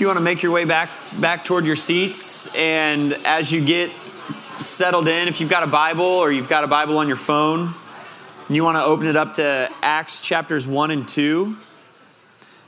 you 0.00 0.06
want 0.06 0.16
to 0.16 0.24
make 0.24 0.42
your 0.42 0.50
way 0.50 0.64
back 0.64 0.88
back 1.20 1.44
toward 1.44 1.66
your 1.66 1.76
seats, 1.76 2.54
and 2.56 3.12
as 3.24 3.52
you 3.52 3.62
get 3.62 3.90
settled 4.58 5.06
in, 5.08 5.28
if 5.28 5.40
you've 5.40 5.50
got 5.50 5.62
a 5.62 5.66
Bible 5.66 6.04
or 6.04 6.32
you've 6.32 6.48
got 6.48 6.64
a 6.64 6.66
Bible 6.66 6.96
on 6.98 7.06
your 7.06 7.16
phone, 7.16 7.74
and 8.46 8.56
you 8.56 8.64
want 8.64 8.76
to 8.76 8.82
open 8.82 9.06
it 9.06 9.16
up 9.16 9.34
to 9.34 9.70
Acts 9.82 10.22
chapters 10.22 10.66
one 10.66 10.90
and 10.90 11.06
two. 11.06 11.56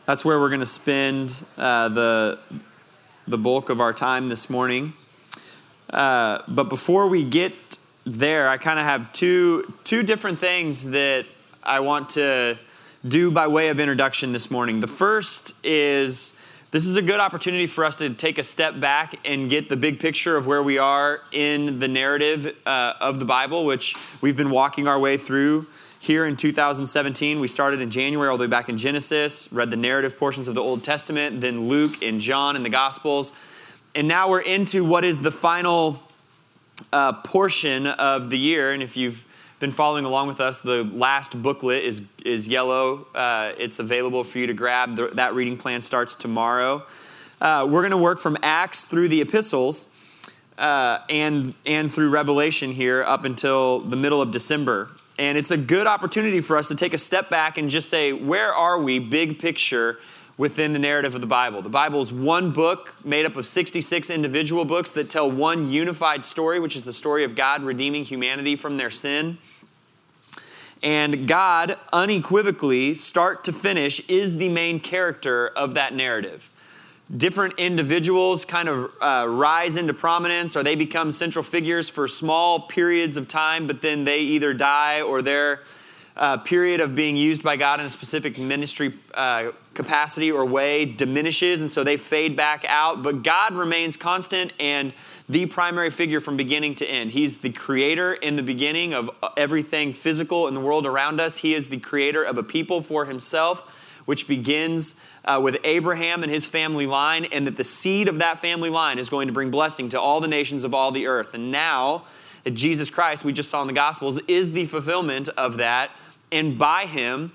That's 0.04 0.24
where 0.24 0.38
we're 0.38 0.50
going 0.50 0.60
to 0.60 0.66
spend 0.66 1.44
uh, 1.56 1.88
the 1.88 2.38
the 3.26 3.38
bulk 3.38 3.70
of 3.70 3.80
our 3.80 3.92
time 3.94 4.28
this 4.28 4.50
morning. 4.50 4.92
Uh, 5.90 6.42
but 6.48 6.64
before 6.64 7.08
we 7.08 7.24
get 7.24 7.52
there, 8.04 8.48
I 8.48 8.58
kind 8.58 8.78
of 8.78 8.84
have 8.84 9.12
two 9.12 9.72
two 9.84 10.02
different 10.02 10.38
things 10.38 10.90
that 10.90 11.24
I 11.62 11.80
want 11.80 12.10
to 12.10 12.58
do 13.08 13.30
by 13.30 13.46
way 13.46 13.68
of 13.68 13.80
introduction 13.80 14.32
this 14.32 14.50
morning. 14.50 14.80
The 14.80 14.86
first 14.86 15.54
is 15.64 16.38
this 16.72 16.86
is 16.86 16.96
a 16.96 17.02
good 17.02 17.20
opportunity 17.20 17.66
for 17.66 17.84
us 17.84 17.96
to 17.96 18.08
take 18.14 18.38
a 18.38 18.42
step 18.42 18.80
back 18.80 19.14
and 19.28 19.50
get 19.50 19.68
the 19.68 19.76
big 19.76 20.00
picture 20.00 20.38
of 20.38 20.46
where 20.46 20.62
we 20.62 20.78
are 20.78 21.20
in 21.30 21.78
the 21.78 21.86
narrative 21.86 22.56
uh, 22.64 22.94
of 22.98 23.18
the 23.18 23.26
Bible, 23.26 23.66
which 23.66 23.94
we've 24.22 24.38
been 24.38 24.48
walking 24.48 24.88
our 24.88 24.98
way 24.98 25.18
through 25.18 25.66
here 26.00 26.24
in 26.24 26.34
2017. 26.34 27.40
We 27.40 27.46
started 27.46 27.82
in 27.82 27.90
January, 27.90 28.30
all 28.30 28.38
the 28.38 28.44
way 28.44 28.50
back 28.50 28.70
in 28.70 28.78
Genesis, 28.78 29.52
read 29.52 29.70
the 29.70 29.76
narrative 29.76 30.16
portions 30.16 30.48
of 30.48 30.54
the 30.54 30.62
Old 30.62 30.82
Testament, 30.82 31.42
then 31.42 31.68
Luke 31.68 32.02
and 32.02 32.22
John 32.22 32.56
and 32.56 32.64
the 32.64 32.70
Gospels. 32.70 33.34
And 33.94 34.08
now 34.08 34.30
we're 34.30 34.40
into 34.40 34.82
what 34.82 35.04
is 35.04 35.20
the 35.20 35.30
final 35.30 36.02
uh, 36.90 37.12
portion 37.20 37.86
of 37.86 38.30
the 38.30 38.38
year. 38.38 38.72
And 38.72 38.82
if 38.82 38.96
you've 38.96 39.26
been 39.62 39.70
following 39.70 40.04
along 40.04 40.26
with 40.26 40.40
us, 40.40 40.60
the 40.60 40.82
last 40.82 41.40
booklet 41.40 41.84
is, 41.84 42.10
is 42.26 42.48
yellow. 42.48 43.06
Uh, 43.14 43.52
it's 43.58 43.78
available 43.78 44.24
for 44.24 44.40
you 44.40 44.48
to 44.48 44.52
grab. 44.52 44.96
The, 44.96 45.06
that 45.14 45.34
reading 45.34 45.56
plan 45.56 45.80
starts 45.80 46.16
tomorrow. 46.16 46.84
Uh, 47.40 47.68
we're 47.70 47.82
going 47.82 47.92
to 47.92 47.96
work 47.96 48.18
from 48.18 48.36
Acts 48.42 48.82
through 48.82 49.06
the 49.06 49.20
epistles 49.20 49.96
uh, 50.58 50.98
and, 51.08 51.54
and 51.64 51.92
through 51.92 52.10
Revelation 52.10 52.72
here 52.72 53.04
up 53.04 53.24
until 53.24 53.78
the 53.78 53.94
middle 53.94 54.20
of 54.20 54.32
December. 54.32 54.90
And 55.16 55.38
it's 55.38 55.52
a 55.52 55.56
good 55.56 55.86
opportunity 55.86 56.40
for 56.40 56.56
us 56.56 56.66
to 56.66 56.74
take 56.74 56.92
a 56.92 56.98
step 56.98 57.30
back 57.30 57.56
and 57.56 57.70
just 57.70 57.88
say, 57.88 58.12
where 58.12 58.52
are 58.52 58.80
we, 58.80 58.98
big 58.98 59.38
picture, 59.38 60.00
within 60.36 60.72
the 60.72 60.80
narrative 60.80 61.14
of 61.14 61.20
the 61.20 61.26
Bible? 61.28 61.62
The 61.62 61.68
Bible 61.68 62.00
is 62.00 62.12
one 62.12 62.50
book 62.50 62.96
made 63.04 63.26
up 63.26 63.36
of 63.36 63.46
66 63.46 64.10
individual 64.10 64.64
books 64.64 64.90
that 64.90 65.08
tell 65.08 65.30
one 65.30 65.70
unified 65.70 66.24
story, 66.24 66.58
which 66.58 66.74
is 66.74 66.84
the 66.84 66.92
story 66.92 67.22
of 67.22 67.36
God 67.36 67.62
redeeming 67.62 68.02
humanity 68.02 68.56
from 68.56 68.76
their 68.76 68.90
sin. 68.90 69.38
And 70.82 71.28
God, 71.28 71.76
unequivocally, 71.92 72.94
start 72.94 73.44
to 73.44 73.52
finish, 73.52 74.08
is 74.08 74.38
the 74.38 74.48
main 74.48 74.80
character 74.80 75.48
of 75.48 75.74
that 75.74 75.94
narrative. 75.94 76.50
Different 77.14 77.54
individuals 77.58 78.44
kind 78.44 78.68
of 78.68 78.90
uh, 79.00 79.26
rise 79.28 79.76
into 79.76 79.94
prominence 79.94 80.56
or 80.56 80.62
they 80.62 80.74
become 80.74 81.12
central 81.12 81.42
figures 81.42 81.88
for 81.88 82.08
small 82.08 82.60
periods 82.60 83.16
of 83.16 83.28
time, 83.28 83.66
but 83.66 83.82
then 83.82 84.04
they 84.04 84.20
either 84.20 84.54
die 84.54 85.02
or 85.02 85.22
their 85.22 85.60
uh, 86.16 86.36
period 86.38 86.80
of 86.80 86.94
being 86.94 87.16
used 87.16 87.42
by 87.42 87.56
God 87.56 87.80
in 87.80 87.86
a 87.86 87.90
specific 87.90 88.38
ministry 88.38 88.92
uh, 89.14 89.52
capacity 89.74 90.30
or 90.30 90.44
way 90.44 90.84
diminishes, 90.84 91.60
and 91.60 91.70
so 91.70 91.82
they 91.82 91.96
fade 91.96 92.36
back 92.36 92.64
out. 92.68 93.02
But 93.02 93.22
God 93.22 93.54
remains 93.54 93.96
constant 93.96 94.52
and 94.60 94.92
the 95.28 95.46
primary 95.46 95.90
figure 95.90 96.20
from 96.20 96.36
beginning 96.36 96.74
to 96.76 96.86
end. 96.86 97.12
He's 97.12 97.38
the 97.38 97.50
creator 97.50 98.12
in 98.12 98.36
the 98.36 98.42
beginning 98.42 98.92
of 98.92 99.10
everything 99.36 99.92
physical 99.92 100.48
in 100.48 100.54
the 100.54 100.60
world 100.60 100.86
around 100.86 101.20
us. 101.20 101.38
He 101.38 101.54
is 101.54 101.70
the 101.70 101.80
creator 101.80 102.22
of 102.22 102.36
a 102.36 102.42
people 102.42 102.82
for 102.82 103.06
himself, 103.06 104.02
which 104.04 104.28
begins 104.28 104.96
uh, 105.24 105.40
with 105.42 105.56
Abraham 105.64 106.22
and 106.22 106.30
his 106.30 106.44
family 106.44 106.86
line, 106.86 107.24
and 107.26 107.46
that 107.46 107.56
the 107.56 107.64
seed 107.64 108.08
of 108.08 108.18
that 108.18 108.38
family 108.38 108.68
line 108.68 108.98
is 108.98 109.08
going 109.08 109.28
to 109.28 109.32
bring 109.32 109.50
blessing 109.50 109.88
to 109.90 110.00
all 110.00 110.20
the 110.20 110.28
nations 110.28 110.64
of 110.64 110.74
all 110.74 110.90
the 110.90 111.06
earth. 111.06 111.32
And 111.32 111.50
now, 111.50 112.04
that 112.44 112.52
Jesus 112.52 112.90
Christ, 112.90 113.24
we 113.24 113.32
just 113.32 113.50
saw 113.50 113.62
in 113.62 113.68
the 113.68 113.72
Gospels, 113.72 114.18
is 114.26 114.52
the 114.52 114.64
fulfillment 114.64 115.28
of 115.30 115.58
that. 115.58 115.90
And 116.32 116.58
by 116.58 116.86
him, 116.86 117.32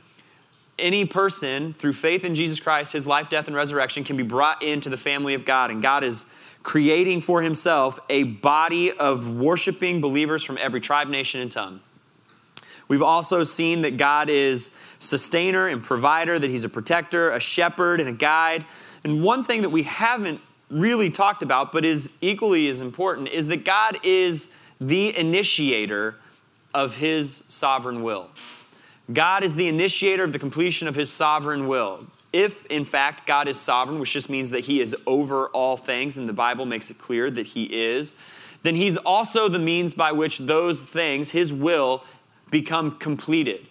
any 0.80 1.06
person, 1.06 1.72
through 1.72 1.94
faith 1.94 2.26
in 2.26 2.36
Jesus 2.36 2.60
Christ, 2.60 2.94
his 2.94 3.08
life, 3.08 3.30
death, 3.30 3.48
and 3.48 3.56
resurrection, 3.56 4.04
can 4.04 4.18
be 4.18 4.24
brought 4.24 4.62
into 4.62 4.90
the 4.90 4.98
family 4.98 5.34
of 5.34 5.46
God. 5.46 5.72
And 5.72 5.82
God 5.82 6.04
is 6.04 6.34
creating 6.64 7.22
for 7.22 7.42
himself 7.42 8.00
a 8.10 8.24
body 8.24 8.92
of 8.92 9.38
worshiping 9.38 10.02
believers 10.02 10.44
from 10.44 10.58
every 10.60 10.82
tribe, 10.82 11.08
nation, 11.08 11.40
and 11.40 11.52
tongue. 11.52 11.80
We've 12.88 13.02
also 13.02 13.44
seen 13.44 13.82
that 13.82 13.98
God 13.98 14.30
is 14.30 14.72
sustainer 15.00 15.68
and 15.68 15.84
provider, 15.84 16.40
that 16.40 16.50
he's 16.50 16.66
a 16.66 16.70
protector, 16.70 17.32
a 17.32 17.40
shepherd, 17.40 18.00
and 18.00 18.10
a 18.10 18.14
guide. 18.14 18.66
And 19.04 19.24
one 19.24 19.44
thing 19.44 19.62
that 19.62 19.70
we 19.70 19.84
haven't 19.84 20.42
really 20.70 21.10
talked 21.10 21.44
about, 21.44 21.72
but 21.72 21.86
is 21.86 22.18
equally 22.22 22.68
as 22.70 22.82
important, 22.82 23.30
is 23.30 23.48
that 23.48 23.64
God 23.66 23.98
is 24.04 24.56
the 24.80 25.18
initiator 25.18 26.18
of 26.74 26.98
his 26.98 27.44
sovereign 27.48 28.04
will. 28.04 28.30
God 29.12 29.44
is 29.44 29.56
the 29.56 29.68
initiator 29.68 30.24
of 30.24 30.34
the 30.34 30.40
completion 30.40 30.88
of 30.88 30.96
his 30.96 31.12
sovereign 31.12 31.68
will. 31.68 32.06
If, 32.34 32.66
in 32.66 32.84
fact, 32.84 33.26
God 33.26 33.48
is 33.48 33.60
sovereign, 33.60 34.00
which 34.00 34.12
just 34.12 34.30
means 34.30 34.52
that 34.52 34.66
he 34.66 34.82
is 34.82 34.96
over 35.08 35.48
all 35.48 35.78
things, 35.78 36.18
and 36.18 36.28
the 36.28 36.34
Bible 36.34 36.66
makes 36.66 36.92
it 36.92 36.98
clear 36.98 37.32
that 37.32 37.48
he 37.48 37.64
is, 37.66 38.16
then 38.64 38.76
he's 38.76 38.98
also 38.98 39.48
the 39.48 39.60
means 39.60 39.94
by 39.94 40.12
which 40.12 40.40
those 40.40 40.84
things, 40.84 41.32
his 41.32 41.54
will, 41.54 42.04
become 42.52 42.92
completed. 42.92 43.66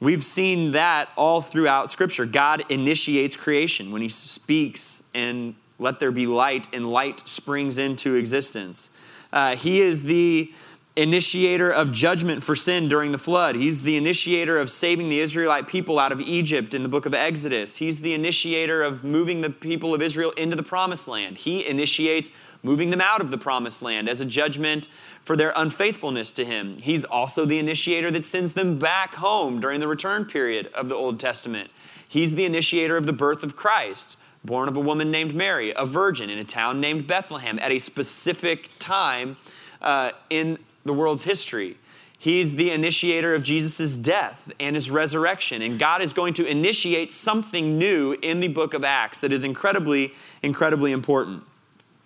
We've 0.00 0.24
seen 0.24 0.72
that 0.72 1.10
all 1.16 1.40
throughout 1.40 1.90
Scripture. 1.90 2.26
God 2.26 2.64
initiates 2.70 3.36
creation 3.36 3.92
when 3.92 4.02
he 4.02 4.08
speaks 4.08 5.04
and 5.14 5.54
let 5.78 5.98
there 6.00 6.12
be 6.12 6.26
light, 6.26 6.68
and 6.72 6.90
light 6.90 7.26
springs 7.28 7.78
into 7.78 8.14
existence. 8.14 8.90
Uh, 9.32 9.56
he 9.56 9.80
is 9.80 10.04
the 10.04 10.52
initiator 10.96 11.72
of 11.72 11.90
judgment 11.90 12.42
for 12.42 12.54
sin 12.54 12.88
during 12.88 13.10
the 13.10 13.18
flood. 13.18 13.56
He's 13.56 13.82
the 13.82 13.96
initiator 13.96 14.58
of 14.58 14.70
saving 14.70 15.08
the 15.08 15.18
Israelite 15.18 15.66
people 15.66 15.98
out 15.98 16.12
of 16.12 16.20
Egypt 16.20 16.72
in 16.72 16.84
the 16.84 16.88
book 16.88 17.04
of 17.04 17.12
Exodus. 17.12 17.76
He's 17.76 18.00
the 18.00 18.14
initiator 18.14 18.82
of 18.82 19.02
moving 19.02 19.40
the 19.40 19.50
people 19.50 19.92
of 19.92 20.00
Israel 20.00 20.30
into 20.36 20.54
the 20.54 20.62
promised 20.62 21.08
land. 21.08 21.38
He 21.38 21.66
initiates 21.66 22.30
moving 22.62 22.90
them 22.90 23.00
out 23.00 23.20
of 23.20 23.32
the 23.32 23.38
promised 23.38 23.82
land 23.82 24.08
as 24.08 24.20
a 24.20 24.24
judgment 24.24 24.86
for 25.20 25.36
their 25.36 25.52
unfaithfulness 25.56 26.30
to 26.32 26.44
him. 26.44 26.76
He's 26.78 27.04
also 27.04 27.44
the 27.44 27.58
initiator 27.58 28.12
that 28.12 28.24
sends 28.24 28.52
them 28.52 28.78
back 28.78 29.16
home 29.16 29.58
during 29.58 29.80
the 29.80 29.88
return 29.88 30.24
period 30.24 30.70
of 30.74 30.88
the 30.88 30.94
Old 30.94 31.18
Testament. 31.18 31.70
He's 32.06 32.36
the 32.36 32.44
initiator 32.44 32.96
of 32.96 33.06
the 33.06 33.12
birth 33.12 33.42
of 33.42 33.56
Christ 33.56 34.18
born 34.44 34.68
of 34.68 34.76
a 34.76 34.80
woman 34.80 35.10
named 35.10 35.34
Mary, 35.34 35.72
a 35.74 35.86
virgin 35.86 36.28
in 36.28 36.38
a 36.38 36.44
town 36.44 36.78
named 36.78 37.06
Bethlehem 37.06 37.58
at 37.60 37.72
a 37.72 37.78
specific 37.78 38.68
time 38.78 39.36
uh, 39.80 40.12
in 40.28 40.58
the 40.84 40.92
world's 40.92 41.24
history. 41.24 41.76
He's 42.18 42.56
the 42.56 42.70
initiator 42.70 43.34
of 43.34 43.42
Jesus' 43.42 43.96
death 43.96 44.50
and 44.58 44.76
his 44.76 44.90
resurrection. 44.90 45.60
And 45.60 45.78
God 45.78 46.00
is 46.00 46.12
going 46.12 46.34
to 46.34 46.46
initiate 46.46 47.12
something 47.12 47.76
new 47.78 48.16
in 48.22 48.40
the 48.40 48.48
book 48.48 48.72
of 48.72 48.82
Acts 48.82 49.20
that 49.20 49.32
is 49.32 49.44
incredibly, 49.44 50.12
incredibly 50.42 50.92
important. 50.92 51.44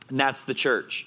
And 0.09 0.19
that's 0.19 0.43
the 0.43 0.55
church. 0.55 1.07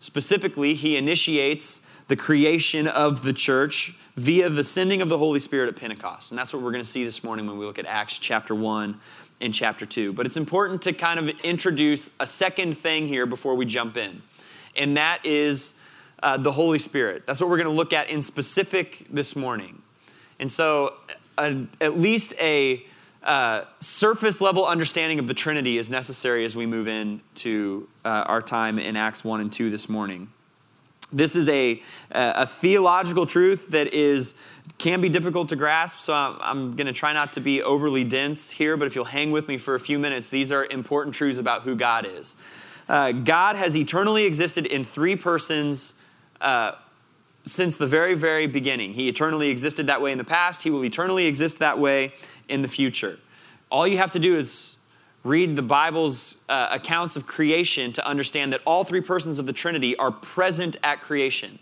Specifically, 0.00 0.74
he 0.74 0.96
initiates 0.96 1.80
the 2.08 2.16
creation 2.16 2.88
of 2.88 3.22
the 3.22 3.32
church 3.32 3.96
via 4.16 4.48
the 4.48 4.64
sending 4.64 5.00
of 5.00 5.08
the 5.08 5.18
Holy 5.18 5.38
Spirit 5.38 5.68
at 5.68 5.76
Pentecost. 5.76 6.32
And 6.32 6.38
that's 6.38 6.52
what 6.52 6.62
we're 6.62 6.72
going 6.72 6.82
to 6.82 6.90
see 6.90 7.04
this 7.04 7.22
morning 7.22 7.46
when 7.46 7.56
we 7.56 7.64
look 7.64 7.78
at 7.78 7.86
Acts 7.86 8.18
chapter 8.18 8.54
1 8.54 8.98
and 9.40 9.54
chapter 9.54 9.86
2. 9.86 10.12
But 10.12 10.26
it's 10.26 10.36
important 10.36 10.82
to 10.82 10.92
kind 10.92 11.20
of 11.20 11.28
introduce 11.44 12.10
a 12.18 12.26
second 12.26 12.76
thing 12.76 13.06
here 13.06 13.26
before 13.26 13.54
we 13.54 13.64
jump 13.64 13.96
in. 13.96 14.22
And 14.76 14.96
that 14.96 15.24
is 15.24 15.79
uh, 16.22 16.36
the 16.36 16.52
Holy 16.52 16.78
Spirit. 16.78 17.26
That's 17.26 17.40
what 17.40 17.50
we're 17.50 17.58
going 17.58 17.70
to 17.70 17.76
look 17.76 17.92
at 17.92 18.10
in 18.10 18.22
specific 18.22 19.06
this 19.10 19.34
morning. 19.36 19.82
And 20.38 20.50
so, 20.50 20.94
uh, 21.38 21.54
at 21.80 21.98
least 21.98 22.34
a 22.40 22.84
uh, 23.22 23.64
surface 23.80 24.40
level 24.40 24.66
understanding 24.66 25.18
of 25.18 25.28
the 25.28 25.34
Trinity 25.34 25.78
is 25.78 25.90
necessary 25.90 26.44
as 26.44 26.56
we 26.56 26.66
move 26.66 26.88
into 26.88 27.88
uh, 28.04 28.24
our 28.26 28.40
time 28.40 28.78
in 28.78 28.96
Acts 28.96 29.24
1 29.24 29.40
and 29.40 29.52
2 29.52 29.70
this 29.70 29.88
morning. 29.88 30.28
This 31.12 31.34
is 31.34 31.48
a, 31.48 31.82
a 32.12 32.46
theological 32.46 33.26
truth 33.26 33.70
that 33.70 33.92
is 33.92 34.40
can 34.78 35.00
be 35.00 35.08
difficult 35.08 35.48
to 35.50 35.56
grasp, 35.56 35.98
so 35.98 36.12
I'm, 36.12 36.36
I'm 36.40 36.76
going 36.76 36.86
to 36.86 36.92
try 36.92 37.12
not 37.12 37.32
to 37.34 37.40
be 37.40 37.62
overly 37.62 38.04
dense 38.04 38.50
here, 38.50 38.76
but 38.76 38.86
if 38.86 38.94
you'll 38.94 39.04
hang 39.04 39.32
with 39.32 39.48
me 39.48 39.58
for 39.58 39.74
a 39.74 39.80
few 39.80 39.98
minutes, 39.98 40.28
these 40.28 40.52
are 40.52 40.64
important 40.66 41.14
truths 41.14 41.38
about 41.38 41.62
who 41.62 41.74
God 41.74 42.06
is. 42.06 42.36
Uh, 42.88 43.12
God 43.12 43.56
has 43.56 43.76
eternally 43.76 44.24
existed 44.24 44.66
in 44.66 44.82
three 44.82 45.16
persons 45.16 45.99
uh, 46.40 46.72
since 47.46 47.78
the 47.78 47.86
very, 47.86 48.14
very 48.14 48.46
beginning. 48.46 48.94
He 48.94 49.08
eternally 49.08 49.48
existed 49.48 49.86
that 49.86 50.00
way 50.00 50.12
in 50.12 50.18
the 50.18 50.24
past, 50.24 50.62
He 50.62 50.70
will 50.70 50.84
eternally 50.84 51.26
exist 51.26 51.58
that 51.58 51.78
way 51.78 52.12
in 52.48 52.62
the 52.62 52.68
future. 52.68 53.18
All 53.70 53.86
you 53.86 53.98
have 53.98 54.10
to 54.12 54.18
do 54.18 54.36
is 54.36 54.78
read 55.22 55.56
the 55.56 55.62
Bible's 55.62 56.42
uh, 56.48 56.68
accounts 56.70 57.16
of 57.16 57.26
creation 57.26 57.92
to 57.92 58.06
understand 58.06 58.52
that 58.52 58.60
all 58.64 58.84
three 58.84 59.00
persons 59.00 59.38
of 59.38 59.46
the 59.46 59.52
Trinity 59.52 59.96
are 59.96 60.10
present 60.10 60.76
at 60.82 61.00
creation. 61.00 61.58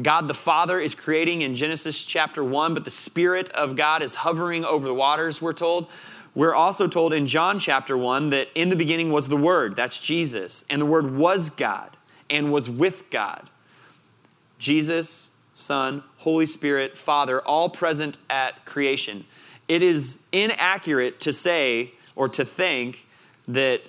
God 0.00 0.28
the 0.28 0.34
Father 0.34 0.80
is 0.80 0.94
creating 0.94 1.42
in 1.42 1.54
Genesis 1.54 2.04
chapter 2.04 2.42
1, 2.42 2.72
but 2.74 2.84
the 2.84 2.90
Spirit 2.90 3.50
of 3.50 3.76
God 3.76 4.02
is 4.02 4.16
hovering 4.16 4.64
over 4.64 4.86
the 4.86 4.94
waters, 4.94 5.42
we're 5.42 5.52
told. 5.52 5.88
We're 6.34 6.54
also 6.54 6.88
told 6.88 7.12
in 7.12 7.26
John 7.26 7.58
chapter 7.58 7.96
1 7.96 8.30
that 8.30 8.48
in 8.54 8.70
the 8.70 8.76
beginning 8.76 9.12
was 9.12 9.28
the 9.28 9.36
Word, 9.36 9.76
that's 9.76 10.00
Jesus, 10.00 10.64
and 10.70 10.80
the 10.80 10.86
Word 10.86 11.14
was 11.14 11.50
God 11.50 11.90
and 12.30 12.50
was 12.50 12.70
with 12.70 13.10
God. 13.10 13.50
Jesus, 14.62 15.32
Son, 15.54 16.04
Holy 16.18 16.46
Spirit, 16.46 16.96
Father, 16.96 17.40
all 17.40 17.68
present 17.68 18.16
at 18.30 18.64
creation. 18.64 19.24
It 19.66 19.82
is 19.82 20.28
inaccurate 20.30 21.20
to 21.22 21.32
say 21.32 21.94
or 22.14 22.28
to 22.28 22.44
think 22.44 23.08
that 23.48 23.82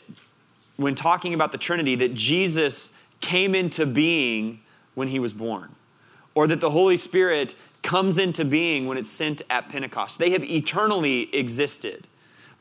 when 0.78 0.96
talking 0.96 1.36
about 1.36 1.52
the 1.52 1.60
Trinity, 1.60 1.94
that 1.98 2.16
Jesus 2.16 2.98
came 3.22 3.54
into 3.54 3.86
being 3.86 4.62
when 4.96 5.10
he 5.10 5.20
was 5.20 5.32
born, 5.32 5.76
or 6.34 6.48
that 6.48 6.60
the 6.60 6.72
Holy 6.72 6.98
Spirit 6.98 7.54
comes 7.84 8.18
into 8.18 8.44
being 8.44 8.88
when 8.88 8.98
it's 8.98 9.10
sent 9.10 9.44
at 9.52 9.70
Pentecost. 9.70 10.18
They 10.18 10.32
have 10.32 10.44
eternally 10.44 11.34
existed. 11.36 12.08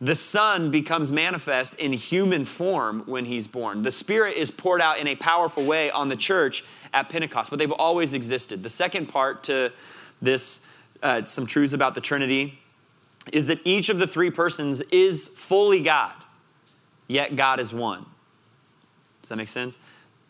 The 0.03 0.17
Son 0.17 0.70
becomes 0.70 1.11
manifest 1.11 1.76
in 1.76 1.93
human 1.93 2.44
form 2.44 3.05
when 3.06 3.25
he's 3.25 3.47
born. 3.47 3.85
The 3.85 3.93
Spirit 3.93 4.37
is 4.37 4.50
poured 4.50 4.82
out 4.82 4.99
in 4.99 5.06
a 5.06 5.15
powerful 5.15 5.65
way 5.65 5.91
on 5.91 6.08
the 6.08 6.17
church 6.17 6.65
at 6.94 7.09
Pentecost, 7.09 7.50
but 7.50 7.59
they've 7.59 7.73
always 7.73 8.15
existed. 8.15 8.62
The 8.62 8.71
second 8.71 9.06
part 9.06 9.44
to 9.44 9.73
this, 10.21 10.67
uh, 11.03 11.25
some 11.25 11.47
truths 11.47 11.73
about 11.73 11.94
the 11.94 12.00
Trinity, 12.00 12.59
is 13.33 13.47
that 13.47 13.61
each 13.65 13.89
of 13.89 13.99
the 13.99 14.06
three 14.06 14.31
persons 14.31 14.81
is 14.93 15.29
fully 15.29 15.83
God, 15.83 16.15
yet 17.06 17.37
God 17.37 17.61
is 17.61 17.73
one. 17.73 18.05
Does 19.23 19.29
that 19.29 19.37
make 19.37 19.49
sense? 19.49 19.79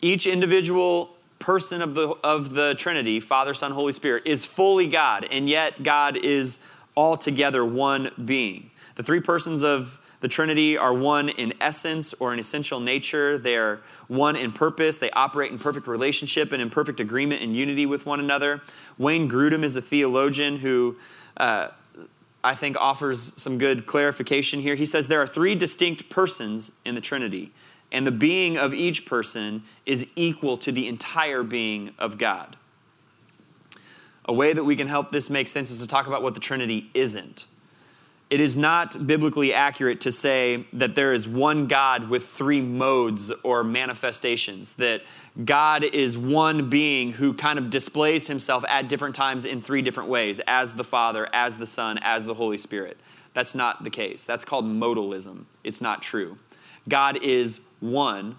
Each 0.00 0.26
individual 0.26 1.16
person 1.38 1.82
of 1.82 1.94
the, 1.94 2.14
of 2.22 2.54
the 2.54 2.74
Trinity, 2.78 3.18
Father, 3.18 3.54
Son, 3.54 3.72
Holy 3.72 3.92
Spirit, 3.92 4.26
is 4.26 4.46
fully 4.46 4.86
God, 4.86 5.26
and 5.30 5.48
yet 5.48 5.82
God 5.82 6.16
is 6.16 6.64
altogether 6.96 7.64
one 7.64 8.10
being. 8.24 8.70
The 8.94 9.02
three 9.02 9.20
persons 9.20 9.62
of 9.62 9.98
the 10.22 10.28
Trinity 10.28 10.78
are 10.78 10.94
one 10.94 11.30
in 11.30 11.52
essence 11.60 12.14
or 12.14 12.32
in 12.32 12.38
essential 12.38 12.78
nature. 12.78 13.36
They 13.36 13.56
are 13.56 13.80
one 14.06 14.36
in 14.36 14.52
purpose. 14.52 15.00
They 15.00 15.10
operate 15.10 15.50
in 15.50 15.58
perfect 15.58 15.88
relationship 15.88 16.52
and 16.52 16.62
in 16.62 16.70
perfect 16.70 17.00
agreement 17.00 17.42
and 17.42 17.56
unity 17.56 17.86
with 17.86 18.06
one 18.06 18.20
another. 18.20 18.62
Wayne 18.96 19.28
Grudem 19.28 19.64
is 19.64 19.74
a 19.74 19.82
theologian 19.82 20.58
who 20.58 20.96
uh, 21.38 21.70
I 22.44 22.54
think 22.54 22.76
offers 22.76 23.32
some 23.40 23.58
good 23.58 23.84
clarification 23.84 24.60
here. 24.60 24.76
He 24.76 24.84
says 24.86 25.08
there 25.08 25.20
are 25.20 25.26
three 25.26 25.56
distinct 25.56 26.08
persons 26.08 26.70
in 26.84 26.94
the 26.94 27.00
Trinity, 27.00 27.50
and 27.90 28.06
the 28.06 28.12
being 28.12 28.56
of 28.56 28.72
each 28.72 29.04
person 29.04 29.64
is 29.86 30.12
equal 30.14 30.56
to 30.58 30.70
the 30.70 30.86
entire 30.86 31.42
being 31.42 31.94
of 31.98 32.16
God. 32.16 32.56
A 34.26 34.32
way 34.32 34.52
that 34.52 34.62
we 34.62 34.76
can 34.76 34.86
help 34.86 35.10
this 35.10 35.28
make 35.28 35.48
sense 35.48 35.68
is 35.68 35.80
to 35.80 35.88
talk 35.88 36.06
about 36.06 36.22
what 36.22 36.34
the 36.34 36.40
Trinity 36.40 36.90
isn't 36.94 37.46
it 38.32 38.40
is 38.40 38.56
not 38.56 39.06
biblically 39.06 39.52
accurate 39.52 40.00
to 40.00 40.10
say 40.10 40.64
that 40.72 40.94
there 40.94 41.12
is 41.12 41.28
one 41.28 41.66
God 41.66 42.08
with 42.08 42.26
three 42.26 42.62
modes 42.62 43.30
or 43.42 43.62
manifestations, 43.62 44.72
that 44.76 45.02
God 45.44 45.84
is 45.84 46.16
one 46.16 46.70
being 46.70 47.12
who 47.12 47.34
kind 47.34 47.58
of 47.58 47.68
displays 47.68 48.28
himself 48.28 48.64
at 48.70 48.88
different 48.88 49.14
times 49.14 49.44
in 49.44 49.60
three 49.60 49.82
different 49.82 50.08
ways 50.08 50.40
as 50.46 50.76
the 50.76 50.82
Father, 50.82 51.28
as 51.34 51.58
the 51.58 51.66
Son, 51.66 51.98
as 52.00 52.24
the 52.24 52.32
Holy 52.32 52.56
Spirit. 52.56 52.96
That's 53.34 53.54
not 53.54 53.84
the 53.84 53.90
case. 53.90 54.24
That's 54.24 54.46
called 54.46 54.64
modalism. 54.64 55.44
It's 55.62 55.82
not 55.82 56.00
true. 56.00 56.38
God 56.88 57.22
is 57.22 57.60
one 57.80 58.38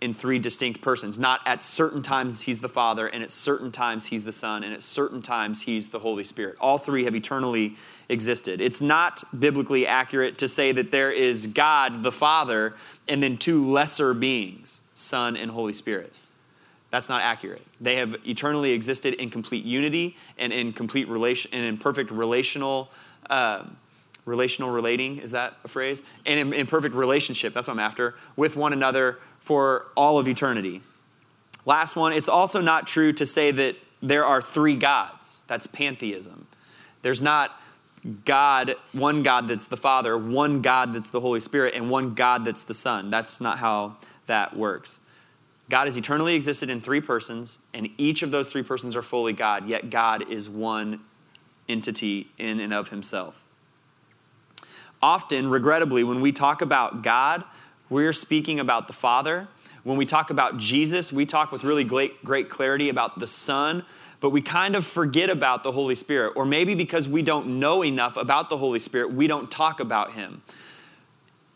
in 0.00 0.14
three 0.14 0.38
distinct 0.38 0.80
persons. 0.80 1.18
Not 1.18 1.40
at 1.46 1.62
certain 1.62 2.02
times 2.02 2.42
he's 2.42 2.60
the 2.60 2.68
Father, 2.68 3.06
and 3.06 3.22
at 3.22 3.30
certain 3.30 3.70
times 3.70 4.06
he's 4.06 4.24
the 4.24 4.32
Son, 4.32 4.64
and 4.64 4.72
at 4.72 4.82
certain 4.82 5.20
times 5.20 5.62
he's 5.62 5.90
the 5.90 5.98
Holy 5.98 6.24
Spirit. 6.24 6.56
All 6.60 6.78
three 6.78 7.04
have 7.04 7.14
eternally 7.14 7.76
existed. 8.08 8.60
It's 8.60 8.80
not 8.80 9.22
biblically 9.38 9.86
accurate 9.86 10.38
to 10.38 10.48
say 10.48 10.72
that 10.72 10.90
there 10.90 11.10
is 11.10 11.46
God 11.46 12.02
the 12.02 12.12
Father 12.12 12.74
and 13.08 13.22
then 13.22 13.36
two 13.36 13.70
lesser 13.70 14.14
beings, 14.14 14.82
Son 14.94 15.36
and 15.36 15.50
Holy 15.50 15.72
Spirit. 15.72 16.12
That's 16.90 17.08
not 17.08 17.22
accurate. 17.22 17.62
They 17.80 17.96
have 17.96 18.16
eternally 18.26 18.72
existed 18.72 19.14
in 19.14 19.30
complete 19.30 19.64
unity 19.64 20.16
and 20.38 20.52
in 20.52 20.72
complete 20.72 21.08
relation 21.08 21.52
and 21.54 21.64
in 21.64 21.78
perfect 21.78 22.10
relational. 22.10 22.90
Uh, 23.28 23.64
relational 24.24 24.70
relating 24.70 25.18
is 25.18 25.32
that 25.32 25.56
a 25.64 25.68
phrase 25.68 26.02
and 26.26 26.38
in, 26.38 26.52
in 26.52 26.66
perfect 26.66 26.94
relationship 26.94 27.52
that's 27.52 27.68
what 27.68 27.74
i'm 27.74 27.80
after 27.80 28.14
with 28.36 28.56
one 28.56 28.72
another 28.72 29.18
for 29.40 29.86
all 29.96 30.18
of 30.18 30.28
eternity. 30.28 30.82
Last 31.66 31.96
one, 31.96 32.12
it's 32.12 32.28
also 32.28 32.60
not 32.60 32.86
true 32.86 33.12
to 33.14 33.26
say 33.26 33.50
that 33.50 33.76
there 34.00 34.24
are 34.24 34.40
three 34.40 34.76
gods. 34.76 35.42
That's 35.46 35.66
pantheism. 35.66 36.46
There's 37.02 37.20
not 37.20 37.60
God, 38.24 38.74
one 38.92 39.22
God 39.22 39.48
that's 39.48 39.66
the 39.66 39.76
Father, 39.76 40.16
one 40.16 40.62
God 40.62 40.94
that's 40.94 41.10
the 41.10 41.20
Holy 41.20 41.40
Spirit, 41.40 41.74
and 41.74 41.90
one 41.90 42.14
God 42.14 42.44
that's 42.44 42.64
the 42.64 42.74
Son. 42.74 43.10
That's 43.10 43.40
not 43.40 43.58
how 43.58 43.96
that 44.26 44.56
works. 44.56 45.00
God 45.68 45.84
has 45.84 45.96
eternally 45.96 46.34
existed 46.34 46.70
in 46.70 46.80
three 46.80 47.00
persons, 47.00 47.58
and 47.74 47.90
each 47.98 48.22
of 48.22 48.30
those 48.30 48.50
three 48.50 48.62
persons 48.62 48.96
are 48.96 49.02
fully 49.02 49.32
God, 49.32 49.68
yet 49.68 49.90
God 49.90 50.28
is 50.30 50.48
one 50.48 51.00
entity 51.68 52.28
in 52.38 52.58
and 52.58 52.72
of 52.72 52.88
himself. 52.88 53.46
Often, 55.02 55.48
regrettably, 55.50 56.04
when 56.04 56.20
we 56.20 56.30
talk 56.30 56.60
about 56.60 57.02
God, 57.02 57.44
we're 57.88 58.12
speaking 58.12 58.60
about 58.60 58.86
the 58.86 58.92
Father. 58.92 59.48
When 59.82 59.96
we 59.96 60.04
talk 60.04 60.30
about 60.30 60.58
Jesus, 60.58 61.12
we 61.12 61.24
talk 61.24 61.50
with 61.50 61.64
really 61.64 61.84
great, 61.84 62.22
great 62.22 62.50
clarity 62.50 62.90
about 62.90 63.18
the 63.18 63.26
Son, 63.26 63.84
but 64.20 64.28
we 64.30 64.42
kind 64.42 64.76
of 64.76 64.86
forget 64.86 65.30
about 65.30 65.62
the 65.62 65.72
Holy 65.72 65.94
Spirit. 65.94 66.34
Or 66.36 66.44
maybe 66.44 66.74
because 66.74 67.08
we 67.08 67.22
don't 67.22 67.58
know 67.58 67.82
enough 67.82 68.18
about 68.18 68.50
the 68.50 68.58
Holy 68.58 68.78
Spirit, 68.78 69.12
we 69.12 69.26
don't 69.26 69.50
talk 69.50 69.80
about 69.80 70.12
Him. 70.12 70.42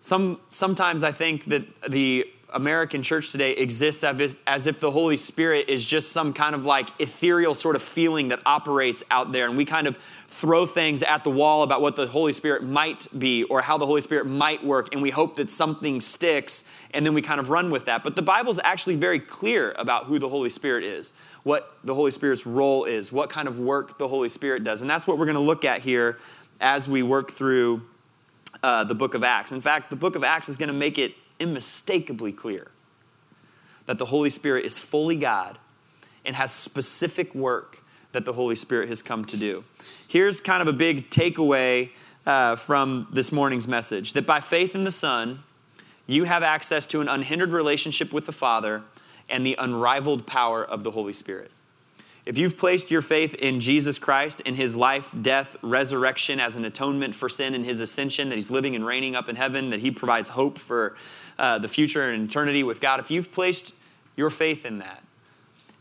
Some, 0.01 0.41
sometimes 0.49 1.03
I 1.03 1.13
think 1.13 1.45
that 1.47 1.83
the 1.83 2.27
American 2.55 3.03
church 3.03 3.33
today 3.33 3.53
exists 3.53 4.05
as 4.05 4.67
if 4.67 4.79
the 4.79 4.91
Holy 4.91 5.17
Spirit 5.17 5.69
is 5.69 5.85
just 5.85 6.13
some 6.13 6.33
kind 6.33 6.55
of 6.55 6.65
like 6.65 6.89
ethereal 7.01 7.55
sort 7.55 7.75
of 7.75 7.83
feeling 7.83 8.29
that 8.29 8.41
operates 8.47 9.03
out 9.11 9.33
there. 9.33 9.49
And 9.49 9.57
we 9.57 9.65
kind 9.65 9.89
of 9.89 9.97
throw 9.97 10.65
things 10.65 11.03
at 11.03 11.25
the 11.25 11.31
wall 11.31 11.65
about 11.65 11.83
what 11.83 11.97
the 11.97 12.07
Holy 12.07 12.33
Spirit 12.33 12.63
might 12.63 13.09
be 13.19 13.43
or 13.45 13.61
how 13.61 13.77
the 13.77 13.87
Holy 13.87 14.01
Spirit 14.01 14.27
might 14.27 14.65
work. 14.65 14.95
And 14.95 15.03
we 15.03 15.11
hope 15.11 15.35
that 15.37 15.51
something 15.51 16.01
sticks 16.01 16.65
and 16.93 17.05
then 17.05 17.13
we 17.13 17.23
kind 17.23 17.41
of 17.41 17.51
run 17.51 17.71
with 17.71 17.87
that. 17.87 18.05
But 18.05 18.15
the 18.15 18.23
Bible 18.23 18.53
is 18.53 18.61
actually 18.63 18.95
very 18.95 19.19
clear 19.19 19.75
about 19.77 20.05
who 20.05 20.21
the 20.21 20.29
Holy 20.29 20.51
Spirit 20.51 20.85
is, 20.85 21.13
what 21.43 21.77
the 21.83 21.95
Holy 21.95 22.13
Spirit's 22.13 22.47
role 22.47 22.85
is, 22.85 23.11
what 23.11 23.31
kind 23.31 23.49
of 23.49 23.59
work 23.59 23.99
the 23.99 24.07
Holy 24.07 24.29
Spirit 24.29 24.63
does. 24.63 24.81
And 24.81 24.89
that's 24.89 25.09
what 25.09 25.19
we're 25.19 25.27
going 25.27 25.37
to 25.37 25.43
look 25.43 25.65
at 25.65 25.83
here 25.83 26.19
as 26.61 26.89
we 26.89 27.03
work 27.03 27.33
through 27.33 27.83
uh, 28.63 28.85
the 28.85 28.95
book 28.95 29.15
of 29.15 29.25
Acts. 29.25 29.51
In 29.51 29.61
fact, 29.61 29.91
the 29.91 29.97
book 29.97 30.15
of 30.15 30.23
Acts 30.23 30.49
is 30.49 30.57
going 30.57 30.69
to 30.69 30.75
make 30.75 30.99
it 30.99 31.15
unmistakably 31.41 32.33
clear 32.33 32.71
that 33.87 33.99
the 33.99 34.07
Holy 34.07 34.31
Spirit 34.31 34.65
is 34.65 34.79
fully 34.79 35.17
God 35.17 35.59
and 36.25 36.37
has 36.37 36.53
specific 36.53 37.35
work 37.35 37.83
that 38.13 38.25
the 38.25 38.33
Holy 38.33 38.55
Spirit 38.55 38.89
has 38.89 39.03
come 39.03 39.25
to 39.27 39.37
do. 39.37 39.65
Here's 40.07 40.41
kind 40.41 40.63
of 40.63 40.69
a 40.69 40.73
big 40.73 41.11
takeaway 41.11 41.91
uh, 42.27 42.57
from 42.57 43.09
this 43.13 43.33
morning's 43.33 43.69
message 43.69 44.13
that 44.15 44.27
by 44.27 44.41
faith 44.41 44.75
in 44.75 44.85
the 44.85 44.93
Son, 44.93 45.43
you 46.07 46.25
have 46.25 46.43
access 46.43 46.87
to 46.89 47.01
an 47.01 47.09
unhindered 47.09 47.51
relationship 47.51 48.13
with 48.13 48.27
the 48.27 48.33
Father 48.33 48.83
and 49.29 49.47
the 49.47 49.57
unrivaled 49.59 50.27
power 50.27 50.65
of 50.65 50.85
the 50.85 50.91
Holy 50.91 51.13
Spirit. 51.13 51.51
If 52.27 52.39
you've 52.39 52.57
placed 52.57 52.91
your 52.91 53.03
faith 53.03 53.35
in 53.35 53.61
Jesus 53.61 53.99
Christ, 53.99 54.41
in 54.43 54.55
his 54.55 54.75
life, 54.75 55.15
death, 55.21 55.57
resurrection 55.61 56.41
as 56.41 56.57
an 56.57 56.65
atonement 56.65 57.15
for 57.15 57.29
sin, 57.29 57.55
and 57.55 57.67
his 57.67 57.81
ascension, 57.81 58.31
that 58.31 58.37
he's 58.37 58.51
living 58.51 58.75
and 58.75 58.87
reigning 58.87 59.15
up 59.15 59.29
in 59.29 59.37
heaven, 59.37 59.71
that 59.71 59.81
he 59.81 59.91
provides 59.91 60.31
hope 60.31 60.59
for 60.59 60.97
uh, 61.39 61.59
the 61.59 61.69
future 61.69 62.11
and 62.11 62.29
eternity 62.29 62.63
with 62.63 62.81
God, 62.81 63.01
if 63.01 63.11
you've 63.11 63.33
placed 63.33 63.75
your 64.17 64.31
faith 64.31 64.65
in 64.65 64.79
that, 64.79 65.03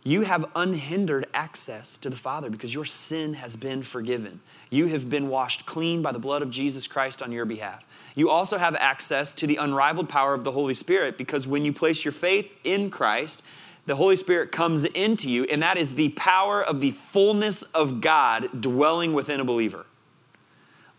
you 0.03 0.21
have 0.21 0.45
unhindered 0.55 1.27
access 1.33 1.97
to 1.99 2.09
the 2.09 2.15
Father 2.15 2.49
because 2.49 2.73
your 2.73 2.83
sin 2.83 3.35
has 3.35 3.55
been 3.55 3.83
forgiven. 3.83 4.41
You 4.69 4.87
have 4.87 5.09
been 5.09 5.29
washed 5.29 5.65
clean 5.65 6.01
by 6.01 6.11
the 6.11 6.19
blood 6.19 6.41
of 6.41 6.49
Jesus 6.49 6.87
Christ 6.87 7.21
on 7.21 7.31
your 7.31 7.45
behalf. 7.45 7.85
You 8.15 8.29
also 8.29 8.57
have 8.57 8.75
access 8.75 9.33
to 9.35 9.47
the 9.47 9.55
unrivaled 9.55 10.09
power 10.09 10.33
of 10.33 10.43
the 10.43 10.51
Holy 10.51 10.73
Spirit 10.73 11.17
because 11.17 11.47
when 11.47 11.63
you 11.63 11.71
place 11.71 12.03
your 12.03 12.11
faith 12.11 12.59
in 12.65 12.89
Christ, 12.89 13.43
the 13.85 13.95
Holy 13.95 14.15
Spirit 14.15 14.51
comes 14.51 14.85
into 14.85 15.29
you, 15.29 15.43
and 15.45 15.61
that 15.61 15.77
is 15.77 15.95
the 15.95 16.09
power 16.09 16.63
of 16.63 16.79
the 16.79 16.91
fullness 16.91 17.63
of 17.63 18.01
God 18.01 18.61
dwelling 18.61 19.13
within 19.13 19.39
a 19.39 19.45
believer. 19.45 19.85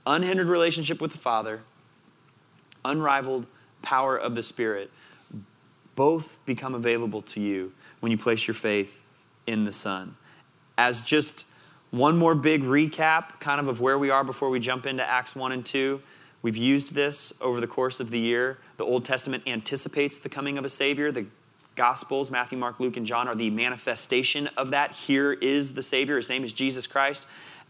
Unhindered 0.07 0.49
relationship 0.49 1.01
with 1.01 1.13
the 1.13 1.19
Father, 1.19 1.63
unrivaled 2.85 3.47
power 3.85 4.17
of 4.17 4.35
the 4.35 4.43
Spirit 4.43 4.91
both 5.95 6.45
become 6.45 6.75
available 6.75 7.23
to 7.23 7.41
you 7.41 7.73
when 8.01 8.11
you 8.11 8.19
place 8.19 8.47
your 8.49 8.55
faith 8.55 9.05
in 9.47 9.65
the 9.65 9.73
Son. 9.73 10.17
As 10.77 11.03
just 11.03 11.47
one 11.91 12.17
more 12.17 12.35
big 12.35 12.63
recap, 12.63 13.39
kind 13.39 13.61
of 13.61 13.69
of 13.69 13.81
where 13.81 13.97
we 13.97 14.11
are 14.11 14.25
before 14.25 14.51
we 14.51 14.59
jump 14.59 14.87
into 14.87 15.09
Acts 15.09 15.37
1 15.37 15.53
and 15.53 15.65
2. 15.65 16.03
We've 16.43 16.57
used 16.57 16.95
this 16.95 17.33
over 17.41 17.61
the 17.61 17.67
course 17.69 18.01
of 18.01 18.11
the 18.11 18.19
year. 18.19 18.59
The 18.77 18.85
Old 18.85 19.05
Testament 19.05 19.45
anticipates 19.47 20.19
the 20.19 20.29
coming 20.29 20.59
of 20.59 20.65
a 20.65 20.69
Savior. 20.69 21.13
The 21.13 21.27
Gospels, 21.77 22.31
Matthew, 22.31 22.59
Mark, 22.59 22.81
Luke, 22.81 22.97
and 22.97 23.07
John, 23.07 23.29
are 23.29 23.35
the 23.35 23.51
manifestation 23.51 24.49
of 24.57 24.71
that. 24.71 24.93
Here 24.93 25.33
is 25.33 25.75
the 25.75 25.83
Savior. 25.83 26.17
His 26.17 26.29
name 26.29 26.45
is 26.45 26.53
Jesus 26.53 26.87
Christ. 26.87 27.27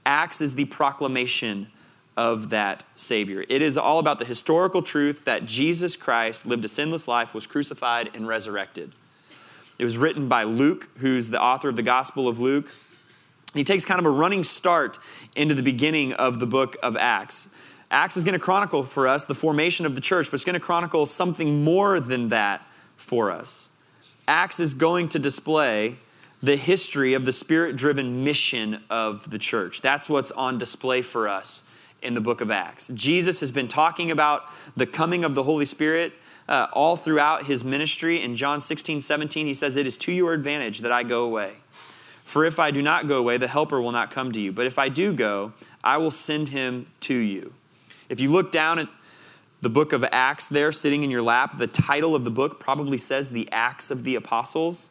Acts 0.07 0.41
is 0.41 0.55
the 0.55 0.67
proclamation 0.67 1.69
of 2.17 2.51
that 2.51 2.85
Savior. 2.95 3.45
It 3.49 3.63
is 3.63 3.77
all 3.77 3.99
about 3.99 4.19
the 4.19 4.25
historical 4.25 4.83
truth 4.83 5.25
that 5.25 5.47
Jesus 5.47 5.97
Christ 5.97 6.47
lived 6.47 6.65
a 6.65 6.69
sinless 6.69 7.09
life, 7.09 7.35
was 7.35 7.47
crucified, 7.47 8.15
and 8.15 8.29
resurrected. 8.29 8.93
It 9.79 9.85
was 9.85 9.99
written 9.99 10.29
by 10.29 10.45
Luke, 10.45 10.89
who's 10.99 11.31
the 11.31 11.43
author 11.43 11.69
of 11.69 11.77
the 11.77 11.83
Gospel 11.83 12.29
of 12.29 12.39
Luke. 12.39 12.73
He 13.55 13.65
takes 13.65 13.85
kind 13.85 13.99
of 13.99 14.07
a 14.07 14.11
running 14.11 14.45
start 14.45 14.99
into 15.35 15.55
the 15.55 15.63
beginning 15.63 16.13
of 16.13 16.39
the 16.39 16.47
book 16.47 16.77
of 16.83 16.97
Acts. 16.97 17.61
Acts 17.91 18.17
is 18.17 18.25
going 18.25 18.35
to 18.35 18.41
chronicle 18.41 18.83
for 18.83 19.07
us 19.07 19.25
the 19.25 19.35
formation 19.35 19.87
of 19.87 19.95
the 19.95 20.01
church, 20.01 20.31
but 20.31 20.35
it's 20.35 20.45
going 20.45 20.55
to 20.55 20.61
chronicle 20.61 21.07
something 21.07 21.63
more 21.63 22.01
than 22.01 22.29
that 22.29 22.63
for 22.97 23.31
us. 23.31 23.71
Acts 24.27 24.59
is 24.59 24.75
going 24.75 25.09
to 25.11 25.19
display 25.19 25.97
the 26.43 26.57
history 26.57 27.15
of 27.15 27.25
the 27.25 27.33
spirit 27.33 27.77
driven 27.77 28.25
mission 28.25 28.83
of 28.91 29.31
the 29.31 29.39
church. 29.39 29.81
That's 29.81 30.09
what's 30.09 30.31
on 30.33 30.59
display 30.59 31.03
for 31.03 31.29
us 31.29 31.69
in 32.05 32.15
the 32.15 32.21
book 32.21 32.41
of 32.41 32.51
Acts. 32.51 32.89
Jesus 32.89 33.41
has 33.41 33.51
been 33.51 33.69
talking 33.69 34.11
about 34.11 34.45
the 34.77 34.87
coming 34.87 35.25
of 35.25 35.35
the 35.35 35.43
Holy 35.43 35.65
Spirit 35.65 36.13
uh, 36.49 36.69
all 36.73 36.97
throughout 36.97 37.47
his 37.47 37.65
ministry. 37.65 38.23
In 38.23 38.37
John 38.37 38.61
16, 38.61 39.01
17, 39.01 39.47
he 39.47 39.55
says, 39.55 39.77
It 39.77 39.87
is 39.87 39.99
to 39.99 40.13
your 40.13 40.33
advantage 40.33 40.81
that 40.81 40.93
I 40.93 41.03
go 41.03 41.25
away. 41.25 41.53
For 41.69 42.45
if 42.45 42.59
I 42.59 42.71
do 42.71 42.83
not 42.83 43.07
go 43.07 43.19
away, 43.19 43.37
the 43.37 43.49
Helper 43.49 43.81
will 43.81 43.93
not 43.93 44.11
come 44.11 44.33
to 44.33 44.41
you. 44.41 44.53
But 44.53 44.67
if 44.67 44.79
I 44.79 44.89
do 44.89 45.13
go, 45.13 45.53
I 45.83 45.99
will 45.99 46.11
send 46.11 46.49
him 46.49 46.87
to 47.01 47.15
you. 47.15 47.53
If 48.09 48.21
you 48.21 48.31
look 48.31 48.51
down 48.51 48.79
at 48.79 48.89
the 49.61 49.71
book 49.71 49.93
of 49.93 50.05
Acts 50.11 50.49
there 50.49 50.73
sitting 50.73 51.05
in 51.05 51.11
your 51.11 51.23
lap, 51.23 51.57
the 51.57 51.67
title 51.67 52.15
of 52.15 52.25
the 52.25 52.31
book 52.31 52.61
probably 52.61 52.99
says 52.99 53.31
The 53.31 53.49
Acts 53.53 53.91
of 53.91 54.05
the 54.05 54.15
Apostles. 54.15 54.91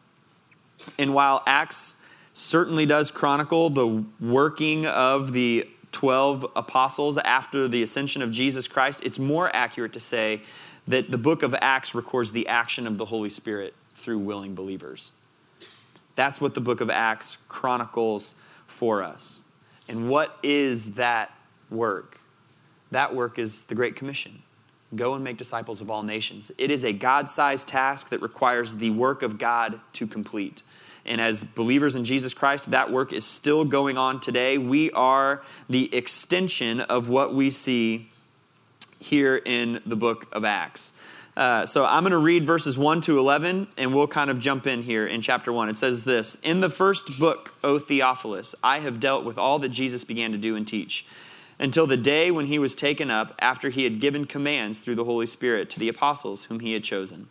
And 0.98 1.14
while 1.14 1.44
Acts 1.46 2.02
certainly 2.34 2.86
does 2.86 3.12
chronicle 3.12 3.70
the 3.70 4.04
working 4.20 4.86
of 4.88 5.32
the 5.32 5.68
12 6.04 6.52
apostles 6.58 7.18
after 7.20 7.66
the 7.66 7.82
ascension 7.82 8.22
of 8.22 8.30
Jesus 8.30 8.68
Christ, 8.68 9.02
it's 9.06 9.18
more 9.18 9.50
accurate 9.56 9.94
to 9.94 10.02
say 10.02 10.42
that 10.86 11.12
the 11.12 11.18
book 11.18 11.44
of 11.44 11.56
Acts 11.62 11.96
records 11.96 12.34
the 12.34 12.46
action 12.50 12.86
of 12.86 12.98
the 12.98 13.06
Holy 13.06 13.30
Spirit 13.30 13.74
through 13.96 14.20
willing 14.20 14.54
believers. 14.54 15.14
That's 16.16 16.42
what 16.42 16.56
the 16.56 16.60
book 16.60 16.82
of 16.82 16.90
Acts 16.90 17.38
chronicles 17.48 18.36
for 18.68 19.02
us. 19.02 19.40
And 19.88 20.10
what 20.10 20.38
is 20.44 20.96
that 20.96 21.34
work? 21.70 22.20
That 22.92 23.16
work 23.16 23.40
is 23.40 23.64
the 23.64 23.76
Great 23.76 23.96
Commission. 23.96 24.44
Go 24.94 25.14
and 25.14 25.24
make 25.24 25.38
disciples 25.38 25.80
of 25.80 25.90
all 25.90 26.04
nations. 26.04 26.52
It 26.58 26.70
is 26.70 26.84
a 26.84 26.92
God 26.92 27.30
sized 27.30 27.70
task 27.70 28.10
that 28.10 28.22
requires 28.22 28.76
the 28.76 28.90
work 28.90 29.24
of 29.24 29.38
God 29.38 29.80
to 29.94 30.06
complete. 30.06 30.64
And 31.06 31.20
as 31.20 31.44
believers 31.44 31.96
in 31.96 32.06
Jesus 32.06 32.34
Christ, 32.34 32.72
that 32.72 32.92
work 32.92 33.12
is 33.12 33.26
still 33.26 33.66
going 33.66 33.98
on 33.98 34.20
today. 34.20 34.58
We 34.58 34.92
are 34.92 35.44
the 35.70 35.94
extension 35.94 36.80
of 36.82 37.10
what 37.10 37.34
we 37.34 37.50
see 37.50 38.10
here 39.00 39.42
in 39.46 39.82
the 39.86 39.98
book 39.98 40.28
of 40.32 40.46
Acts. 40.46 40.94
Uh, 41.36 41.66
so 41.66 41.84
I'm 41.84 42.04
going 42.04 42.12
to 42.12 42.18
read 42.18 42.46
verses 42.46 42.78
1 42.78 43.02
to 43.02 43.18
11, 43.18 43.68
and 43.78 43.94
we'll 43.94 44.08
kind 44.08 44.30
of 44.30 44.40
jump 44.40 44.68
in 44.68 44.84
here 44.84 45.06
in 45.06 45.22
chapter 45.22 45.52
1. 45.52 45.68
It 45.68 45.78
says 45.78 46.06
this 46.06 46.36
In 46.42 46.62
the 46.62 46.70
first 46.70 47.20
book, 47.20 47.56
O 47.64 47.80
Theophilus, 47.80 48.54
I 48.64 48.80
have 48.80 49.00
dealt 49.00 49.26
with 49.26 49.38
all 49.38 49.60
that 49.60 49.70
Jesus 49.70 50.04
began 50.04 50.32
to 50.32 50.38
do 50.38 50.56
and 50.56 50.68
teach 50.68 51.06
until 51.60 51.88
the 51.88 51.98
day 51.98 52.30
when 52.30 52.48
he 52.48 52.60
was 52.60 52.76
taken 52.76 53.10
up 53.10 53.34
after 53.40 53.70
he 53.70 53.84
had 53.84 54.00
given 54.00 54.26
commands 54.26 54.82
through 54.82 54.96
the 54.96 55.06
Holy 55.06 55.26
Spirit 55.26 55.70
to 55.72 55.80
the 55.80 55.90
apostles 55.90 56.46
whom 56.46 56.60
he 56.60 56.74
had 56.74 56.84
chosen. 56.84 57.28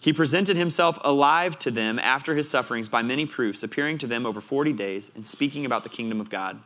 He 0.00 0.12
presented 0.12 0.56
himself 0.56 0.98
alive 1.02 1.58
to 1.60 1.70
them 1.70 1.98
after 1.98 2.34
his 2.34 2.48
sufferings 2.48 2.88
by 2.88 3.02
many 3.02 3.26
proofs, 3.26 3.62
appearing 3.62 3.98
to 3.98 4.06
them 4.06 4.26
over 4.26 4.40
40 4.40 4.72
days 4.72 5.10
and 5.14 5.26
speaking 5.26 5.66
about 5.66 5.82
the 5.82 5.88
kingdom 5.88 6.20
of 6.20 6.30
God. 6.30 6.60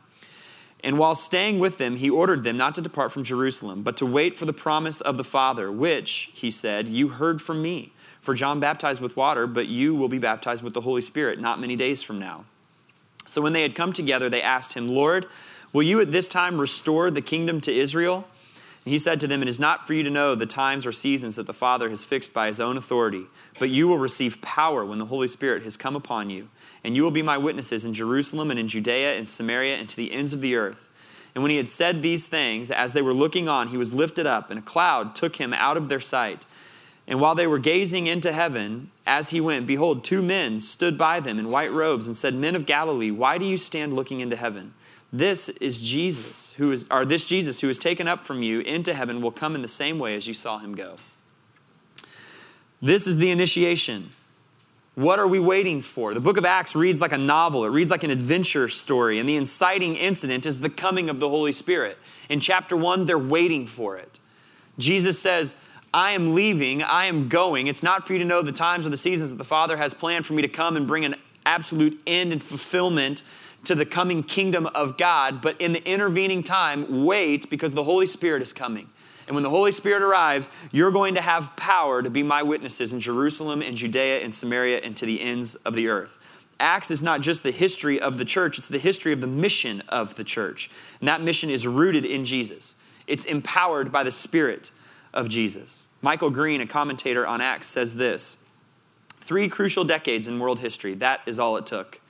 And 0.83 0.97
while 0.97 1.15
staying 1.15 1.59
with 1.59 1.77
them, 1.77 1.95
he 1.95 2.09
ordered 2.09 2.43
them 2.43 2.57
not 2.57 2.75
to 2.75 2.81
depart 2.81 3.11
from 3.11 3.23
Jerusalem, 3.23 3.83
but 3.83 3.97
to 3.97 4.05
wait 4.05 4.33
for 4.33 4.45
the 4.45 4.53
promise 4.53 4.99
of 4.99 5.17
the 5.17 5.23
Father, 5.23 5.71
which, 5.71 6.31
he 6.33 6.51
said, 6.51 6.89
you 6.89 7.07
heard 7.07 7.41
from 7.41 7.61
me. 7.61 7.91
For 8.19 8.33
John 8.33 8.59
baptized 8.59 9.01
with 9.01 9.17
water, 9.17 9.47
but 9.47 9.67
you 9.67 9.95
will 9.95 10.09
be 10.09 10.19
baptized 10.19 10.63
with 10.63 10.73
the 10.73 10.81
Holy 10.81 11.01
Spirit 11.01 11.39
not 11.39 11.59
many 11.59 11.75
days 11.75 12.03
from 12.03 12.19
now. 12.19 12.45
So 13.25 13.41
when 13.41 13.53
they 13.53 13.61
had 13.61 13.75
come 13.75 13.93
together, 13.93 14.29
they 14.29 14.41
asked 14.41 14.73
him, 14.73 14.89
Lord, 14.89 15.25
will 15.71 15.83
you 15.83 16.01
at 16.01 16.11
this 16.11 16.27
time 16.27 16.59
restore 16.59 17.09
the 17.09 17.21
kingdom 17.21 17.61
to 17.61 17.73
Israel? 17.73 18.27
And 18.85 18.91
he 18.91 18.99
said 18.99 19.21
to 19.21 19.27
them, 19.27 19.41
It 19.41 19.47
is 19.47 19.59
not 19.59 19.87
for 19.87 19.93
you 19.93 20.03
to 20.03 20.09
know 20.09 20.35
the 20.35 20.45
times 20.45 20.85
or 20.85 20.91
seasons 20.91 21.37
that 21.37 21.47
the 21.47 21.53
Father 21.53 21.89
has 21.89 22.03
fixed 22.03 22.33
by 22.33 22.47
his 22.47 22.59
own 22.59 22.77
authority, 22.77 23.25
but 23.59 23.69
you 23.69 23.87
will 23.87 23.97
receive 23.97 24.41
power 24.41 24.83
when 24.83 24.97
the 24.97 25.05
Holy 25.05 25.27
Spirit 25.27 25.63
has 25.63 25.77
come 25.77 25.95
upon 25.95 26.29
you 26.29 26.49
and 26.83 26.95
you 26.95 27.03
will 27.03 27.11
be 27.11 27.21
my 27.21 27.37
witnesses 27.37 27.85
in 27.85 27.93
Jerusalem 27.93 28.51
and 28.51 28.59
in 28.59 28.67
Judea 28.67 29.15
and 29.15 29.27
Samaria 29.27 29.77
and 29.77 29.87
to 29.89 29.95
the 29.95 30.11
ends 30.11 30.33
of 30.33 30.41
the 30.41 30.55
earth. 30.55 30.89
And 31.33 31.41
when 31.41 31.49
he 31.49 31.57
had 31.57 31.69
said 31.69 32.01
these 32.01 32.27
things, 32.27 32.69
as 32.69 32.93
they 32.93 33.01
were 33.01 33.13
looking 33.13 33.47
on, 33.47 33.69
he 33.69 33.77
was 33.77 33.93
lifted 33.93 34.27
up, 34.27 34.49
and 34.49 34.59
a 34.59 34.63
cloud 34.63 35.15
took 35.15 35.37
him 35.37 35.53
out 35.53 35.77
of 35.77 35.89
their 35.89 35.99
sight. 35.99 36.45
And 37.07 37.19
while 37.19 37.35
they 37.35 37.47
were 37.47 37.59
gazing 37.59 38.05
into 38.05 38.31
heaven, 38.31 38.91
as 39.07 39.31
he 39.31 39.41
went, 39.41 39.65
behold, 39.65 40.03
two 40.03 40.21
men 40.21 40.61
stood 40.61 40.97
by 40.97 41.19
them 41.19 41.39
in 41.39 41.49
white 41.49 41.71
robes 41.71 42.07
and 42.07 42.15
said, 42.15 42.35
Men 42.35 42.55
of 42.55 42.65
Galilee, 42.65 43.11
why 43.11 43.37
do 43.37 43.45
you 43.45 43.57
stand 43.57 43.93
looking 43.93 44.19
into 44.19 44.35
heaven? 44.35 44.73
This 45.15 45.47
is 45.47 45.87
Jesus, 45.87 46.53
who 46.53 46.71
is, 46.71 46.87
or 46.89 47.05
this 47.05 47.27
Jesus 47.27 47.61
who 47.61 47.69
is 47.69 47.77
taken 47.77 48.07
up 48.07 48.23
from 48.23 48.41
you 48.41 48.61
into 48.61 48.95
heaven 48.95 49.21
will 49.21 49.31
come 49.31 49.53
in 49.53 49.61
the 49.61 49.67
same 49.67 49.99
way 49.99 50.15
as 50.15 50.27
you 50.27 50.33
saw 50.33 50.57
him 50.57 50.73
go. 50.73 50.95
This 52.81 53.05
is 53.05 53.19
the 53.19 53.29
initiation. 53.29 54.09
What 54.95 55.19
are 55.19 55.27
we 55.27 55.39
waiting 55.39 55.83
for? 55.83 56.15
The 56.15 56.19
book 56.19 56.37
of 56.37 56.45
Acts 56.45 56.75
reads 56.75 56.99
like 56.99 57.11
a 57.11 57.17
novel, 57.19 57.63
it 57.63 57.69
reads 57.69 57.91
like 57.91 58.03
an 58.03 58.09
adventure 58.09 58.67
story, 58.67 59.19
and 59.19 59.29
the 59.29 59.35
inciting 59.35 59.95
incident 59.95 60.47
is 60.47 60.61
the 60.61 60.69
coming 60.69 61.11
of 61.11 61.19
the 61.19 61.29
Holy 61.29 61.51
Spirit. 61.51 61.99
In 62.27 62.39
chapter 62.39 62.75
one, 62.75 63.05
they're 63.05 63.17
waiting 63.19 63.67
for 63.67 63.95
it. 63.95 64.19
Jesus 64.79 65.19
says, 65.19 65.55
I 65.93 66.11
am 66.11 66.33
leaving, 66.33 66.81
I 66.81 67.05
am 67.05 67.29
going. 67.29 67.67
It's 67.67 67.83
not 67.83 68.07
for 68.07 68.13
you 68.13 68.19
to 68.19 68.25
know 68.25 68.41
the 68.41 68.51
times 68.51 68.87
or 68.87 68.89
the 68.89 68.97
seasons 68.97 69.29
that 69.29 69.37
the 69.37 69.43
Father 69.43 69.77
has 69.77 69.93
planned 69.93 70.25
for 70.25 70.33
me 70.33 70.41
to 70.41 70.47
come 70.47 70.75
and 70.75 70.87
bring 70.87 71.05
an 71.05 71.15
absolute 71.45 72.01
end 72.07 72.31
and 72.31 72.41
fulfillment 72.41 73.21
to 73.65 73.75
the 73.75 73.85
coming 73.85 74.23
kingdom 74.23 74.67
of 74.67 74.97
God. 74.97 75.41
But 75.41 75.59
in 75.59 75.73
the 75.73 75.83
intervening 75.89 76.43
time, 76.43 77.05
wait 77.05 77.49
because 77.49 77.73
the 77.73 77.83
Holy 77.83 78.05
Spirit 78.05 78.41
is 78.41 78.53
coming. 78.53 78.89
And 79.27 79.35
when 79.35 79.43
the 79.43 79.49
Holy 79.49 79.71
Spirit 79.71 80.03
arrives, 80.03 80.49
you're 80.71 80.91
going 80.91 81.15
to 81.15 81.21
have 81.21 81.55
power 81.55 82.01
to 82.01 82.09
be 82.09 82.23
my 82.23 82.43
witnesses 82.43 82.91
in 82.91 82.99
Jerusalem 82.99 83.61
and 83.61 83.77
Judea 83.77 84.19
and 84.19 84.33
Samaria 84.33 84.79
and 84.79 84.97
to 84.97 85.05
the 85.05 85.21
ends 85.21 85.55
of 85.55 85.75
the 85.75 85.87
earth. 85.87 86.19
Acts 86.59 86.91
is 86.91 87.01
not 87.01 87.21
just 87.21 87.43
the 87.43 87.51
history 87.51 87.99
of 87.99 88.17
the 88.17 88.25
church, 88.25 88.57
it's 88.57 88.69
the 88.69 88.77
history 88.77 89.11
of 89.11 89.21
the 89.21 89.27
mission 89.27 89.81
of 89.89 90.15
the 90.15 90.23
church. 90.23 90.69
And 90.99 91.07
that 91.07 91.21
mission 91.21 91.49
is 91.49 91.67
rooted 91.67 92.05
in 92.05 92.25
Jesus, 92.25 92.75
it's 93.07 93.25
empowered 93.25 93.91
by 93.91 94.03
the 94.03 94.11
Spirit 94.11 94.71
of 95.13 95.29
Jesus. 95.29 95.87
Michael 96.01 96.29
Green, 96.29 96.61
a 96.61 96.67
commentator 96.67 97.25
on 97.25 97.41
Acts, 97.41 97.67
says 97.67 97.95
this 97.95 98.45
Three 99.17 99.47
crucial 99.47 99.83
decades 99.83 100.27
in 100.27 100.39
world 100.39 100.59
history, 100.59 100.93
that 100.95 101.21
is 101.25 101.39
all 101.39 101.55
it 101.57 101.65
took. 101.65 102.01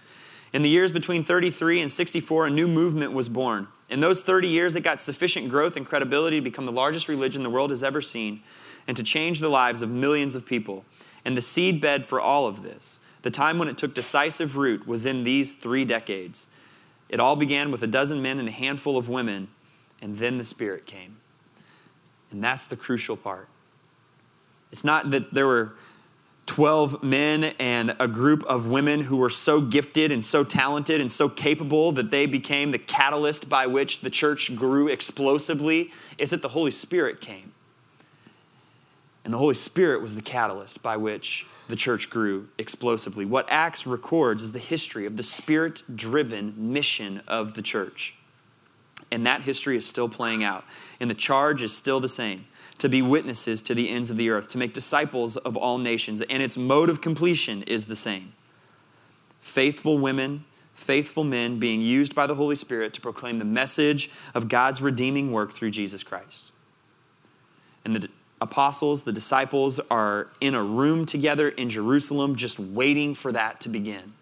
In 0.54 0.62
the 0.62 0.70
years 0.70 0.92
between 0.92 1.24
33 1.24 1.82
and 1.82 1.92
64, 1.92 2.48
a 2.48 2.50
new 2.52 2.68
movement 2.68 3.12
was 3.12 3.28
born. 3.28 3.68
In 3.90 4.00
those 4.00 4.22
30 4.22 4.48
years, 4.48 4.76
it 4.76 4.82
got 4.82 5.02
sufficient 5.02 5.50
growth 5.50 5.76
and 5.76 5.86
credibility 5.86 6.38
to 6.38 6.44
become 6.44 6.66
the 6.66 6.72
largest 6.72 7.10
religion 7.10 7.42
the 7.42 7.50
world 7.50 7.72
has 7.72 7.84
ever 7.84 8.02
seen 8.02 8.42
and 8.88 8.96
to 8.96 9.04
change 9.04 9.40
the 9.40 9.50
lives 9.50 9.82
of 9.82 9.90
millions 9.90 10.36
of 10.36 10.46
people. 10.46 10.86
And 11.26 11.36
the 11.36 11.42
seedbed 11.42 12.06
for 12.06 12.22
all 12.22 12.46
of 12.46 12.62
this, 12.62 13.00
the 13.24 13.32
time 13.32 13.58
when 13.58 13.68
it 13.68 13.78
took 13.78 13.96
decisive 13.96 14.56
root, 14.56 14.86
was 14.88 15.06
in 15.06 15.24
these 15.24 15.56
three 15.56 15.86
decades. 15.86 16.50
It 17.10 17.20
all 17.20 17.36
began 17.36 17.72
with 17.72 17.82
a 17.82 17.88
dozen 17.88 18.22
men 18.22 18.40
and 18.40 18.48
a 18.48 18.52
handful 18.52 18.98
of 18.98 19.10
women, 19.10 19.48
and 20.02 20.18
then 20.18 20.38
the 20.38 20.46
Spirit 20.46 20.86
came. 20.86 21.18
And 22.30 22.44
that's 22.44 22.66
the 22.66 22.76
crucial 22.76 23.16
part. 23.16 23.48
It's 24.72 24.84
not 24.84 25.12
that 25.12 25.34
there 25.34 25.48
were 25.48 25.74
12 26.46 27.04
men 27.04 27.54
and 27.60 27.96
a 28.00 28.08
group 28.08 28.44
of 28.44 28.68
women 28.68 29.02
who 29.02 29.18
were 29.18 29.30
so 29.30 29.62
gifted 29.62 30.12
and 30.12 30.24
so 30.24 30.44
talented 30.44 31.00
and 31.00 31.12
so 31.12 31.30
capable 31.30 31.92
that 31.94 32.12
they 32.12 32.26
became 32.26 32.72
the 32.72 32.78
catalyst 32.78 33.50
by 33.50 33.66
which 33.66 34.02
the 34.02 34.10
church 34.10 34.56
grew 34.56 34.88
explosively 34.88 35.92
is 36.18 36.32
that 36.32 36.42
the 36.42 36.50
Holy 36.50 36.72
Spirit 36.72 37.22
came. 37.22 37.54
And 39.24 39.34
the 39.34 39.38
Holy 39.38 39.56
Spirit 39.56 40.02
was 40.02 40.16
the 40.16 40.22
catalyst 40.22 40.84
by 40.84 40.98
which 40.98 41.46
the 41.70 41.78
church 41.78 42.10
grew 42.10 42.50
explosively. 42.58 43.26
What 43.26 43.50
Acts 43.50 43.88
records 43.88 44.44
is 44.44 44.52
the 44.52 44.60
history 44.60 45.06
of 45.06 45.16
the 45.16 45.24
spirit 45.24 45.82
driven 45.96 46.54
mission 46.58 47.22
of 47.26 47.54
the 47.54 47.62
church. 47.62 48.18
And 49.12 49.26
that 49.26 49.42
history 49.42 49.78
is 49.78 49.88
still 49.88 50.10
playing 50.10 50.44
out. 50.44 50.66
And 51.00 51.10
the 51.10 51.16
charge 51.16 51.64
is 51.64 51.76
still 51.76 52.02
the 52.02 52.10
same 52.10 52.46
to 52.80 52.90
be 52.90 53.02
witnesses 53.02 53.62
to 53.62 53.74
the 53.74 53.90
ends 53.90 54.10
of 54.10 54.18
the 54.18 54.30
earth, 54.30 54.50
to 54.50 54.58
make 54.58 54.74
disciples 54.74 55.38
of 55.38 55.56
all 55.56 55.78
nations. 55.78 56.22
And 56.22 56.44
its 56.44 56.58
mode 56.58 56.90
of 56.90 57.02
completion 57.02 57.64
is 57.64 57.86
the 57.86 57.96
same 57.96 58.34
faithful 59.40 59.98
women, 59.98 60.46
faithful 60.74 61.24
men 61.24 61.60
being 61.60 61.82
used 61.82 62.16
by 62.16 62.26
the 62.26 62.36
Holy 62.36 62.56
Spirit 62.56 62.94
to 62.94 63.02
proclaim 63.02 63.38
the 63.38 63.46
message 63.46 64.10
of 64.34 64.50
God's 64.50 64.82
redeeming 64.82 65.32
work 65.32 65.54
through 65.54 65.72
Jesus 65.72 66.04
Christ. 66.04 66.52
And 67.86 67.96
the 67.96 68.10
apostles, 68.42 69.04
the 69.04 69.12
disciples, 69.14 69.80
are 69.92 70.30
in 70.42 70.56
a 70.56 70.64
room 70.64 71.06
together 71.06 71.50
in 71.50 71.70
Jerusalem 71.70 72.36
just 72.36 72.60
waiting 72.60 73.14
for 73.14 73.32
that 73.32 73.62
to 73.62 73.70
begin. 73.70 74.14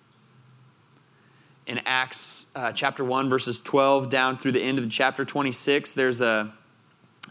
in 1.68 1.80
Acts 1.86 2.48
uh, 2.56 2.72
chapter 2.74 3.04
1, 3.04 3.30
verses 3.30 3.62
12 3.62 4.10
down 4.10 4.36
through 4.36 4.52
the 4.52 4.62
end 4.62 4.78
of 4.78 4.84
the 4.84 4.90
chapter 4.90 5.24
26. 5.24 5.94
There's 5.94 6.20
a, 6.20 6.52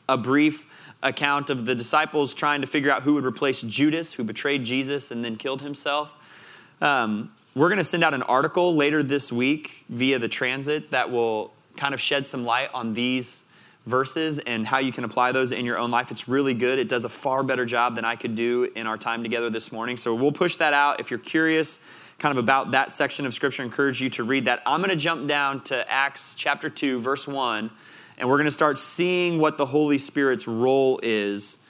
a 0.08 0.16
brief 0.16 0.69
account 1.02 1.50
of 1.50 1.66
the 1.66 1.75
disciples 1.75 2.35
trying 2.35 2.61
to 2.61 2.66
figure 2.66 2.90
out 2.90 3.02
who 3.02 3.14
would 3.14 3.25
replace 3.25 3.62
Judas, 3.62 4.14
who 4.14 4.25
betrayed 4.25 4.64
Jesus 4.64 5.11
and 5.11 5.25
then 5.25 5.37
killed 5.37 5.62
himself. 5.62 6.76
Um, 6.80 7.33
we're 7.54 7.69
going 7.69 7.78
to 7.78 7.85
send 7.85 8.04
out 8.04 8.14
an 8.14 8.23
article 8.23 8.75
later 8.75 9.02
this 9.02 9.33
week 9.33 9.85
via 9.88 10.19
the 10.19 10.28
transit 10.28 10.90
that 10.90 11.11
will 11.11 11.52
kind 11.76 11.95
of 11.95 12.00
shed 12.00 12.26
some 12.26 12.45
light 12.45 12.71
on 12.75 12.92
these 12.92 13.45
verses 13.87 14.38
and 14.40 14.66
how 14.66 14.78
you 14.78 14.92
can 14.92 15.04
apply 15.04 15.33
those 15.33 15.52
in 15.52 15.64
your 15.64 15.78
own 15.78 15.90
life. 15.90 16.11
It's 16.11 16.28
really 16.28 16.54
good. 16.54 16.78
It 16.78 16.88
does 16.88 17.04
a 17.04 17.09
far 17.09 17.42
better 17.42 17.64
job 17.64 17.97
than 17.97 18.04
I 18.04 18.16
could 18.16 18.35
do 18.35 18.71
in 18.75 18.87
our 18.87 18.99
time 18.99 19.23
together 19.23 19.50
this 19.50 19.73
morning. 19.73 19.97
So 19.97 20.14
we'll 20.14 20.33
push 20.33 20.57
that 20.57 20.75
out. 20.75 21.00
If 21.00 21.11
you're 21.11 21.19
curious, 21.19 21.85
kind 22.19 22.37
of 22.37 22.42
about 22.42 22.73
that 22.73 22.92
section 22.92 23.26
of 23.26 23.35
Scripture, 23.35 23.62
I 23.62 23.66
encourage 23.66 24.00
you 24.00 24.11
to 24.11 24.25
read 24.25 24.45
that. 24.45 24.62
I'm 24.66 24.80
going 24.80 24.90
to 24.90 24.97
jump 24.97 25.26
down 25.26 25.62
to 25.64 25.90
Acts 25.90 26.35
chapter 26.35 26.69
2, 26.69 27.00
verse 27.00 27.26
1, 27.26 27.71
and 28.20 28.28
we're 28.28 28.36
going 28.36 28.44
to 28.44 28.50
start 28.52 28.76
seeing 28.76 29.40
what 29.40 29.56
the 29.56 29.64
Holy 29.64 29.96
Spirit's 29.96 30.46
role 30.46 31.00
is 31.02 31.66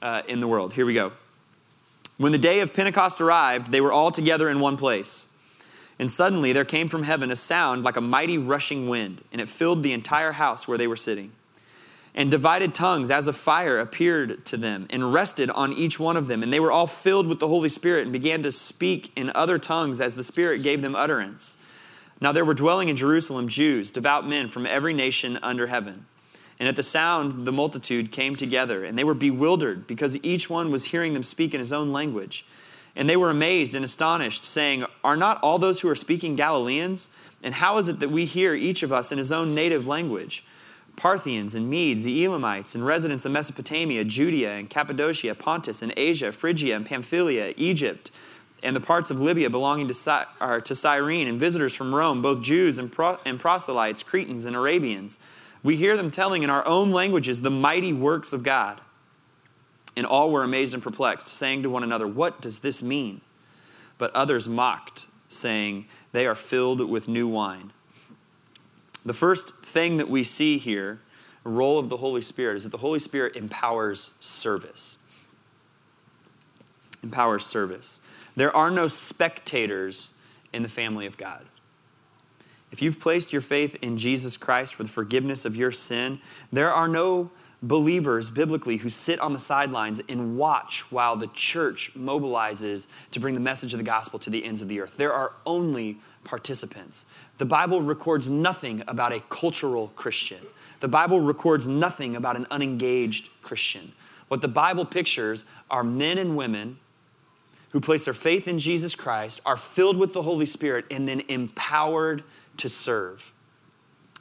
uh, 0.00 0.22
in 0.28 0.38
the 0.38 0.46
world. 0.46 0.72
Here 0.72 0.86
we 0.86 0.94
go. 0.94 1.12
When 2.16 2.30
the 2.30 2.38
day 2.38 2.60
of 2.60 2.72
Pentecost 2.72 3.20
arrived, 3.20 3.72
they 3.72 3.80
were 3.80 3.92
all 3.92 4.12
together 4.12 4.48
in 4.48 4.60
one 4.60 4.76
place. 4.76 5.36
And 5.98 6.10
suddenly 6.10 6.52
there 6.52 6.64
came 6.64 6.88
from 6.88 7.02
heaven 7.02 7.30
a 7.30 7.36
sound 7.36 7.82
like 7.82 7.96
a 7.96 8.00
mighty 8.00 8.38
rushing 8.38 8.88
wind, 8.88 9.22
and 9.32 9.40
it 9.40 9.48
filled 9.48 9.82
the 9.82 9.92
entire 9.92 10.32
house 10.32 10.68
where 10.68 10.78
they 10.78 10.86
were 10.86 10.96
sitting. 10.96 11.32
And 12.14 12.30
divided 12.30 12.72
tongues 12.74 13.10
as 13.10 13.26
of 13.26 13.36
fire 13.36 13.78
appeared 13.78 14.44
to 14.46 14.56
them 14.56 14.86
and 14.90 15.12
rested 15.12 15.50
on 15.50 15.72
each 15.72 15.98
one 15.98 16.16
of 16.16 16.28
them. 16.28 16.42
And 16.42 16.52
they 16.52 16.60
were 16.60 16.72
all 16.72 16.86
filled 16.86 17.26
with 17.26 17.40
the 17.40 17.48
Holy 17.48 17.68
Spirit 17.68 18.02
and 18.02 18.12
began 18.12 18.42
to 18.44 18.52
speak 18.52 19.12
in 19.16 19.30
other 19.34 19.58
tongues 19.58 20.00
as 20.00 20.14
the 20.14 20.24
Spirit 20.24 20.62
gave 20.62 20.82
them 20.82 20.94
utterance. 20.94 21.56
Now 22.20 22.32
there 22.32 22.44
were 22.44 22.54
dwelling 22.54 22.88
in 22.88 22.96
Jerusalem 22.96 23.48
Jews, 23.48 23.90
devout 23.90 24.26
men 24.26 24.48
from 24.48 24.66
every 24.66 24.92
nation 24.92 25.38
under 25.42 25.68
heaven. 25.68 26.06
And 26.58 26.68
at 26.68 26.76
the 26.76 26.82
sound, 26.82 27.46
the 27.46 27.52
multitude 27.52 28.12
came 28.12 28.36
together, 28.36 28.84
and 28.84 28.98
they 28.98 29.04
were 29.04 29.14
bewildered 29.14 29.86
because 29.86 30.22
each 30.22 30.50
one 30.50 30.70
was 30.70 30.86
hearing 30.86 31.14
them 31.14 31.22
speak 31.22 31.54
in 31.54 31.58
his 31.58 31.72
own 31.72 31.90
language. 31.90 32.44
And 32.94 33.08
they 33.08 33.16
were 33.16 33.30
amazed 33.30 33.74
and 33.74 33.84
astonished, 33.84 34.44
saying, 34.44 34.84
Are 35.02 35.16
not 35.16 35.40
all 35.42 35.58
those 35.58 35.80
who 35.80 35.88
are 35.88 35.94
speaking 35.94 36.36
Galileans? 36.36 37.08
And 37.42 37.54
how 37.54 37.78
is 37.78 37.88
it 37.88 38.00
that 38.00 38.10
we 38.10 38.26
hear 38.26 38.54
each 38.54 38.82
of 38.82 38.92
us 38.92 39.10
in 39.10 39.16
his 39.16 39.32
own 39.32 39.54
native 39.54 39.86
language? 39.86 40.44
Parthians 40.96 41.54
and 41.54 41.70
Medes, 41.70 42.04
the 42.04 42.22
Elamites, 42.22 42.74
and 42.74 42.84
residents 42.84 43.24
of 43.24 43.32
Mesopotamia, 43.32 44.04
Judea 44.04 44.52
and 44.56 44.68
Cappadocia, 44.68 45.34
Pontus 45.34 45.80
and 45.80 45.94
Asia, 45.96 46.30
Phrygia 46.30 46.76
and 46.76 46.84
Pamphylia, 46.84 47.54
Egypt, 47.56 48.10
and 48.62 48.76
the 48.76 48.80
parts 48.80 49.10
of 49.10 49.20
Libya 49.20 49.48
belonging 49.48 49.88
to, 49.88 49.94
Cy- 49.94 50.26
to 50.64 50.74
Cyrene, 50.74 51.26
and 51.26 51.40
visitors 51.40 51.74
from 51.74 51.94
Rome, 51.94 52.20
both 52.20 52.42
Jews 52.42 52.78
and, 52.78 52.92
pro- 52.92 53.18
and 53.24 53.40
proselytes, 53.40 54.02
Cretans 54.02 54.44
and 54.44 54.54
Arabians. 54.54 55.18
We 55.62 55.76
hear 55.76 55.96
them 55.96 56.10
telling 56.10 56.42
in 56.42 56.50
our 56.50 56.66
own 56.66 56.90
languages 56.90 57.40
the 57.40 57.50
mighty 57.50 57.92
works 57.92 58.32
of 58.32 58.42
God. 58.42 58.80
And 59.96 60.06
all 60.06 60.30
were 60.30 60.44
amazed 60.44 60.72
and 60.72 60.82
perplexed, 60.82 61.26
saying 61.26 61.62
to 61.62 61.70
one 61.70 61.82
another, 61.82 62.06
What 62.06 62.40
does 62.40 62.60
this 62.60 62.82
mean? 62.82 63.20
But 63.98 64.14
others 64.14 64.48
mocked, 64.48 65.06
saying, 65.28 65.86
They 66.12 66.26
are 66.26 66.34
filled 66.34 66.88
with 66.88 67.08
new 67.08 67.26
wine. 67.26 67.72
The 69.04 69.14
first 69.14 69.64
thing 69.64 69.96
that 69.96 70.08
we 70.08 70.22
see 70.22 70.58
here, 70.58 71.00
role 71.44 71.78
of 71.78 71.88
the 71.88 71.96
Holy 71.96 72.20
Spirit, 72.20 72.56
is 72.56 72.64
that 72.64 72.70
the 72.70 72.78
Holy 72.78 72.98
Spirit 72.98 73.36
empowers 73.36 74.16
service. 74.20 74.98
Empowers 77.02 77.44
service. 77.44 78.00
There 78.40 78.56
are 78.56 78.70
no 78.70 78.88
spectators 78.88 80.14
in 80.50 80.62
the 80.62 80.68
family 80.70 81.04
of 81.04 81.18
God. 81.18 81.44
If 82.72 82.80
you've 82.80 82.98
placed 82.98 83.34
your 83.34 83.42
faith 83.42 83.76
in 83.82 83.98
Jesus 83.98 84.38
Christ 84.38 84.74
for 84.74 84.82
the 84.82 84.88
forgiveness 84.88 85.44
of 85.44 85.56
your 85.56 85.70
sin, 85.70 86.20
there 86.50 86.72
are 86.72 86.88
no 86.88 87.32
believers 87.62 88.30
biblically 88.30 88.78
who 88.78 88.88
sit 88.88 89.20
on 89.20 89.34
the 89.34 89.38
sidelines 89.38 90.00
and 90.08 90.38
watch 90.38 90.90
while 90.90 91.16
the 91.16 91.26
church 91.34 91.92
mobilizes 91.94 92.86
to 93.10 93.20
bring 93.20 93.34
the 93.34 93.40
message 93.40 93.74
of 93.74 93.78
the 93.78 93.84
gospel 93.84 94.18
to 94.20 94.30
the 94.30 94.42
ends 94.42 94.62
of 94.62 94.68
the 94.68 94.80
earth. 94.80 94.96
There 94.96 95.12
are 95.12 95.34
only 95.44 95.98
participants. 96.24 97.04
The 97.36 97.44
Bible 97.44 97.82
records 97.82 98.30
nothing 98.30 98.82
about 98.88 99.12
a 99.12 99.20
cultural 99.28 99.88
Christian. 99.96 100.40
The 100.80 100.88
Bible 100.88 101.20
records 101.20 101.68
nothing 101.68 102.16
about 102.16 102.36
an 102.36 102.46
unengaged 102.50 103.28
Christian. 103.42 103.92
What 104.28 104.40
the 104.40 104.48
Bible 104.48 104.86
pictures 104.86 105.44
are 105.70 105.84
men 105.84 106.16
and 106.16 106.38
women 106.38 106.78
who 107.70 107.80
place 107.80 108.04
their 108.04 108.14
faith 108.14 108.48
in 108.48 108.58
Jesus 108.58 108.94
Christ, 108.94 109.40
are 109.46 109.56
filled 109.56 109.96
with 109.96 110.12
the 110.12 110.22
Holy 110.22 110.46
Spirit, 110.46 110.84
and 110.90 111.08
then 111.08 111.22
empowered 111.28 112.22
to 112.56 112.68
serve. 112.68 113.32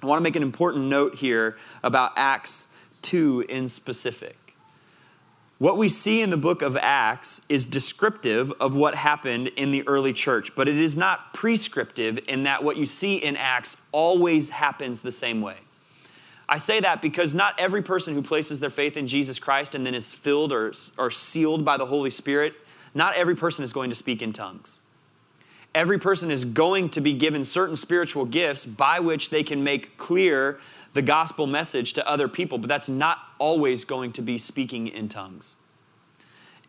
I 0.01 0.05
want 0.05 0.19
to 0.19 0.23
make 0.23 0.35
an 0.35 0.43
important 0.43 0.85
note 0.85 1.15
here 1.15 1.57
about 1.83 2.13
Acts 2.15 2.73
2 3.01 3.45
in 3.49 3.67
specific. 3.67 4.37
What 5.57 5.77
we 5.77 5.89
see 5.89 6.21
in 6.21 6.29
the 6.29 6.37
book 6.37 6.61
of 6.61 6.77
Acts 6.77 7.41
is 7.49 7.65
descriptive 7.65 8.53
of 8.61 8.77
what 8.77 8.95
happened 8.95 9.47
in 9.57 9.71
the 9.71 9.85
early 9.89 10.13
church, 10.13 10.55
but 10.55 10.69
it 10.69 10.77
is 10.77 10.95
not 10.95 11.33
prescriptive 11.33 12.17
in 12.29 12.43
that 12.43 12.63
what 12.63 12.77
you 12.77 12.85
see 12.85 13.17
in 13.17 13.35
Acts 13.35 13.75
always 13.91 14.51
happens 14.51 15.01
the 15.01 15.11
same 15.11 15.41
way. 15.41 15.57
I 16.47 16.57
say 16.57 16.79
that 16.79 17.01
because 17.01 17.33
not 17.33 17.59
every 17.59 17.81
person 17.81 18.13
who 18.13 18.21
places 18.21 18.61
their 18.61 18.69
faith 18.69 18.95
in 18.95 19.05
Jesus 19.05 19.37
Christ 19.37 19.75
and 19.75 19.85
then 19.85 19.93
is 19.93 20.13
filled 20.13 20.53
or, 20.53 20.71
or 20.97 21.11
sealed 21.11 21.65
by 21.65 21.75
the 21.75 21.85
Holy 21.85 22.09
Spirit, 22.09 22.55
not 22.93 23.15
every 23.15 23.35
person 23.35 23.63
is 23.63 23.73
going 23.73 23.89
to 23.89 23.95
speak 23.95 24.21
in 24.21 24.33
tongues 24.33 24.79
every 25.75 25.99
person 25.99 26.31
is 26.31 26.45
going 26.45 26.89
to 26.89 27.01
be 27.01 27.13
given 27.13 27.45
certain 27.45 27.75
spiritual 27.75 28.25
gifts 28.25 28.65
by 28.65 28.99
which 28.99 29.29
they 29.29 29.43
can 29.43 29.63
make 29.63 29.97
clear 29.97 30.59
the 30.93 31.01
gospel 31.01 31.45
message 31.45 31.93
to 31.93 32.07
other 32.07 32.27
people, 32.27 32.57
but 32.57 32.67
that's 32.67 32.89
not 32.89 33.19
always 33.37 33.85
going 33.85 34.11
to 34.11 34.21
be 34.21 34.37
speaking 34.37 34.87
in 34.87 35.07
tongues. 35.07 35.55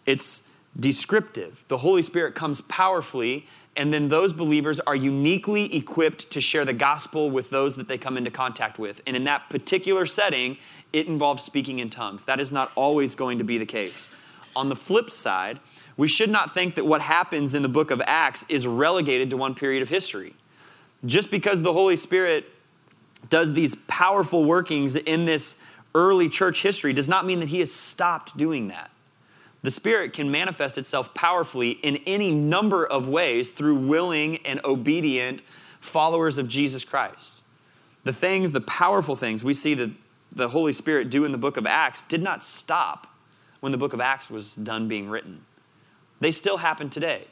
It's 0.04 0.54
descriptive. 0.78 1.64
The 1.68 1.78
Holy 1.78 2.02
Spirit 2.02 2.34
comes 2.34 2.60
powerfully, 2.60 3.46
and 3.76 3.92
then 3.92 4.10
those 4.10 4.32
believers 4.34 4.78
are 4.80 4.94
uniquely 4.94 5.74
equipped 5.74 6.30
to 6.32 6.40
share 6.40 6.66
the 6.66 6.74
gospel 6.74 7.30
with 7.30 7.48
those 7.48 7.76
that 7.76 7.88
they 7.88 7.96
come 7.96 8.18
into 8.18 8.30
contact 8.30 8.78
with. 8.78 9.00
And 9.06 9.16
in 9.16 9.24
that 9.24 9.48
particular 9.48 10.04
setting, 10.04 10.58
it 10.92 11.06
involves 11.06 11.42
speaking 11.42 11.78
in 11.78 11.88
tongues. 11.88 12.24
That 12.24 12.40
is 12.40 12.52
not 12.52 12.72
always 12.74 13.14
going 13.14 13.38
to 13.38 13.44
be 13.44 13.56
the 13.56 13.66
case. 13.66 14.10
On 14.54 14.68
the 14.68 14.76
flip 14.76 15.10
side, 15.10 15.60
we 15.96 16.08
should 16.08 16.30
not 16.30 16.52
think 16.52 16.74
that 16.74 16.86
what 16.86 17.02
happens 17.02 17.54
in 17.54 17.62
the 17.62 17.68
book 17.68 17.90
of 17.90 18.00
Acts 18.06 18.44
is 18.48 18.66
relegated 18.66 19.30
to 19.30 19.36
one 19.36 19.54
period 19.54 19.82
of 19.82 19.88
history. 19.88 20.34
Just 21.04 21.30
because 21.30 21.62
the 21.62 21.72
Holy 21.72 21.96
Spirit 21.96 22.46
does 23.28 23.52
these 23.52 23.74
powerful 23.74 24.44
workings 24.44 24.96
in 24.96 25.24
this 25.24 25.62
early 25.94 26.28
church 26.28 26.62
history 26.62 26.92
does 26.92 27.08
not 27.08 27.26
mean 27.26 27.40
that 27.40 27.48
he 27.48 27.60
has 27.60 27.72
stopped 27.72 28.36
doing 28.36 28.68
that. 28.68 28.90
The 29.62 29.70
Spirit 29.70 30.14
can 30.14 30.30
manifest 30.30 30.78
itself 30.78 31.12
powerfully 31.12 31.72
in 31.72 31.98
any 32.06 32.30
number 32.30 32.86
of 32.86 33.08
ways 33.08 33.50
through 33.50 33.76
willing 33.76 34.38
and 34.46 34.60
obedient 34.64 35.42
followers 35.80 36.38
of 36.38 36.48
Jesus 36.48 36.84
Christ. 36.84 37.42
The 38.04 38.12
things, 38.12 38.52
the 38.52 38.62
powerful 38.62 39.16
things 39.16 39.44
we 39.44 39.52
see 39.52 39.74
that 39.74 39.90
the 40.32 40.48
Holy 40.48 40.72
Spirit 40.72 41.10
do 41.10 41.24
in 41.24 41.32
the 41.32 41.38
book 41.38 41.56
of 41.56 41.66
Acts 41.66 42.02
did 42.02 42.22
not 42.22 42.42
stop 42.42 43.06
when 43.60 43.72
the 43.72 43.78
book 43.78 43.92
of 43.92 44.00
Acts 44.00 44.30
was 44.30 44.54
done 44.54 44.88
being 44.88 45.10
written. 45.10 45.44
They 46.20 46.30
still 46.30 46.58
happen 46.58 46.90
today. 46.90 47.24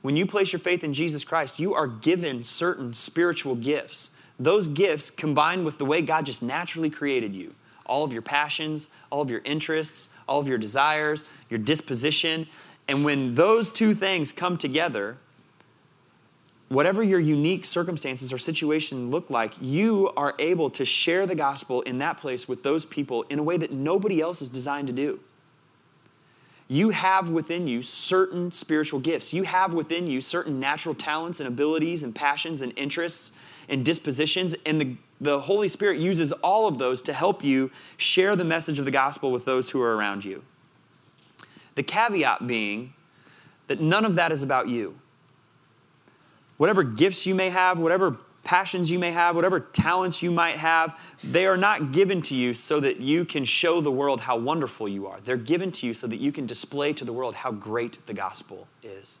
When 0.00 0.16
you 0.16 0.26
place 0.26 0.52
your 0.52 0.60
faith 0.60 0.82
in 0.82 0.94
Jesus 0.94 1.22
Christ, 1.22 1.60
you 1.60 1.74
are 1.74 1.86
given 1.86 2.42
certain 2.42 2.92
spiritual 2.92 3.54
gifts. 3.54 4.10
Those 4.38 4.66
gifts 4.66 5.10
combined 5.10 5.64
with 5.64 5.78
the 5.78 5.84
way 5.84 6.02
God 6.02 6.26
just 6.26 6.42
naturally 6.42 6.90
created 6.90 7.34
you 7.34 7.54
all 7.84 8.04
of 8.04 8.12
your 8.12 8.22
passions, 8.22 8.88
all 9.10 9.20
of 9.20 9.28
your 9.28 9.42
interests, 9.44 10.08
all 10.28 10.40
of 10.40 10.48
your 10.48 10.56
desires, 10.56 11.24
your 11.50 11.58
disposition. 11.58 12.46
And 12.88 13.04
when 13.04 13.34
those 13.34 13.70
two 13.70 13.92
things 13.92 14.32
come 14.32 14.56
together, 14.56 15.18
whatever 16.68 17.02
your 17.02 17.20
unique 17.20 17.64
circumstances 17.64 18.32
or 18.32 18.38
situation 18.38 19.10
look 19.10 19.28
like, 19.30 19.52
you 19.60 20.10
are 20.16 20.34
able 20.38 20.70
to 20.70 20.84
share 20.84 21.26
the 21.26 21.34
gospel 21.34 21.82
in 21.82 21.98
that 21.98 22.16
place 22.16 22.48
with 22.48 22.62
those 22.62 22.86
people 22.86 23.24
in 23.28 23.38
a 23.38 23.42
way 23.42 23.56
that 23.58 23.72
nobody 23.72 24.20
else 24.20 24.40
is 24.40 24.48
designed 24.48 24.86
to 24.86 24.92
do. 24.94 25.20
You 26.68 26.90
have 26.90 27.30
within 27.30 27.66
you 27.66 27.82
certain 27.82 28.50
spiritual 28.52 29.00
gifts. 29.00 29.32
You 29.32 29.42
have 29.42 29.74
within 29.74 30.06
you 30.06 30.20
certain 30.20 30.58
natural 30.58 30.94
talents 30.94 31.40
and 31.40 31.46
abilities 31.46 32.02
and 32.02 32.14
passions 32.14 32.62
and 32.62 32.72
interests 32.76 33.32
and 33.68 33.84
dispositions. 33.84 34.54
And 34.64 34.80
the, 34.80 34.96
the 35.20 35.40
Holy 35.40 35.68
Spirit 35.68 35.98
uses 35.98 36.32
all 36.32 36.68
of 36.68 36.78
those 36.78 37.02
to 37.02 37.12
help 37.12 37.44
you 37.44 37.70
share 37.96 38.36
the 38.36 38.44
message 38.44 38.78
of 38.78 38.84
the 38.84 38.90
gospel 38.90 39.30
with 39.30 39.44
those 39.44 39.70
who 39.70 39.82
are 39.82 39.96
around 39.96 40.24
you. 40.24 40.42
The 41.74 41.82
caveat 41.82 42.46
being 42.46 42.94
that 43.66 43.80
none 43.80 44.04
of 44.04 44.16
that 44.16 44.32
is 44.32 44.42
about 44.42 44.68
you. 44.68 44.96
Whatever 46.58 46.82
gifts 46.82 47.26
you 47.26 47.34
may 47.34 47.50
have, 47.50 47.78
whatever 47.78 48.18
passions 48.44 48.90
you 48.90 48.98
may 48.98 49.12
have, 49.12 49.36
whatever 49.36 49.60
talents 49.60 50.22
you 50.22 50.30
might 50.30 50.56
have, 50.56 51.16
they 51.22 51.46
are 51.46 51.56
not 51.56 51.92
given 51.92 52.22
to 52.22 52.34
you 52.34 52.54
so 52.54 52.80
that 52.80 53.00
you 53.00 53.24
can 53.24 53.44
show 53.44 53.80
the 53.80 53.90
world 53.90 54.22
how 54.22 54.36
wonderful 54.36 54.88
you 54.88 55.06
are. 55.06 55.20
They're 55.20 55.36
given 55.36 55.70
to 55.72 55.86
you 55.86 55.94
so 55.94 56.06
that 56.06 56.18
you 56.18 56.32
can 56.32 56.46
display 56.46 56.92
to 56.94 57.04
the 57.04 57.12
world 57.12 57.36
how 57.36 57.52
great 57.52 58.04
the 58.06 58.14
gospel 58.14 58.66
is. 58.82 59.20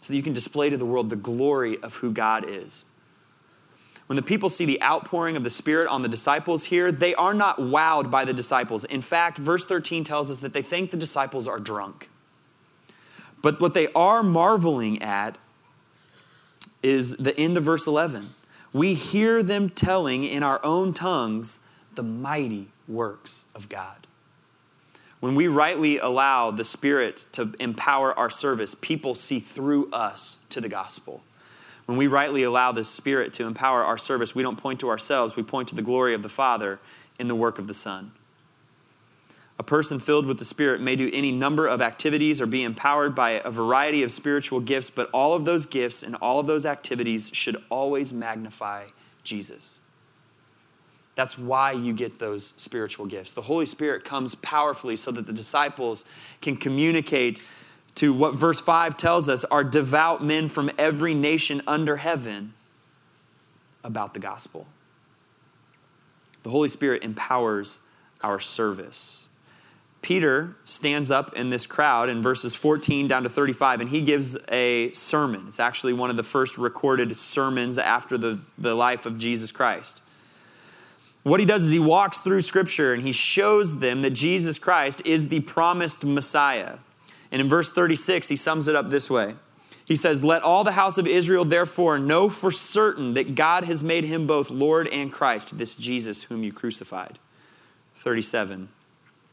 so 0.00 0.12
that 0.12 0.16
you 0.16 0.22
can 0.22 0.32
display 0.32 0.68
to 0.68 0.76
the 0.76 0.84
world 0.84 1.10
the 1.10 1.16
glory 1.16 1.80
of 1.80 1.96
who 1.96 2.10
God 2.10 2.44
is. 2.48 2.86
When 4.06 4.16
the 4.16 4.22
people 4.22 4.50
see 4.50 4.64
the 4.64 4.82
outpouring 4.82 5.36
of 5.36 5.44
the 5.44 5.48
Spirit 5.48 5.88
on 5.88 6.02
the 6.02 6.08
disciples 6.08 6.64
here, 6.64 6.90
they 6.90 7.14
are 7.14 7.32
not 7.32 7.58
wowed 7.58 8.10
by 8.10 8.24
the 8.24 8.34
disciples. 8.34 8.84
In 8.84 9.00
fact, 9.00 9.38
verse 9.38 9.64
13 9.64 10.02
tells 10.02 10.30
us 10.30 10.40
that 10.40 10.52
they 10.52 10.60
think 10.60 10.90
the 10.90 10.96
disciples 10.96 11.46
are 11.46 11.60
drunk. 11.60 12.10
But 13.42 13.60
what 13.60 13.74
they 13.74 13.88
are 13.94 14.22
marveling 14.22 15.00
at 15.02 15.38
is 16.82 17.16
the 17.16 17.36
end 17.38 17.56
of 17.56 17.64
verse 17.64 17.86
11. 17.86 18.30
We 18.72 18.94
hear 18.94 19.42
them 19.42 19.68
telling 19.68 20.24
in 20.24 20.42
our 20.42 20.60
own 20.64 20.94
tongues 20.94 21.60
the 21.94 22.02
mighty 22.02 22.68
works 22.88 23.44
of 23.54 23.68
God. 23.68 24.06
When 25.20 25.34
we 25.34 25.46
rightly 25.46 25.98
allow 25.98 26.50
the 26.50 26.64
Spirit 26.64 27.26
to 27.32 27.54
empower 27.60 28.18
our 28.18 28.30
service, 28.30 28.74
people 28.74 29.14
see 29.14 29.38
through 29.38 29.90
us 29.92 30.44
to 30.48 30.60
the 30.60 30.68
gospel. 30.68 31.22
When 31.86 31.96
we 31.96 32.06
rightly 32.06 32.42
allow 32.42 32.72
the 32.72 32.84
Spirit 32.84 33.32
to 33.34 33.46
empower 33.46 33.84
our 33.84 33.98
service, 33.98 34.34
we 34.34 34.42
don't 34.42 34.58
point 34.58 34.80
to 34.80 34.88
ourselves, 34.88 35.36
we 35.36 35.42
point 35.42 35.68
to 35.68 35.76
the 35.76 35.82
glory 35.82 36.14
of 36.14 36.22
the 36.22 36.28
Father 36.28 36.80
in 37.18 37.28
the 37.28 37.34
work 37.34 37.58
of 37.58 37.68
the 37.68 37.74
Son. 37.74 38.12
A 39.58 39.62
person 39.62 39.98
filled 39.98 40.26
with 40.26 40.38
the 40.38 40.44
Spirit 40.44 40.80
may 40.80 40.96
do 40.96 41.10
any 41.12 41.30
number 41.30 41.66
of 41.66 41.82
activities 41.82 42.40
or 42.40 42.46
be 42.46 42.64
empowered 42.64 43.14
by 43.14 43.30
a 43.44 43.50
variety 43.50 44.02
of 44.02 44.10
spiritual 44.10 44.60
gifts, 44.60 44.90
but 44.90 45.10
all 45.12 45.34
of 45.34 45.44
those 45.44 45.66
gifts 45.66 46.02
and 46.02 46.16
all 46.16 46.40
of 46.40 46.46
those 46.46 46.66
activities 46.66 47.30
should 47.32 47.56
always 47.70 48.12
magnify 48.12 48.86
Jesus. 49.22 49.80
That's 51.14 51.36
why 51.36 51.72
you 51.72 51.92
get 51.92 52.18
those 52.18 52.54
spiritual 52.56 53.06
gifts. 53.06 53.34
The 53.34 53.42
Holy 53.42 53.66
Spirit 53.66 54.04
comes 54.04 54.34
powerfully 54.34 54.96
so 54.96 55.10
that 55.10 55.26
the 55.26 55.32
disciples 55.32 56.04
can 56.40 56.56
communicate 56.56 57.42
to 57.96 58.14
what 58.14 58.34
verse 58.34 58.60
5 58.60 58.96
tells 58.96 59.28
us 59.28 59.44
are 59.44 59.62
devout 59.62 60.24
men 60.24 60.48
from 60.48 60.70
every 60.78 61.12
nation 61.12 61.60
under 61.66 61.96
heaven 61.96 62.54
about 63.84 64.14
the 64.14 64.20
gospel. 64.20 64.66
The 66.42 66.50
Holy 66.50 66.68
Spirit 66.68 67.04
empowers 67.04 67.80
our 68.22 68.40
service. 68.40 69.21
Peter 70.02 70.56
stands 70.64 71.12
up 71.12 71.32
in 71.34 71.50
this 71.50 71.64
crowd 71.64 72.08
in 72.08 72.20
verses 72.20 72.56
14 72.56 73.06
down 73.06 73.22
to 73.22 73.28
35, 73.28 73.80
and 73.80 73.90
he 73.90 74.02
gives 74.02 74.36
a 74.50 74.90
sermon. 74.92 75.44
It's 75.46 75.60
actually 75.60 75.92
one 75.92 76.10
of 76.10 76.16
the 76.16 76.24
first 76.24 76.58
recorded 76.58 77.16
sermons 77.16 77.78
after 77.78 78.18
the, 78.18 78.40
the 78.58 78.74
life 78.74 79.06
of 79.06 79.16
Jesus 79.16 79.52
Christ. 79.52 80.02
What 81.22 81.38
he 81.38 81.46
does 81.46 81.62
is 81.62 81.70
he 81.70 81.78
walks 81.78 82.18
through 82.18 82.40
Scripture 82.40 82.92
and 82.92 83.04
he 83.04 83.12
shows 83.12 83.78
them 83.78 84.02
that 84.02 84.10
Jesus 84.10 84.58
Christ 84.58 85.06
is 85.06 85.28
the 85.28 85.40
promised 85.40 86.04
Messiah. 86.04 86.78
And 87.30 87.40
in 87.40 87.48
verse 87.48 87.70
36, 87.72 88.28
he 88.28 88.34
sums 88.34 88.66
it 88.66 88.74
up 88.74 88.88
this 88.88 89.08
way 89.08 89.36
He 89.84 89.94
says, 89.94 90.24
Let 90.24 90.42
all 90.42 90.64
the 90.64 90.72
house 90.72 90.98
of 90.98 91.06
Israel 91.06 91.44
therefore 91.44 92.00
know 92.00 92.28
for 92.28 92.50
certain 92.50 93.14
that 93.14 93.36
God 93.36 93.62
has 93.64 93.84
made 93.84 94.02
him 94.02 94.26
both 94.26 94.50
Lord 94.50 94.88
and 94.88 95.12
Christ, 95.12 95.58
this 95.58 95.76
Jesus 95.76 96.24
whom 96.24 96.42
you 96.42 96.52
crucified. 96.52 97.20
37. 97.94 98.68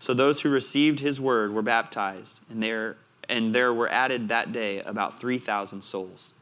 So 0.00 0.14
those 0.14 0.40
who 0.40 0.50
received 0.50 1.00
his 1.00 1.20
word 1.20 1.52
were 1.52 1.62
baptized, 1.62 2.40
and 2.50 2.62
there, 2.62 2.96
and 3.28 3.54
there 3.54 3.72
were 3.72 3.88
added 3.88 4.28
that 4.30 4.50
day 4.50 4.80
about 4.80 5.20
3,000 5.20 5.82
souls. 5.82 6.32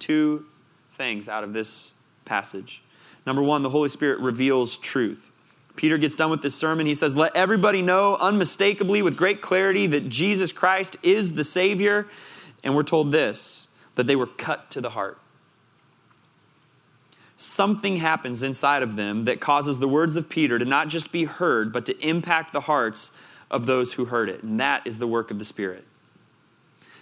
Two 0.00 0.46
things 0.90 1.28
out 1.28 1.44
of 1.44 1.52
this 1.52 1.94
passage. 2.24 2.82
Number 3.24 3.40
one, 3.40 3.62
the 3.62 3.70
Holy 3.70 3.88
Spirit 3.88 4.18
reveals 4.18 4.76
truth. 4.76 5.30
Peter 5.76 5.96
gets 5.96 6.16
done 6.16 6.28
with 6.28 6.42
this 6.42 6.56
sermon. 6.56 6.86
He 6.86 6.94
says, 6.94 7.16
Let 7.16 7.34
everybody 7.36 7.82
know 7.82 8.16
unmistakably 8.20 9.00
with 9.00 9.16
great 9.16 9.40
clarity 9.40 9.86
that 9.86 10.08
Jesus 10.08 10.52
Christ 10.52 10.96
is 11.04 11.36
the 11.36 11.44
Savior. 11.44 12.08
And 12.64 12.74
we're 12.74 12.82
told 12.82 13.12
this 13.12 13.68
that 13.94 14.06
they 14.08 14.16
were 14.16 14.26
cut 14.26 14.70
to 14.72 14.80
the 14.80 14.90
heart. 14.90 15.18
Something 17.42 17.96
happens 17.96 18.44
inside 18.44 18.84
of 18.84 18.94
them 18.94 19.24
that 19.24 19.40
causes 19.40 19.80
the 19.80 19.88
words 19.88 20.14
of 20.14 20.28
Peter 20.28 20.60
to 20.60 20.64
not 20.64 20.86
just 20.86 21.10
be 21.10 21.24
heard, 21.24 21.72
but 21.72 21.84
to 21.86 22.08
impact 22.08 22.52
the 22.52 22.60
hearts 22.60 23.18
of 23.50 23.66
those 23.66 23.94
who 23.94 24.04
heard 24.04 24.28
it. 24.28 24.44
And 24.44 24.60
that 24.60 24.86
is 24.86 25.00
the 25.00 25.08
work 25.08 25.32
of 25.32 25.40
the 25.40 25.44
Spirit. 25.44 25.84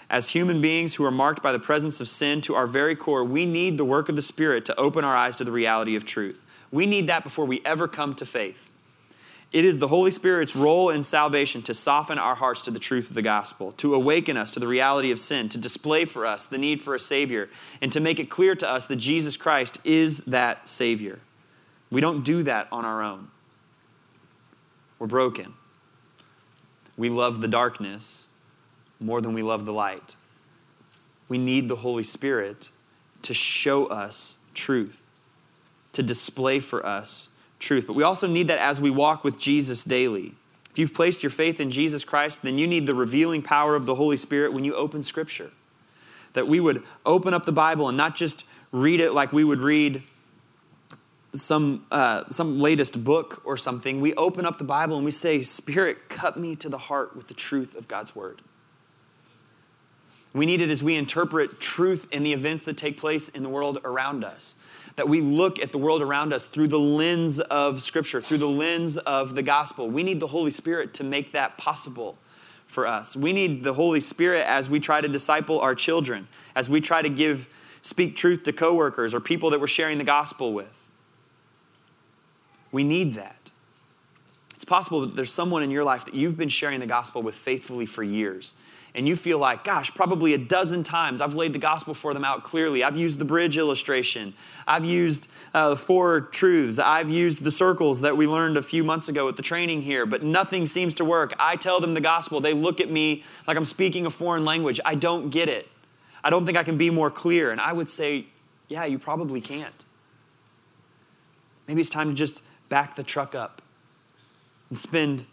As 0.09 0.31
human 0.31 0.63
beings 0.63 0.95
who 0.95 1.05
are 1.05 1.11
marked 1.11 1.43
by 1.43 1.53
the 1.53 1.59
presence 1.59 2.01
of 2.01 2.09
sin 2.09 2.41
to 2.41 2.55
our 2.55 2.67
very 2.67 2.97
core, 2.97 3.23
we 3.23 3.45
need 3.45 3.77
the 3.77 3.85
work 3.85 4.09
of 4.09 4.17
the 4.17 4.23
Spirit 4.23 4.65
to 4.65 4.81
open 4.81 5.05
our 5.05 5.15
eyes 5.15 5.37
to 5.37 5.45
the 5.45 5.53
reality 5.53 5.95
of 5.95 6.07
truth. 6.07 6.43
We 6.71 6.87
need 6.87 7.07
that 7.09 7.23
before 7.23 7.45
we 7.45 7.61
ever 7.67 7.87
come 7.87 8.15
to 8.15 8.25
faith. 8.25 8.70
It 9.53 9.65
is 9.65 9.81
the 9.81 9.89
Holy 9.89 10.13
Spirit's 10.13 10.55
role 10.55 10.91
in 10.91 11.03
salvation 11.03 11.61
to 11.63 11.75
soften 11.75 12.19
our 12.19 12.37
hearts 12.37 12.63
to 12.65 12.71
the 12.71 12.79
truth 12.79 13.09
of 13.09 13.15
the 13.15 13.23
gospel, 13.23 13.73
to 13.73 13.95
awaken 13.95 14.37
us 14.37 14.53
to 14.53 14.61
the 14.61 14.69
reality 14.69 15.11
of 15.11 15.19
sin, 15.19 15.49
to 15.49 15.59
display 15.59 16.05
for 16.05 16.25
us 16.25 16.47
the 16.47 16.59
need 16.59 16.81
for 16.81 16.95
a 16.95 17.01
Savior, 17.01 17.49
and 17.83 17.93
to 17.93 17.99
make 17.99 18.21
it 18.21 18.31
clear 18.31 18.55
to 18.55 18.69
us 18.69 18.87
that 18.87 18.97
Jesus 18.97 19.37
Christ 19.37 19.85
is 19.85 20.19
that 20.27 20.69
Savior. 20.69 21.19
We 21.91 22.01
don't 22.01 22.25
do 22.25 22.45
that 22.45 22.69
on 22.71 22.85
our 22.85 23.03
own. 23.03 23.29
We're 25.01 25.09
broken. 25.09 25.55
We 26.97 27.09
love 27.09 27.41
the 27.41 27.49
darkness 27.49 28.29
more 29.01 29.21
than 29.21 29.33
we 29.33 29.43
love 29.43 29.65
the 29.65 29.73
light. 29.73 30.15
We 31.29 31.39
need 31.39 31.69
the 31.69 31.77
Holy 31.77 32.03
Spirit 32.05 32.71
to 33.23 33.35
show 33.35 33.87
us 33.87 34.45
truth 34.55 35.07
to 35.93 36.03
display 36.03 36.61
for 36.61 36.85
us 36.85 37.30
truth. 37.61 37.87
But 37.87 37.93
we 37.93 38.03
also 38.03 38.27
need 38.27 38.49
that 38.49 38.59
as 38.59 38.81
we 38.81 38.91
walk 38.91 39.23
with 39.23 39.39
Jesus 39.39 39.85
daily. 39.85 40.35
If 40.71 40.79
you've 40.79 40.95
placed 40.95 41.23
your 41.23 41.31
faith 41.31 41.61
in 41.61 41.71
Jesus 41.71 42.05
Christ, 42.05 42.43
then 42.43 42.59
you 42.59 42.67
need 42.67 42.87
the 42.87 42.95
revealing 42.95 43.43
power 43.43 43.77
of 43.77 43.87
the 43.87 43.95
Holy 43.95 44.17
Spirit 44.17 44.53
when 44.53 44.65
you 44.65 44.75
open 44.75 45.03
Scripture. 45.03 45.51
That 46.33 46.49
we 46.49 46.61
would 46.61 46.83
open 47.05 47.35
up 47.35 47.45
the 47.45 47.53
Bible 47.53 47.89
and 47.89 47.97
not 47.97 48.17
just 48.17 48.47
read 48.73 49.01
it 49.01 49.13
like 49.13 49.33
we 49.33 49.43
would 49.43 49.61
read 49.61 50.03
some, 51.33 51.87
uh, 51.91 52.29
some 52.31 52.61
latest 52.61 53.03
book 53.05 53.43
or 53.45 53.57
something. 53.57 54.01
We 54.01 54.15
open 54.15 54.47
up 54.47 54.59
the 54.59 54.65
Bible 54.65 54.97
and 54.97 55.05
we 55.05 55.11
say, 55.11 55.41
Spirit, 55.41 56.09
cut 56.09 56.37
me 56.37 56.57
to 56.57 56.69
the 56.69 56.79
heart 56.79 57.17
with 57.17 57.29
the 57.29 57.35
truth 57.35 57.75
of 57.75 57.89
God's 57.89 58.15
Word. 58.15 58.43
We 60.33 60.47
need 60.47 60.61
it 60.61 60.71
as 60.71 60.83
we 60.83 60.95
interpret 60.95 61.61
truth 61.61 62.07
in 62.13 62.23
the 62.23 62.33
events 62.33 62.63
that 62.65 62.77
take 62.77 62.97
place 62.97 63.29
in 63.29 63.43
the 63.43 63.49
world 63.49 63.81
around 63.85 64.25
us 64.25 64.55
that 64.97 65.09
we 65.09 65.21
look 65.21 65.59
at 65.59 65.73
the 65.73 65.79
world 65.79 66.03
around 66.03 66.33
us 66.33 66.47
through 66.47 66.69
the 66.69 66.79
lens 66.79 67.41
of 67.41 67.81
Scripture, 67.81 68.21
through 68.21 68.39
the 68.39 68.49
lens 68.49 68.97
of 68.97 69.35
the 69.35 69.43
gospel. 69.43 69.89
We 69.89 70.03
need 70.03 70.21
the 70.21 70.27
Holy 70.29 70.51
Spirit 70.51 70.95
to 70.95 71.05
make 71.05 71.33
that 71.33 71.59
possible 71.59 72.19
for 72.67 72.87
us. 72.87 73.17
We 73.17 73.33
need 73.33 73.65
the 73.65 73.75
Holy 73.75 74.01
Spirit 74.01 74.47
as 74.47 74.71
we 74.71 74.81
try 74.81 75.01
to 75.01 75.09
disciple 75.09 75.61
our 75.61 75.75
children, 75.75 76.29
as 76.55 76.71
we 76.71 76.81
try 76.81 77.03
to 77.03 77.09
give 77.09 77.49
speak 77.83 78.17
truth 78.17 78.45
to 78.45 78.53
coworkers 78.53 79.15
or 79.15 79.21
people 79.21 79.51
that 79.51 79.61
we're 79.61 79.67
sharing 79.67 79.99
the 79.99 80.05
gospel 80.05 80.53
with. 80.53 80.87
We 82.73 82.85
need 82.85 83.15
that. 83.15 83.51
It's 84.55 84.65
possible 84.65 85.01
that 85.01 85.17
there's 85.17 85.33
someone 85.33 85.63
in 85.63 85.71
your 85.71 85.85
life 85.85 86.05
that 86.05 86.15
you've 86.15 86.37
been 86.37 86.51
sharing 86.51 86.81
the 86.81 86.87
gospel 86.87 87.23
with 87.23 87.35
faithfully 87.35 87.87
for 87.87 88.03
years 88.03 88.55
and 88.95 89.07
you 89.07 89.15
feel 89.15 89.39
like, 89.39 89.63
gosh, 89.63 89.95
probably 89.95 90.35
a 90.35 90.39
dozen 90.39 90.83
times 90.83 91.21
I've 91.21 91.35
laid 91.35 91.53
the 91.53 91.59
gospel 91.59 91.95
for 91.95 92.13
them 92.13 92.25
out 92.25 92.43
clearly. 92.43 92.83
I've 92.83 92.97
used 92.97 93.19
the 93.19 93.25
bridge 93.25 93.57
illustration. 93.57 94.35
I've 94.67 94.85
used 94.85 95.31
uh, 95.55 95.71
the 95.71 95.77
four 95.77 96.23
truths. 96.23 96.79
I've 96.79 97.09
used 97.11 97.45
the 97.45 97.51
circles 97.51 98.01
that 98.01 98.17
we 98.17 98.27
learned 98.27 98.57
a 98.57 98.63
few 98.63 98.83
months 98.83 99.09
ago 99.09 99.29
at 99.29 99.37
the 99.37 99.43
training 99.43 99.83
here, 99.83 100.07
but 100.07 100.23
nothing 100.23 100.67
seems 100.67 100.95
to 100.97 101.05
work. 101.05 101.35
I 101.39 101.57
tell 101.57 101.81
them 101.81 101.95
the 101.95 102.01
gospel. 102.01 102.41
They 102.41 102.53
look 102.53 102.81
at 102.81 102.91
me 102.91 103.25
like 103.47 103.57
I'm 103.57 103.65
speaking 103.65 104.07
a 104.07 104.11
foreign 104.11 104.45
language. 104.45 104.81
I 104.85 104.97
don't 104.97 105.31
get 105.31 105.49
it. 105.49 105.69
I 106.25 106.31
don't 106.31 106.45
think 106.45 106.59
I 106.59 106.65
can 106.65 106.77
be 106.77 106.91
more 106.91 107.11
clear. 107.11 107.51
And 107.53 107.61
I 107.61 107.73
would 107.73 107.89
say, 107.89 108.27
yeah, 108.69 108.85
you 108.85 108.99
probably 108.99 109.41
can't. 109.41 109.85
Maybe 111.69 111.81
it's 111.81 111.91
time 111.91 112.09
to 112.09 112.15
just 112.15 112.45
back 112.69 112.97
the 112.97 113.05
truck 113.05 113.35
up 113.35 113.63
and 114.69 114.77
spend 114.77 115.27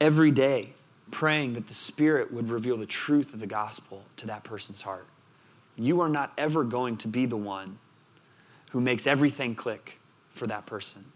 every 0.00 0.30
day 0.30 0.74
praying 1.10 1.54
that 1.54 1.66
the 1.66 1.74
Spirit 1.74 2.32
would 2.32 2.50
reveal 2.50 2.76
the 2.76 2.86
truth 2.86 3.34
of 3.34 3.40
the 3.40 3.46
gospel 3.46 4.04
to 4.16 4.26
that 4.26 4.44
person's 4.44 4.82
heart. 4.82 5.06
You 5.76 6.00
are 6.00 6.08
not 6.08 6.32
ever 6.36 6.64
going 6.64 6.96
to 6.98 7.08
be 7.08 7.26
the 7.26 7.36
one 7.36 7.78
who 8.70 8.80
makes 8.80 9.06
everything 9.06 9.54
click 9.54 9.98
for 10.28 10.46
that 10.46 10.66
person. 10.66 11.06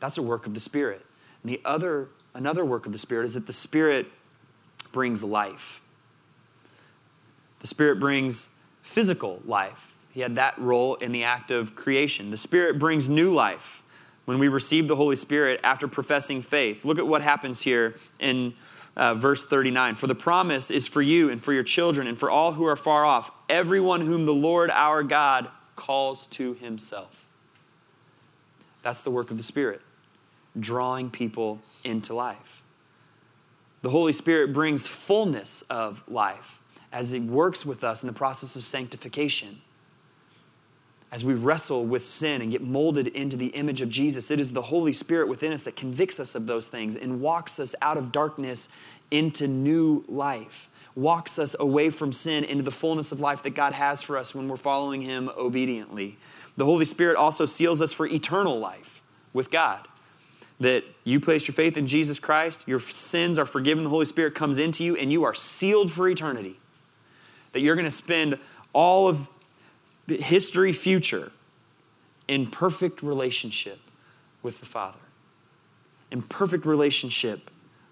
That's 0.00 0.18
a 0.18 0.22
work 0.22 0.46
of 0.46 0.54
the 0.54 0.60
Spirit. 0.60 1.04
And 1.42 1.50
the 1.50 1.60
other, 1.64 2.08
another 2.34 2.64
work 2.64 2.86
of 2.86 2.92
the 2.92 2.98
Spirit 2.98 3.24
is 3.24 3.34
that 3.34 3.46
the 3.46 3.52
Spirit 3.52 4.06
brings 4.92 5.24
life. 5.24 5.80
The 7.60 7.66
Spirit 7.66 7.98
brings 7.98 8.58
physical 8.82 9.40
life. 9.44 9.94
He 10.12 10.20
had 10.20 10.36
that 10.36 10.58
role 10.58 10.94
in 10.96 11.12
the 11.12 11.24
act 11.24 11.50
of 11.50 11.74
creation. 11.74 12.30
The 12.30 12.36
Spirit 12.36 12.78
brings 12.78 13.08
new 13.08 13.30
life 13.30 13.82
when 14.24 14.38
we 14.38 14.48
receive 14.48 14.88
the 14.88 14.96
Holy 14.96 15.16
Spirit 15.16 15.60
after 15.64 15.88
professing 15.88 16.40
faith. 16.40 16.84
Look 16.84 16.98
at 16.98 17.06
what 17.06 17.22
happens 17.22 17.62
here 17.62 17.96
in 18.20 18.54
uh, 18.96 19.14
verse 19.14 19.44
39. 19.44 19.94
For 19.94 20.06
the 20.06 20.14
promise 20.14 20.70
is 20.70 20.86
for 20.86 21.02
you 21.02 21.30
and 21.30 21.42
for 21.42 21.52
your 21.52 21.62
children 21.62 22.06
and 22.06 22.18
for 22.18 22.30
all 22.30 22.52
who 22.52 22.64
are 22.64 22.76
far 22.76 23.04
off, 23.04 23.30
everyone 23.48 24.02
whom 24.02 24.24
the 24.24 24.34
Lord 24.34 24.70
our 24.70 25.02
God 25.02 25.48
calls 25.76 26.26
to 26.26 26.54
himself. 26.54 27.26
That's 28.82 29.02
the 29.02 29.10
work 29.10 29.30
of 29.30 29.36
the 29.36 29.42
Spirit, 29.42 29.80
drawing 30.58 31.10
people 31.10 31.60
into 31.82 32.14
life. 32.14 32.62
The 33.82 33.90
Holy 33.90 34.12
Spirit 34.12 34.52
brings 34.52 34.86
fullness 34.86 35.62
of 35.62 36.04
life 36.08 36.60
as 36.92 37.12
it 37.12 37.22
works 37.22 37.66
with 37.66 37.82
us 37.82 38.02
in 38.02 38.06
the 38.06 38.12
process 38.12 38.56
of 38.56 38.62
sanctification 38.62 39.60
as 41.14 41.24
we 41.24 41.32
wrestle 41.32 41.86
with 41.86 42.04
sin 42.04 42.42
and 42.42 42.50
get 42.50 42.60
molded 42.60 43.06
into 43.06 43.36
the 43.36 43.46
image 43.48 43.80
of 43.80 43.88
Jesus, 43.88 44.32
it 44.32 44.40
is 44.40 44.52
the 44.52 44.62
Holy 44.62 44.92
Spirit 44.92 45.28
within 45.28 45.52
us 45.52 45.62
that 45.62 45.76
convicts 45.76 46.18
us 46.18 46.34
of 46.34 46.48
those 46.48 46.66
things 46.66 46.96
and 46.96 47.20
walks 47.20 47.60
us 47.60 47.72
out 47.80 47.96
of 47.96 48.10
darkness 48.10 48.68
into 49.12 49.46
new 49.46 50.04
life, 50.08 50.68
walks 50.96 51.38
us 51.38 51.54
away 51.60 51.90
from 51.90 52.12
sin 52.12 52.42
into 52.42 52.64
the 52.64 52.72
fullness 52.72 53.12
of 53.12 53.20
life 53.20 53.44
that 53.44 53.54
God 53.54 53.74
has 53.74 54.02
for 54.02 54.18
us 54.18 54.34
when 54.34 54.48
we're 54.48 54.56
following 54.56 55.02
Him 55.02 55.30
obediently. 55.38 56.18
The 56.56 56.64
Holy 56.64 56.84
Spirit 56.84 57.16
also 57.16 57.46
seals 57.46 57.80
us 57.80 57.92
for 57.92 58.08
eternal 58.08 58.58
life 58.58 59.00
with 59.32 59.52
God. 59.52 59.86
That 60.58 60.82
you 61.04 61.20
place 61.20 61.46
your 61.46 61.54
faith 61.54 61.76
in 61.76 61.86
Jesus 61.86 62.18
Christ, 62.18 62.66
your 62.66 62.80
sins 62.80 63.38
are 63.38 63.46
forgiven, 63.46 63.84
the 63.84 63.90
Holy 63.90 64.04
Spirit 64.04 64.34
comes 64.34 64.58
into 64.58 64.82
you, 64.82 64.96
and 64.96 65.12
you 65.12 65.22
are 65.22 65.34
sealed 65.34 65.92
for 65.92 66.08
eternity. 66.08 66.56
That 67.52 67.60
you're 67.60 67.76
going 67.76 67.84
to 67.84 67.90
spend 67.92 68.36
all 68.72 69.06
of 69.08 69.30
history 70.08 70.72
future 70.72 71.32
in 72.28 72.46
perfect 72.46 73.02
relationship 73.02 73.78
with 74.42 74.60
the 74.60 74.66
Father, 74.66 74.98
in 76.10 76.22
perfect 76.22 76.66
relationship 76.66 77.50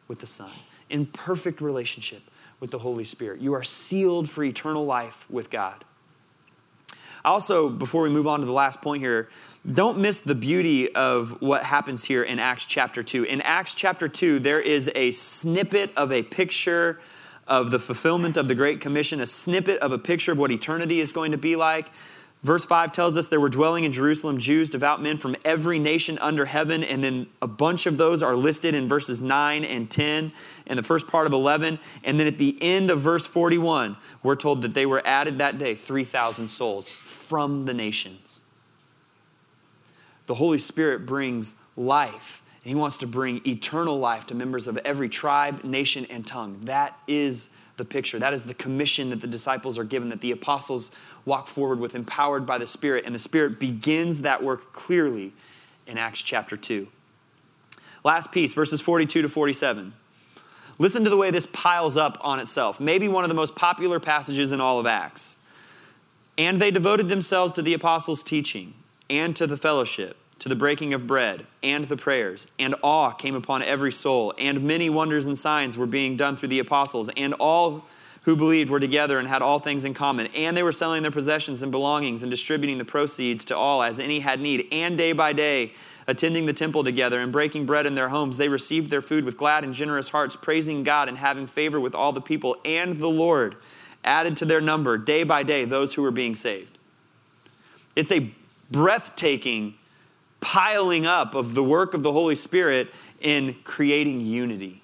with 0.08 0.20
the 0.20 0.26
Son, 0.26 0.50
in 0.90 1.06
perfect 1.06 1.60
relationship 1.60 2.22
with 2.60 2.70
the 2.70 2.78
Holy 2.78 3.04
Spirit. 3.04 3.40
You 3.40 3.54
are 3.54 3.62
sealed 3.62 4.28
for 4.28 4.44
eternal 4.44 4.84
life 4.84 5.28
with 5.30 5.50
God. 5.50 5.84
Also, 7.24 7.68
before 7.68 8.02
we 8.02 8.08
move 8.08 8.26
on 8.26 8.40
to 8.40 8.46
the 8.46 8.52
last 8.52 8.82
point 8.82 9.02
here, 9.02 9.28
don't 9.70 9.98
miss 9.98 10.20
the 10.20 10.34
beauty 10.34 10.92
of 10.94 11.40
what 11.40 11.62
happens 11.62 12.04
here 12.04 12.22
in 12.22 12.40
Acts 12.40 12.66
chapter 12.66 13.02
2. 13.02 13.24
In 13.24 13.40
Acts 13.42 13.76
chapter 13.76 14.08
2, 14.08 14.40
there 14.40 14.60
is 14.60 14.90
a 14.96 15.12
snippet 15.12 15.96
of 15.96 16.10
a 16.10 16.24
picture 16.24 16.98
of 17.46 17.70
the 17.70 17.78
fulfillment 17.78 18.36
of 18.36 18.48
the 18.48 18.54
Great 18.54 18.80
Commission, 18.80 19.20
a 19.20 19.26
snippet 19.26 19.78
of 19.80 19.92
a 19.92 19.98
picture 19.98 20.32
of 20.32 20.38
what 20.38 20.50
eternity 20.50 21.00
is 21.00 21.12
going 21.12 21.32
to 21.32 21.38
be 21.38 21.56
like. 21.56 21.88
Verse 22.42 22.66
5 22.66 22.90
tells 22.90 23.16
us 23.16 23.28
there 23.28 23.40
were 23.40 23.48
dwelling 23.48 23.84
in 23.84 23.92
Jerusalem 23.92 24.38
Jews, 24.38 24.68
devout 24.68 25.00
men 25.00 25.16
from 25.16 25.36
every 25.44 25.78
nation 25.78 26.18
under 26.18 26.44
heaven. 26.44 26.82
And 26.82 27.02
then 27.02 27.28
a 27.40 27.46
bunch 27.46 27.86
of 27.86 27.98
those 27.98 28.20
are 28.20 28.34
listed 28.34 28.74
in 28.74 28.88
verses 28.88 29.20
9 29.20 29.64
and 29.64 29.88
10 29.88 30.32
and 30.66 30.78
the 30.78 30.82
first 30.82 31.06
part 31.06 31.28
of 31.28 31.32
11. 31.32 31.78
And 32.02 32.18
then 32.18 32.26
at 32.26 32.38
the 32.38 32.58
end 32.60 32.90
of 32.90 32.98
verse 32.98 33.28
41, 33.28 33.96
we're 34.24 34.34
told 34.34 34.62
that 34.62 34.74
they 34.74 34.86
were 34.86 35.02
added 35.04 35.38
that 35.38 35.58
day 35.58 35.76
3,000 35.76 36.48
souls 36.48 36.88
from 36.88 37.64
the 37.64 37.74
nations. 37.74 38.42
The 40.26 40.34
Holy 40.34 40.58
Spirit 40.58 41.06
brings 41.06 41.60
life 41.76 42.41
and 42.64 42.70
he 42.70 42.74
wants 42.74 42.98
to 42.98 43.06
bring 43.06 43.40
eternal 43.46 43.98
life 43.98 44.26
to 44.28 44.34
members 44.34 44.68
of 44.68 44.76
every 44.78 45.08
tribe, 45.08 45.64
nation, 45.64 46.06
and 46.08 46.24
tongue. 46.24 46.60
That 46.62 46.96
is 47.08 47.50
the 47.76 47.84
picture. 47.84 48.20
That 48.20 48.34
is 48.34 48.44
the 48.44 48.54
commission 48.54 49.10
that 49.10 49.20
the 49.20 49.26
disciples 49.26 49.78
are 49.78 49.84
given, 49.84 50.10
that 50.10 50.20
the 50.20 50.30
apostles 50.30 50.92
walk 51.24 51.48
forward 51.48 51.80
with, 51.80 51.96
empowered 51.96 52.46
by 52.46 52.58
the 52.58 52.66
Spirit. 52.66 53.04
And 53.04 53.14
the 53.14 53.18
Spirit 53.18 53.58
begins 53.58 54.22
that 54.22 54.44
work 54.44 54.72
clearly 54.72 55.32
in 55.88 55.98
Acts 55.98 56.22
chapter 56.22 56.56
2. 56.56 56.86
Last 58.04 58.30
piece, 58.30 58.54
verses 58.54 58.80
42 58.80 59.22
to 59.22 59.28
47. 59.28 59.94
Listen 60.78 61.02
to 61.02 61.10
the 61.10 61.16
way 61.16 61.32
this 61.32 61.46
piles 61.46 61.96
up 61.96 62.16
on 62.20 62.38
itself. 62.38 62.78
Maybe 62.78 63.08
one 63.08 63.24
of 63.24 63.28
the 63.28 63.34
most 63.34 63.56
popular 63.56 63.98
passages 63.98 64.52
in 64.52 64.60
all 64.60 64.78
of 64.78 64.86
Acts. 64.86 65.38
And 66.38 66.60
they 66.62 66.70
devoted 66.70 67.08
themselves 67.08 67.52
to 67.54 67.62
the 67.62 67.74
apostles' 67.74 68.22
teaching 68.22 68.74
and 69.10 69.34
to 69.34 69.48
the 69.48 69.56
fellowship 69.56 70.16
to 70.42 70.48
the 70.48 70.56
breaking 70.56 70.92
of 70.92 71.06
bread 71.06 71.46
and 71.62 71.84
the 71.84 71.96
prayers, 71.96 72.48
and 72.58 72.74
awe 72.82 73.12
came 73.12 73.36
upon 73.36 73.62
every 73.62 73.92
soul, 73.92 74.34
and 74.40 74.64
many 74.64 74.90
wonders 74.90 75.24
and 75.24 75.38
signs 75.38 75.78
were 75.78 75.86
being 75.86 76.16
done 76.16 76.34
through 76.34 76.48
the 76.48 76.58
apostles, 76.58 77.08
and 77.16 77.32
all 77.34 77.86
who 78.22 78.34
believed 78.34 78.68
were 78.68 78.80
together 78.80 79.20
and 79.20 79.28
had 79.28 79.40
all 79.40 79.60
things 79.60 79.84
in 79.84 79.94
common. 79.94 80.26
And 80.36 80.56
they 80.56 80.64
were 80.64 80.72
selling 80.72 81.02
their 81.02 81.12
possessions 81.12 81.62
and 81.62 81.70
belongings 81.70 82.24
and 82.24 82.30
distributing 82.30 82.78
the 82.78 82.84
proceeds 82.84 83.44
to 83.46 83.56
all 83.56 83.84
as 83.84 84.00
any 84.00 84.18
had 84.18 84.40
need. 84.40 84.66
And 84.72 84.98
day 84.98 85.12
by 85.12 85.32
day, 85.32 85.74
attending 86.08 86.46
the 86.46 86.52
temple 86.52 86.82
together 86.82 87.20
and 87.20 87.30
breaking 87.30 87.66
bread 87.66 87.86
in 87.86 87.94
their 87.94 88.08
homes, 88.08 88.36
they 88.36 88.48
received 88.48 88.90
their 88.90 89.00
food 89.00 89.24
with 89.24 89.36
glad 89.36 89.62
and 89.62 89.72
generous 89.72 90.08
hearts, 90.08 90.34
praising 90.34 90.82
God 90.82 91.08
and 91.08 91.18
having 91.18 91.46
favor 91.46 91.78
with 91.78 91.94
all 91.94 92.10
the 92.10 92.20
people. 92.20 92.56
And 92.64 92.96
the 92.96 93.08
Lord 93.08 93.54
added 94.02 94.36
to 94.38 94.44
their 94.44 94.60
number 94.60 94.98
day 94.98 95.22
by 95.22 95.44
day 95.44 95.64
those 95.64 95.94
who 95.94 96.02
were 96.02 96.10
being 96.10 96.34
saved. 96.34 96.78
It's 97.94 98.10
a 98.10 98.32
breathtaking 98.72 99.74
piling 100.42 101.06
up 101.06 101.34
of 101.34 101.54
the 101.54 101.64
work 101.64 101.94
of 101.94 102.02
the 102.02 102.12
Holy 102.12 102.34
Spirit 102.34 102.92
in 103.20 103.54
creating 103.64 104.20
unity. 104.20 104.82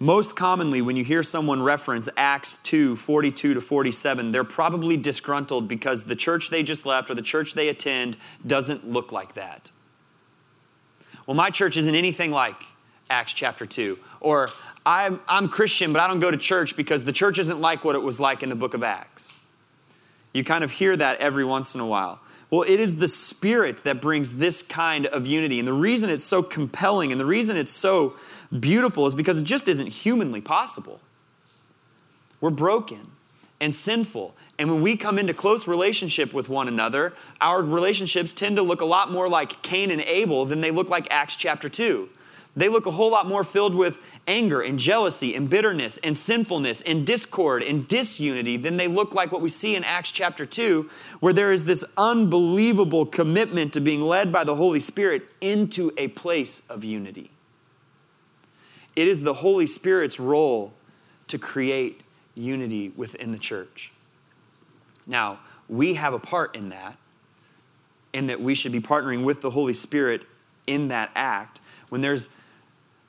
Most 0.00 0.36
commonly, 0.36 0.80
when 0.80 0.94
you 0.94 1.02
hear 1.02 1.24
someone 1.24 1.60
reference 1.60 2.08
Acts 2.16 2.56
2 2.58 2.94
42 2.94 3.54
to 3.54 3.60
47, 3.60 4.30
they're 4.30 4.44
probably 4.44 4.96
disgruntled 4.96 5.66
because 5.66 6.04
the 6.04 6.14
church 6.14 6.50
they 6.50 6.62
just 6.62 6.86
left 6.86 7.10
or 7.10 7.14
the 7.14 7.22
church 7.22 7.54
they 7.54 7.68
attend 7.68 8.16
doesn't 8.46 8.88
look 8.88 9.10
like 9.10 9.34
that. 9.34 9.72
Well, 11.26 11.34
my 11.34 11.50
church 11.50 11.76
isn't 11.76 11.94
anything 11.94 12.30
like 12.30 12.62
Acts 13.10 13.32
chapter 13.32 13.66
2. 13.66 13.98
Or 14.20 14.48
I'm, 14.86 15.20
I'm 15.28 15.48
Christian, 15.48 15.92
but 15.92 16.00
I 16.00 16.06
don't 16.06 16.20
go 16.20 16.30
to 16.30 16.36
church 16.36 16.76
because 16.76 17.04
the 17.04 17.12
church 17.12 17.38
isn't 17.38 17.60
like 17.60 17.84
what 17.84 17.96
it 17.96 18.02
was 18.02 18.20
like 18.20 18.42
in 18.42 18.48
the 18.48 18.56
book 18.56 18.74
of 18.74 18.84
Acts. 18.84 19.34
You 20.32 20.44
kind 20.44 20.62
of 20.62 20.70
hear 20.70 20.96
that 20.96 21.20
every 21.20 21.44
once 21.44 21.74
in 21.74 21.80
a 21.80 21.86
while. 21.86 22.20
Well, 22.50 22.62
it 22.62 22.80
is 22.80 22.98
the 22.98 23.08
Spirit 23.08 23.84
that 23.84 24.00
brings 24.00 24.38
this 24.38 24.62
kind 24.62 25.06
of 25.06 25.26
unity. 25.26 25.58
And 25.58 25.68
the 25.68 25.74
reason 25.74 26.08
it's 26.08 26.24
so 26.24 26.42
compelling 26.42 27.12
and 27.12 27.20
the 27.20 27.26
reason 27.26 27.56
it's 27.56 27.70
so 27.70 28.16
beautiful 28.58 29.06
is 29.06 29.14
because 29.14 29.40
it 29.40 29.44
just 29.44 29.68
isn't 29.68 29.88
humanly 29.88 30.40
possible. 30.40 31.00
We're 32.40 32.50
broken 32.50 33.10
and 33.60 33.74
sinful. 33.74 34.34
And 34.58 34.70
when 34.70 34.82
we 34.82 34.96
come 34.96 35.18
into 35.18 35.34
close 35.34 35.68
relationship 35.68 36.32
with 36.32 36.48
one 36.48 36.68
another, 36.68 37.12
our 37.40 37.62
relationships 37.62 38.32
tend 38.32 38.56
to 38.56 38.62
look 38.62 38.80
a 38.80 38.86
lot 38.86 39.10
more 39.10 39.28
like 39.28 39.60
Cain 39.62 39.90
and 39.90 40.00
Abel 40.02 40.44
than 40.44 40.60
they 40.60 40.70
look 40.70 40.88
like 40.88 41.06
Acts 41.10 41.36
chapter 41.36 41.68
2. 41.68 42.08
They 42.56 42.68
look 42.68 42.86
a 42.86 42.90
whole 42.90 43.10
lot 43.10 43.28
more 43.28 43.44
filled 43.44 43.74
with 43.74 44.20
anger 44.26 44.60
and 44.60 44.78
jealousy 44.78 45.34
and 45.34 45.48
bitterness 45.48 45.98
and 45.98 46.16
sinfulness 46.16 46.82
and 46.82 47.06
discord 47.06 47.62
and 47.62 47.86
disunity 47.86 48.56
than 48.56 48.76
they 48.76 48.88
look 48.88 49.14
like 49.14 49.30
what 49.30 49.40
we 49.40 49.48
see 49.48 49.76
in 49.76 49.84
Acts 49.84 50.10
chapter 50.10 50.44
2, 50.44 50.88
where 51.20 51.32
there 51.32 51.52
is 51.52 51.66
this 51.66 51.84
unbelievable 51.96 53.06
commitment 53.06 53.72
to 53.74 53.80
being 53.80 54.02
led 54.02 54.32
by 54.32 54.42
the 54.42 54.56
Holy 54.56 54.80
Spirit 54.80 55.22
into 55.40 55.92
a 55.96 56.08
place 56.08 56.62
of 56.68 56.82
unity. 56.82 57.30
It 58.96 59.06
is 59.06 59.22
the 59.22 59.34
Holy 59.34 59.66
Spirit's 59.68 60.18
role 60.18 60.74
to 61.28 61.38
create 61.38 62.00
unity 62.34 62.92
within 62.96 63.30
the 63.30 63.38
church. 63.38 63.92
Now, 65.06 65.38
we 65.68 65.94
have 65.94 66.14
a 66.14 66.18
part 66.18 66.56
in 66.56 66.70
that, 66.70 66.98
in 68.12 68.26
that 68.26 68.40
we 68.40 68.54
should 68.54 68.72
be 68.72 68.80
partnering 68.80 69.22
with 69.24 69.42
the 69.42 69.50
Holy 69.50 69.72
Spirit 69.72 70.24
in 70.66 70.88
that 70.88 71.10
act. 71.14 71.60
When 71.88 72.00
there's 72.00 72.28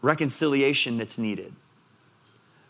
reconciliation 0.01 0.97
that's 0.97 1.17
needed. 1.17 1.53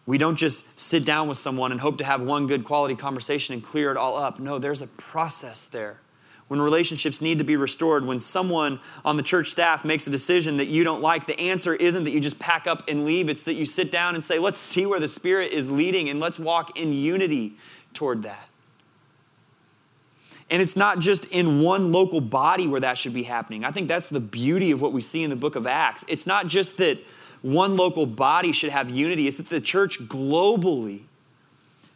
We 0.06 0.18
don't 0.18 0.38
just 0.38 0.80
sit 0.80 1.06
down 1.06 1.28
with 1.28 1.38
someone 1.38 1.72
and 1.72 1.80
hope 1.80 2.00
to 2.00 2.04
have 2.04 2.22
one 2.22 2.48
good 2.48 2.64
quality 2.64 2.96
conversation 2.96 3.54
and 3.54 3.64
clear 3.64 3.92
it 3.92 3.98
all 3.98 4.18
up. 4.18 4.40
No, 4.40 4.58
there's 4.58 4.82
a 4.82 4.88
process 4.88 5.66
there. 5.66 6.02
When 6.48 6.60
relationships 6.60 7.22
need 7.22 7.38
to 7.38 7.44
be 7.44 7.56
restored, 7.56 8.04
when 8.06 8.20
someone 8.20 8.80
on 9.06 9.18
the 9.18 9.24
church 9.24 9.50
staff 9.50 9.86
makes 9.86 10.08
a 10.08 10.10
decision 10.10 10.58
that 10.58 10.68
you 10.68 10.84
don't 10.84 11.04
like, 11.04 11.28
the 11.28 11.40
answer 11.40 11.76
isn't 11.76 12.06
that 12.06 12.12
you 12.12 12.20
just 12.20 12.40
pack 12.40 12.66
up 12.66 12.86
and 12.88 13.06
leave. 13.06 13.30
It's 13.30 13.44
that 13.44 13.54
you 13.54 13.66
sit 13.66 13.92
down 13.92 14.16
and 14.16 14.24
say, 14.24 14.40
let's 14.40 14.58
see 14.58 14.88
where 14.88 15.00
the 15.00 15.08
Spirit 15.08 15.52
is 15.52 15.70
leading 15.70 16.10
and 16.10 16.20
let's 16.20 16.40
walk 16.40 16.80
in 16.80 16.92
unity 16.92 17.54
toward 17.94 18.24
that. 18.24 18.49
And 20.52 20.62
it's 20.62 20.76
not 20.76 21.00
just 21.00 21.26
in 21.26 21.62
one 21.62 21.92
local 21.92 22.22
body 22.22 22.68
where 22.68 22.82
that 22.82 22.98
should 22.98 23.14
be 23.14 23.24
happening. 23.24 23.64
I 23.64 23.72
think 23.72 23.88
that's 23.88 24.10
the 24.10 24.20
beauty 24.20 24.72
of 24.72 24.82
what 24.82 24.94
we 24.94 25.02
see 25.02 25.24
in 25.24 25.30
the 25.30 25.36
book 25.36 25.56
of 25.56 25.68
Acts. 25.68 26.04
It's 26.08 26.26
not 26.26 26.48
just 26.48 26.78
that 26.78 26.98
one 27.42 27.78
local 27.78 28.06
body 28.06 28.52
should 28.52 28.72
have 28.72 28.90
unity, 28.90 29.28
it's 29.28 29.38
that 29.38 29.50
the 29.50 29.62
church 29.62 30.00
globally 30.08 31.04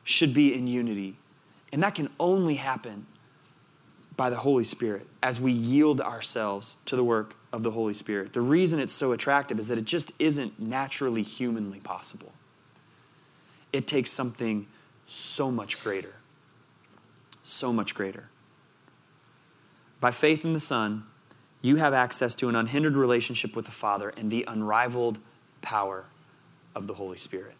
should 0.04 0.34
be 0.34 0.54
in 0.54 0.68
unity. 0.68 1.16
And 1.72 1.82
that 1.82 1.96
can 1.96 2.10
only 2.20 2.56
happen 2.56 3.08
by 4.16 4.30
the 4.30 4.38
Holy 4.38 4.63
Spirit 4.63 5.08
as 5.24 5.42
we 5.42 5.52
yield 5.52 6.00
ourselves 6.00 6.78
to 6.86 6.96
the 6.96 7.04
work 7.04 7.36
of 7.52 7.63
the 7.63 7.72
Holy 7.72 7.96
Spirit. 7.96 8.34
The 8.34 8.42
reason 8.42 8.80
it's 8.80 8.94
so 8.94 9.12
attractive 9.12 9.58
is 9.58 9.68
that 9.70 9.80
it 9.80 9.86
just 9.86 10.13
isn't 10.20 10.60
naturally 10.60 11.24
humanly 11.24 11.80
possible. 11.80 12.32
It 13.72 13.88
takes 13.88 14.12
something 14.12 14.68
so 15.06 15.50
much 15.50 15.84
greater. 15.84 16.16
so 17.44 17.74
much 17.74 17.94
greater. 17.94 18.30
By 20.04 20.12
faith 20.12 20.44
in 20.44 20.52
the 20.52 20.60
Son, 20.60 21.06
you 21.62 21.78
have 21.78 21.94
access 21.94 22.36
to 22.36 22.50
an 22.50 22.58
unhindered 22.58 22.98
relationship 22.98 23.56
with 23.56 23.63
the 23.63 23.72
Father 23.72 24.12
and 24.18 24.30
the 24.30 24.44
unrivaled 24.50 25.18
power 25.62 26.08
of 26.76 26.88
the 26.88 26.96
Holy 26.96 27.18
Spirit. 27.18 27.56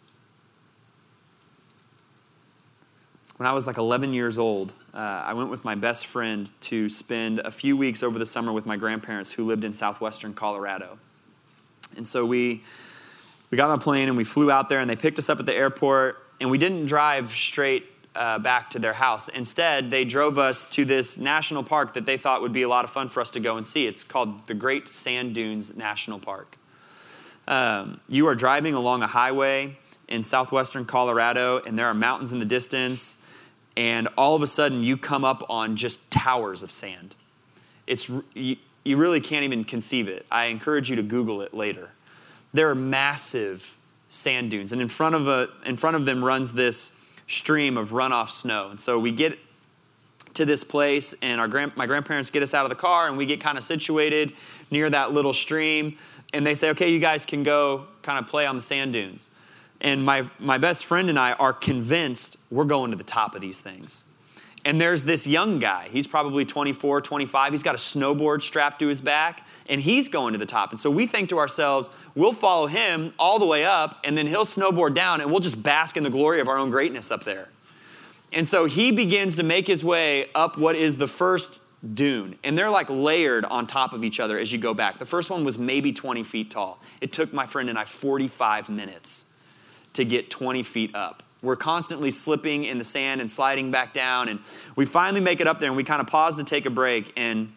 When 3.38 3.46
I 3.46 3.54
was 3.54 3.66
like 3.66 3.78
11 3.78 4.12
years 4.12 4.36
old, 4.36 4.74
uh, 4.92 4.98
I 5.24 5.32
went 5.32 5.48
with 5.48 5.64
my 5.64 5.74
best 5.74 6.06
friend 6.06 6.50
to 6.60 6.90
spend 6.90 7.38
a 7.38 7.50
few 7.50 7.78
weeks 7.78 8.02
over 8.02 8.18
the 8.18 8.26
summer 8.26 8.52
with 8.52 8.66
my 8.66 8.76
grandparents 8.76 9.32
who 9.32 9.46
lived 9.46 9.64
in 9.64 9.72
southwestern 9.72 10.34
Colorado. 10.34 10.98
And 11.96 12.06
so 12.06 12.26
we, 12.26 12.62
we 13.50 13.56
got 13.56 13.70
on 13.70 13.78
a 13.78 13.80
plane 13.80 14.08
and 14.08 14.18
we 14.18 14.24
flew 14.24 14.50
out 14.50 14.68
there, 14.68 14.80
and 14.80 14.90
they 14.90 14.96
picked 14.96 15.18
us 15.18 15.30
up 15.30 15.40
at 15.40 15.46
the 15.46 15.54
airport, 15.54 16.18
and 16.42 16.50
we 16.50 16.58
didn't 16.58 16.84
drive 16.84 17.30
straight 17.30 17.86
uh, 18.14 18.38
back 18.38 18.70
to 18.70 18.78
their 18.78 18.92
house. 18.92 19.28
Instead, 19.28 19.90
they 19.90 20.04
drove 20.04 20.38
us 20.38 20.66
to 20.66 20.84
this 20.84 21.18
national 21.18 21.62
park 21.62 21.94
that 21.94 22.06
they 22.06 22.16
thought 22.16 22.42
would 22.42 22.52
be 22.52 22.62
a 22.62 22.68
lot 22.68 22.84
of 22.84 22.90
fun 22.90 23.08
for 23.08 23.20
us 23.20 23.30
to 23.30 23.40
go 23.40 23.56
and 23.56 23.66
see. 23.66 23.86
It's 23.86 24.04
called 24.04 24.46
the 24.46 24.54
Great 24.54 24.88
Sand 24.88 25.34
Dunes 25.34 25.76
National 25.76 26.18
Park. 26.18 26.56
Um, 27.46 28.00
you 28.08 28.26
are 28.26 28.34
driving 28.34 28.74
along 28.74 29.02
a 29.02 29.06
highway 29.06 29.76
in 30.08 30.22
southwestern 30.22 30.84
Colorado, 30.84 31.60
and 31.66 31.78
there 31.78 31.86
are 31.86 31.94
mountains 31.94 32.32
in 32.32 32.38
the 32.38 32.44
distance 32.44 33.24
and 33.76 34.08
all 34.16 34.34
of 34.34 34.42
a 34.42 34.46
sudden 34.46 34.82
you 34.82 34.96
come 34.96 35.24
up 35.24 35.44
on 35.48 35.76
just 35.76 36.10
towers 36.10 36.62
of 36.62 36.70
sand. 36.70 37.14
It's, 37.86 38.10
you, 38.34 38.56
you 38.84 38.96
really 38.96 39.20
can't 39.20 39.44
even 39.44 39.64
conceive 39.64 40.08
it. 40.08 40.26
I 40.30 40.46
encourage 40.46 40.90
you 40.90 40.96
to 40.96 41.02
Google 41.02 41.40
it 41.42 41.52
later. 41.52 41.90
There 42.52 42.70
are 42.70 42.74
massive 42.74 43.76
sand 44.08 44.50
dunes, 44.52 44.72
and 44.72 44.80
in 44.80 44.88
front 44.88 45.14
of, 45.14 45.26
a, 45.26 45.48
in 45.66 45.76
front 45.76 45.96
of 45.96 46.06
them 46.06 46.24
runs 46.24 46.52
this 46.52 47.00
stream 47.26 47.76
of 47.76 47.90
runoff 47.90 48.28
snow. 48.28 48.70
And 48.70 48.80
so 48.80 48.98
we 48.98 49.12
get 49.12 49.38
to 50.34 50.44
this 50.44 50.64
place, 50.64 51.14
and 51.22 51.40
our 51.40 51.48
grand, 51.48 51.76
my 51.76 51.86
grandparents 51.86 52.30
get 52.30 52.42
us 52.42 52.54
out 52.54 52.64
of 52.64 52.70
the 52.70 52.76
car, 52.76 53.08
and 53.08 53.16
we 53.16 53.24
get 53.24 53.40
kind 53.40 53.56
of 53.56 53.64
situated 53.64 54.32
near 54.70 54.90
that 54.90 55.12
little 55.12 55.32
stream. 55.32 55.96
And 56.32 56.44
they 56.44 56.54
say, 56.54 56.70
okay, 56.70 56.92
you 56.92 56.98
guys 56.98 57.24
can 57.24 57.44
go 57.44 57.86
kind 58.02 58.18
of 58.18 58.28
play 58.28 58.46
on 58.46 58.56
the 58.56 58.62
sand 58.62 58.92
dunes. 58.92 59.30
And 59.80 60.04
my, 60.04 60.24
my 60.38 60.58
best 60.58 60.86
friend 60.86 61.08
and 61.08 61.18
I 61.18 61.32
are 61.34 61.52
convinced 61.52 62.38
we're 62.50 62.64
going 62.64 62.90
to 62.90 62.96
the 62.96 63.04
top 63.04 63.34
of 63.34 63.40
these 63.40 63.60
things. 63.60 64.04
And 64.64 64.80
there's 64.80 65.04
this 65.04 65.26
young 65.26 65.58
guy. 65.58 65.88
He's 65.90 66.06
probably 66.06 66.44
24, 66.44 67.02
25. 67.02 67.52
He's 67.52 67.62
got 67.62 67.74
a 67.74 67.78
snowboard 67.78 68.42
strapped 68.42 68.78
to 68.80 68.88
his 68.88 69.00
back, 69.00 69.43
and 69.68 69.80
he's 69.80 70.08
going 70.08 70.32
to 70.32 70.38
the 70.38 70.46
top. 70.46 70.70
And 70.70 70.80
so 70.80 70.90
we 70.90 71.06
think 71.06 71.28
to 71.30 71.38
ourselves, 71.38 71.90
we'll 72.14 72.32
follow 72.32 72.66
him 72.66 73.14
all 73.18 73.38
the 73.38 73.46
way 73.46 73.64
up, 73.64 74.00
and 74.04 74.16
then 74.16 74.26
he'll 74.26 74.44
snowboard 74.44 74.94
down, 74.94 75.20
and 75.20 75.30
we'll 75.30 75.40
just 75.40 75.62
bask 75.62 75.96
in 75.96 76.02
the 76.02 76.10
glory 76.10 76.40
of 76.40 76.48
our 76.48 76.58
own 76.58 76.70
greatness 76.70 77.10
up 77.10 77.24
there. 77.24 77.48
And 78.32 78.48
so 78.48 78.66
he 78.66 78.90
begins 78.90 79.36
to 79.36 79.42
make 79.42 79.66
his 79.66 79.84
way 79.84 80.28
up 80.34 80.58
what 80.58 80.76
is 80.76 80.98
the 80.98 81.08
first 81.08 81.60
dune. 81.94 82.36
And 82.42 82.56
they're 82.56 82.70
like 82.70 82.88
layered 82.88 83.44
on 83.44 83.66
top 83.66 83.92
of 83.92 84.04
each 84.04 84.18
other 84.18 84.38
as 84.38 84.52
you 84.52 84.58
go 84.58 84.74
back. 84.74 84.98
The 84.98 85.04
first 85.04 85.30
one 85.30 85.44
was 85.44 85.58
maybe 85.58 85.92
20 85.92 86.22
feet 86.24 86.50
tall. 86.50 86.80
It 87.00 87.12
took 87.12 87.32
my 87.32 87.46
friend 87.46 87.68
and 87.68 87.78
I 87.78 87.84
45 87.84 88.68
minutes 88.68 89.26
to 89.92 90.04
get 90.04 90.30
20 90.30 90.62
feet 90.62 90.94
up. 90.94 91.22
We're 91.42 91.56
constantly 91.56 92.10
slipping 92.10 92.64
in 92.64 92.78
the 92.78 92.84
sand 92.84 93.20
and 93.20 93.30
sliding 93.30 93.70
back 93.70 93.92
down. 93.92 94.28
And 94.28 94.40
we 94.76 94.86
finally 94.86 95.20
make 95.20 95.40
it 95.40 95.46
up 95.46 95.60
there 95.60 95.68
and 95.68 95.76
we 95.76 95.84
kind 95.84 96.00
of 96.00 96.06
pause 96.06 96.36
to 96.36 96.44
take 96.44 96.64
a 96.64 96.70
break. 96.70 97.12
And 97.16 97.52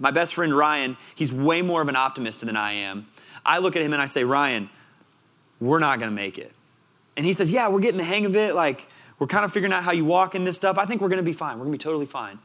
my 0.00 0.10
best 0.10 0.34
friend 0.34 0.56
Ryan, 0.56 0.96
he's 1.14 1.32
way 1.32 1.62
more 1.62 1.82
of 1.82 1.88
an 1.88 1.96
optimist 1.96 2.40
than 2.40 2.56
I 2.56 2.72
am. 2.72 3.06
I 3.46 3.58
look 3.58 3.76
at 3.76 3.82
him 3.82 3.92
and 3.92 4.02
I 4.02 4.06
say, 4.06 4.24
Ryan, 4.24 4.68
we're 5.60 5.78
not 5.78 5.98
going 5.98 6.10
to 6.10 6.14
make 6.14 6.38
it. 6.38 6.52
And 7.16 7.24
he 7.24 7.32
says, 7.32 7.52
Yeah, 7.52 7.68
we're 7.68 7.80
getting 7.80 7.98
the 7.98 8.04
hang 8.04 8.26
of 8.26 8.34
it. 8.34 8.54
Like, 8.54 8.88
we're 9.18 9.26
kind 9.26 9.44
of 9.44 9.52
figuring 9.52 9.72
out 9.72 9.84
how 9.84 9.92
you 9.92 10.04
walk 10.04 10.34
in 10.34 10.44
this 10.44 10.56
stuff. 10.56 10.78
I 10.78 10.86
think 10.86 11.02
we're 11.02 11.08
going 11.08 11.18
to 11.18 11.22
be 11.22 11.34
fine. 11.34 11.58
We're 11.58 11.66
going 11.66 11.72
to 11.72 11.78
be 11.78 11.82
totally 11.82 12.06
fine. 12.06 12.38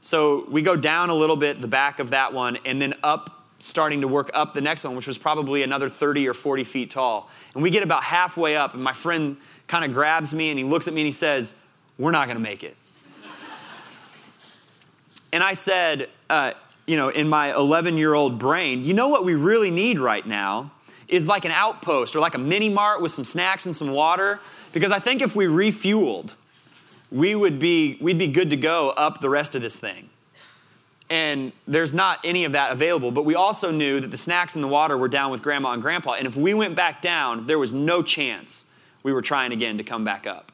So 0.00 0.46
we 0.50 0.62
go 0.62 0.76
down 0.76 1.10
a 1.10 1.14
little 1.14 1.36
bit, 1.36 1.60
the 1.60 1.68
back 1.68 1.98
of 1.98 2.10
that 2.10 2.32
one, 2.32 2.58
and 2.64 2.80
then 2.80 2.94
up 3.02 3.44
starting 3.58 4.02
to 4.02 4.08
work 4.08 4.30
up 4.34 4.52
the 4.52 4.60
next 4.60 4.84
one, 4.84 4.96
which 4.96 5.06
was 5.06 5.16
probably 5.16 5.62
another 5.62 5.88
30 5.88 6.28
or 6.28 6.34
40 6.34 6.64
feet 6.64 6.90
tall. 6.90 7.30
And 7.54 7.62
we 7.62 7.70
get 7.70 7.82
about 7.82 8.02
halfway 8.02 8.56
up, 8.56 8.74
and 8.74 8.82
my 8.82 8.92
friend 8.92 9.36
kind 9.66 9.84
of 9.84 9.92
grabs 9.92 10.34
me 10.34 10.50
and 10.50 10.58
he 10.58 10.64
looks 10.64 10.88
at 10.88 10.94
me 10.94 11.02
and 11.02 11.06
he 11.06 11.12
says, 11.12 11.54
We're 11.98 12.10
not 12.10 12.26
going 12.26 12.36
to 12.36 12.42
make 12.42 12.64
it. 12.64 12.76
and 15.32 15.42
I 15.42 15.52
said, 15.52 16.08
uh, 16.28 16.52
you 16.86 16.96
know, 16.96 17.08
in 17.08 17.28
my 17.28 17.54
11 17.54 17.96
year 17.96 18.14
old 18.14 18.38
brain, 18.38 18.84
you 18.84 18.94
know 18.94 19.08
what 19.08 19.24
we 19.24 19.34
really 19.34 19.70
need 19.70 19.98
right 19.98 20.26
now 20.26 20.72
is 21.08 21.28
like 21.28 21.44
an 21.44 21.50
outpost 21.50 22.16
or 22.16 22.20
like 22.20 22.34
a 22.34 22.38
mini 22.38 22.68
mart 22.68 23.02
with 23.02 23.12
some 23.12 23.24
snacks 23.24 23.66
and 23.66 23.76
some 23.76 23.90
water. 23.90 24.40
Because 24.72 24.90
I 24.92 24.98
think 24.98 25.22
if 25.22 25.36
we 25.36 25.46
refueled, 25.46 26.34
we 27.10 27.34
would 27.34 27.58
be, 27.58 27.98
we'd 28.00 28.18
be 28.18 28.26
good 28.26 28.50
to 28.50 28.56
go 28.56 28.90
up 28.90 29.20
the 29.20 29.28
rest 29.28 29.54
of 29.54 29.62
this 29.62 29.78
thing 29.78 30.08
and 31.10 31.52
there's 31.68 31.92
not 31.92 32.18
any 32.24 32.44
of 32.44 32.52
that 32.52 32.72
available. 32.72 33.10
But 33.10 33.24
we 33.24 33.34
also 33.34 33.70
knew 33.70 34.00
that 34.00 34.10
the 34.10 34.16
snacks 34.16 34.54
and 34.54 34.64
the 34.64 34.68
water 34.68 34.96
were 34.96 35.08
down 35.08 35.30
with 35.30 35.42
grandma 35.42 35.72
and 35.72 35.82
grandpa. 35.82 36.14
And 36.14 36.26
if 36.26 36.36
we 36.36 36.54
went 36.54 36.76
back 36.76 37.02
down, 37.02 37.44
there 37.44 37.58
was 37.58 37.72
no 37.72 38.02
chance 38.02 38.66
we 39.02 39.12
were 39.12 39.22
trying 39.22 39.52
again 39.52 39.78
to 39.78 39.84
come 39.84 40.04
back 40.04 40.26
up. 40.26 40.50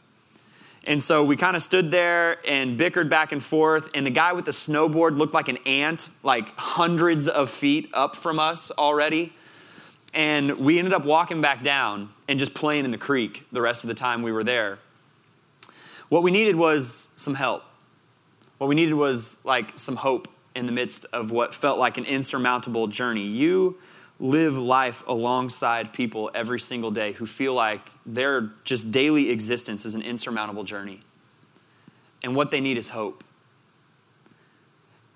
And 0.90 1.00
so 1.00 1.22
we 1.22 1.36
kind 1.36 1.54
of 1.54 1.62
stood 1.62 1.92
there 1.92 2.38
and 2.44 2.76
bickered 2.76 3.08
back 3.08 3.30
and 3.30 3.40
forth. 3.40 3.88
And 3.94 4.04
the 4.04 4.10
guy 4.10 4.32
with 4.32 4.44
the 4.44 4.50
snowboard 4.50 5.16
looked 5.16 5.32
like 5.32 5.46
an 5.46 5.58
ant, 5.64 6.10
like 6.24 6.52
hundreds 6.56 7.28
of 7.28 7.48
feet 7.48 7.88
up 7.94 8.16
from 8.16 8.40
us 8.40 8.72
already. 8.72 9.32
And 10.14 10.58
we 10.58 10.80
ended 10.80 10.92
up 10.92 11.04
walking 11.04 11.40
back 11.40 11.62
down 11.62 12.10
and 12.28 12.40
just 12.40 12.54
playing 12.54 12.84
in 12.84 12.90
the 12.90 12.98
creek 12.98 13.46
the 13.52 13.60
rest 13.60 13.84
of 13.84 13.88
the 13.88 13.94
time 13.94 14.22
we 14.22 14.32
were 14.32 14.42
there. 14.42 14.80
What 16.08 16.24
we 16.24 16.32
needed 16.32 16.56
was 16.56 17.10
some 17.14 17.36
help. 17.36 17.62
What 18.58 18.66
we 18.66 18.74
needed 18.74 18.94
was 18.94 19.38
like 19.44 19.78
some 19.78 19.94
hope 19.94 20.26
in 20.56 20.66
the 20.66 20.72
midst 20.72 21.06
of 21.12 21.30
what 21.30 21.54
felt 21.54 21.78
like 21.78 21.98
an 21.98 22.04
insurmountable 22.04 22.88
journey. 22.88 23.28
You 23.28 23.78
live 24.20 24.56
life 24.56 25.02
alongside 25.08 25.94
people 25.94 26.30
every 26.34 26.60
single 26.60 26.90
day 26.90 27.12
who 27.12 27.24
feel 27.24 27.54
like 27.54 27.80
their 28.04 28.50
just 28.64 28.92
daily 28.92 29.30
existence 29.30 29.86
is 29.86 29.94
an 29.94 30.02
insurmountable 30.02 30.62
journey. 30.62 31.00
And 32.22 32.36
what 32.36 32.50
they 32.50 32.60
need 32.60 32.76
is 32.76 32.90
hope. 32.90 33.24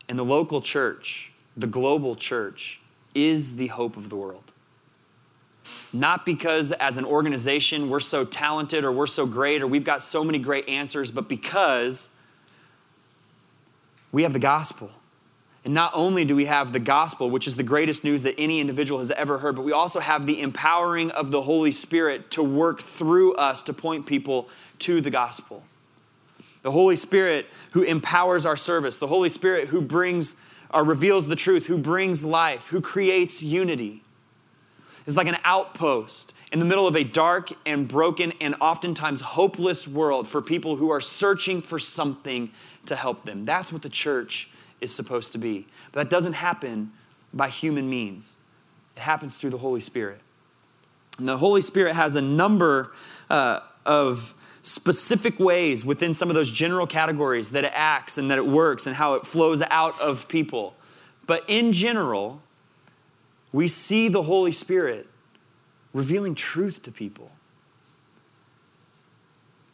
And 0.08 0.18
the 0.18 0.24
local 0.24 0.62
church, 0.62 1.32
the 1.54 1.66
global 1.66 2.16
church, 2.16 2.80
is 3.14 3.56
the 3.56 3.68
hope 3.68 3.98
of 3.98 4.08
the 4.08 4.16
world. 4.16 4.52
Not 5.92 6.26
because 6.26 6.72
as 6.72 6.96
an 6.96 7.04
organization 7.04 7.90
we're 7.90 8.00
so 8.00 8.24
talented 8.24 8.84
or 8.84 8.92
we're 8.92 9.06
so 9.06 9.26
great 9.26 9.62
or 9.62 9.66
we've 9.66 9.84
got 9.84 10.02
so 10.02 10.24
many 10.24 10.38
great 10.38 10.68
answers, 10.68 11.10
but 11.10 11.28
because 11.28 12.10
we 14.12 14.22
have 14.22 14.32
the 14.32 14.38
gospel. 14.38 14.90
And 15.64 15.72
not 15.72 15.92
only 15.94 16.24
do 16.26 16.36
we 16.36 16.44
have 16.44 16.72
the 16.72 16.80
gospel, 16.80 17.30
which 17.30 17.46
is 17.46 17.56
the 17.56 17.62
greatest 17.62 18.04
news 18.04 18.22
that 18.24 18.34
any 18.36 18.60
individual 18.60 18.98
has 18.98 19.10
ever 19.12 19.38
heard, 19.38 19.56
but 19.56 19.64
we 19.64 19.72
also 19.72 19.98
have 20.00 20.26
the 20.26 20.42
empowering 20.42 21.10
of 21.12 21.30
the 21.30 21.42
Holy 21.42 21.72
Spirit 21.72 22.30
to 22.32 22.42
work 22.42 22.82
through 22.82 23.32
us 23.34 23.62
to 23.62 23.72
point 23.72 24.04
people 24.04 24.48
to 24.80 25.00
the 25.00 25.10
gospel. 25.10 25.62
The 26.62 26.70
Holy 26.70 26.96
Spirit 26.96 27.46
who 27.72 27.82
empowers 27.82 28.44
our 28.44 28.56
service, 28.56 28.98
the 28.98 29.06
Holy 29.06 29.30
Spirit 29.30 29.68
who 29.68 29.80
brings 29.80 30.40
or 30.74 30.80
uh, 30.80 30.84
reveals 30.84 31.28
the 31.28 31.36
truth, 31.36 31.66
who 31.66 31.78
brings 31.78 32.24
life, 32.24 32.68
who 32.68 32.80
creates 32.80 33.42
unity, 33.42 34.02
is 35.06 35.16
like 35.16 35.28
an 35.28 35.36
outpost 35.44 36.34
in 36.50 36.58
the 36.58 36.64
middle 36.64 36.88
of 36.88 36.96
a 36.96 37.04
dark 37.04 37.50
and 37.64 37.86
broken 37.86 38.32
and 38.40 38.56
oftentimes 38.60 39.20
hopeless 39.20 39.86
world 39.86 40.26
for 40.26 40.42
people 40.42 40.76
who 40.76 40.90
are 40.90 41.00
searching 41.00 41.62
for 41.62 41.78
something 41.78 42.50
to 42.86 42.96
help 42.96 43.24
them. 43.24 43.44
That's 43.44 43.72
what 43.72 43.82
the 43.82 43.88
church 43.88 44.50
is 44.84 44.94
supposed 44.94 45.32
to 45.32 45.38
be. 45.38 45.66
But 45.92 46.04
that 46.04 46.10
doesn't 46.10 46.34
happen 46.34 46.92
by 47.32 47.48
human 47.48 47.90
means, 47.90 48.36
it 48.96 49.00
happens 49.00 49.36
through 49.36 49.50
the 49.50 49.58
Holy 49.58 49.80
Spirit. 49.80 50.20
And 51.18 51.28
the 51.28 51.36
Holy 51.36 51.60
Spirit 51.60 51.96
has 51.96 52.14
a 52.14 52.22
number 52.22 52.92
uh, 53.28 53.60
of 53.84 54.34
specific 54.62 55.38
ways 55.38 55.84
within 55.84 56.14
some 56.14 56.28
of 56.28 56.34
those 56.34 56.50
general 56.50 56.86
categories 56.86 57.50
that 57.50 57.64
it 57.64 57.72
acts 57.74 58.18
and 58.18 58.30
that 58.30 58.38
it 58.38 58.46
works 58.46 58.86
and 58.86 58.96
how 58.96 59.14
it 59.14 59.26
flows 59.26 59.62
out 59.70 60.00
of 60.00 60.26
people. 60.28 60.74
But 61.26 61.44
in 61.48 61.72
general, 61.72 62.40
we 63.52 63.68
see 63.68 64.08
the 64.08 64.22
Holy 64.22 64.52
Spirit 64.52 65.06
revealing 65.92 66.34
truth 66.34 66.82
to 66.84 66.92
people. 66.92 67.30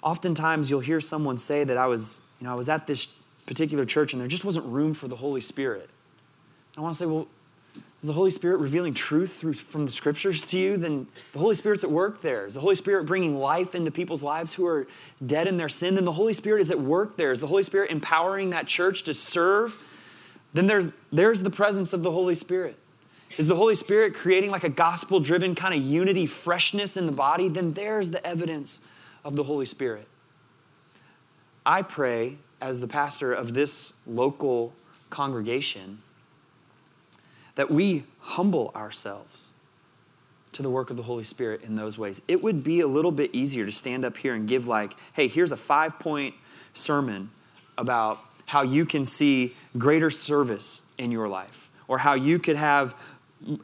Oftentimes, 0.03 0.71
you'll 0.71 0.81
hear 0.81 1.01
someone 1.01 1.39
say 1.39 1.65
that 1.65 1.77
I 1.77 1.87
was, 1.87 2.23
you 2.41 2.47
know, 2.47 2.53
I 2.53 2.57
was 2.57 2.69
at 2.69 2.87
this 2.87 3.20
particular 3.51 3.85
church 3.85 4.13
and 4.13 4.23
there 4.23 4.29
just 4.29 4.45
wasn't 4.45 4.65
room 4.65 4.95
for 4.95 5.09
the 5.09 5.17
Holy 5.17 5.41
Spirit. 5.41 5.91
I 6.79 6.83
want 6.83 6.95
to 6.95 6.99
say, 7.01 7.07
well, 7.07 7.27
is 8.01 8.07
the 8.07 8.13
Holy 8.13 8.31
Spirit 8.31 8.59
revealing 8.59 8.95
truth 8.95 9.33
through, 9.33 9.55
from 9.55 9.87
the 9.87 9.91
scriptures 9.91 10.47
to 10.47 10.59
you? 10.59 10.77
Then 10.77 11.09
the 11.33 11.41
Holy 11.41 11.57
Spirit's 11.57 11.83
at 11.83 11.91
work 11.91 12.23
there. 12.23 12.47
Is 12.47 12.55
the 12.55 12.61
Holy 12.61 12.77
Spirit 12.77 13.07
bringing 13.07 13.37
life 13.37 13.75
into 13.75 13.91
people's 13.91 14.23
lives 14.23 14.55
who 14.55 14.65
are 14.67 14.87
dead 15.27 15.49
in 15.49 15.57
their 15.57 15.69
sin? 15.69 15.97
Then 15.97 16.05
the 16.05 16.13
Holy 16.13 16.33
Spirit 16.33 16.61
is 16.61 16.71
at 16.71 16.79
work 16.79 17.17
there. 17.17 17.33
Is 17.33 17.41
the 17.41 17.49
Holy 17.49 17.65
Spirit 17.65 17.91
empowering 17.91 18.51
that 18.51 18.69
church 18.69 19.03
to 19.03 19.15
serve? 19.15 19.77
Then 20.55 20.69
there's, 20.69 20.93
there's 21.11 21.43
the 21.43 21.51
presence 21.51 21.93
of 21.93 22.05
the 22.05 22.13
Holy 22.13 22.37
Spirit. 22.37 22.79
Is 23.37 23.49
the 23.49 23.57
Holy 23.57 23.75
Spirit 23.75 24.15
creating 24.15 24.53
like 24.53 24.65
a 24.65 24.69
gospel 24.69 25.19
driven 25.19 25.57
kind 25.57 25.75
of 25.75 25.83
unity, 25.83 26.27
freshness 26.27 26.97
in 26.97 27.07
the 27.07 27.13
body? 27.13 27.49
Then 27.49 27.73
there's 27.73 28.11
the 28.11 28.25
evidence 28.25 28.81
of 29.25 29.35
the 29.35 29.43
Holy 29.43 29.67
Spirit. 29.67 30.07
I 31.67 31.83
pray 31.83 32.39
as 32.61 32.81
the 32.81 32.89
pastor 32.89 33.33
of 33.33 33.55
this 33.55 33.95
local 34.07 34.73
congregation, 35.09 35.99
that 37.55 37.71
we 37.71 38.05
humble 38.21 38.73
ourselves 38.75 39.53
to 40.53 40.63
the 40.63 40.71
work 40.71 40.91
of 40.91 40.97
the 40.97 41.05
Holy 41.05 41.25
Spirit 41.25 41.63
in 41.63 41.77
those 41.77 41.99
ways. 41.99 42.23
It 42.29 42.43
would 42.43 42.65
be 42.65 42.81
a 42.81 42.87
little 42.87 43.13
bit 43.13 43.35
easier 43.35 43.67
to 43.67 43.73
stand 43.73 44.05
up 44.05 44.17
here 44.17 44.35
and 44.35 44.49
give, 44.49 44.67
like, 44.67 44.95
hey, 45.13 45.29
here's 45.29 45.53
a 45.53 45.57
five 45.57 45.99
point 45.99 46.35
sermon 46.73 47.31
about 47.79 48.19
how 48.47 48.63
you 48.63 48.85
can 48.85 49.05
see 49.07 49.55
greater 49.79 50.11
service 50.11 50.83
in 50.99 51.13
your 51.13 51.29
life 51.29 51.71
or 51.87 51.99
how 51.99 52.15
you 52.15 52.39
could 52.39 52.57
have 52.57 52.95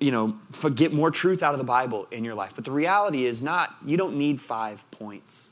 you 0.01 0.11
know 0.11 0.37
get 0.75 0.93
more 0.93 1.11
truth 1.11 1.43
out 1.43 1.53
of 1.53 1.59
the 1.59 1.65
bible 1.65 2.07
in 2.11 2.25
your 2.25 2.35
life. 2.35 2.53
But 2.55 2.65
the 2.65 2.71
reality 2.71 3.25
is 3.25 3.43
not 3.43 3.75
you 3.85 3.97
don't 3.97 4.17
need 4.17 4.41
five 4.41 4.89
points. 4.91 5.51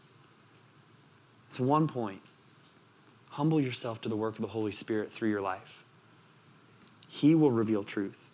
It's 1.47 1.61
one 1.61 1.87
point 1.87 2.21
humble 3.35 3.61
yourself 3.61 4.01
to 4.01 4.09
the 4.09 4.17
work 4.17 4.35
of 4.35 4.43
the 4.43 4.49
holy 4.49 4.73
spirit 4.73 5.13
through 5.13 5.31
your 5.31 5.41
life 5.41 5.85
he 7.09 7.35
will 7.35 7.51
reveal 7.51 7.83
truth 7.83 8.31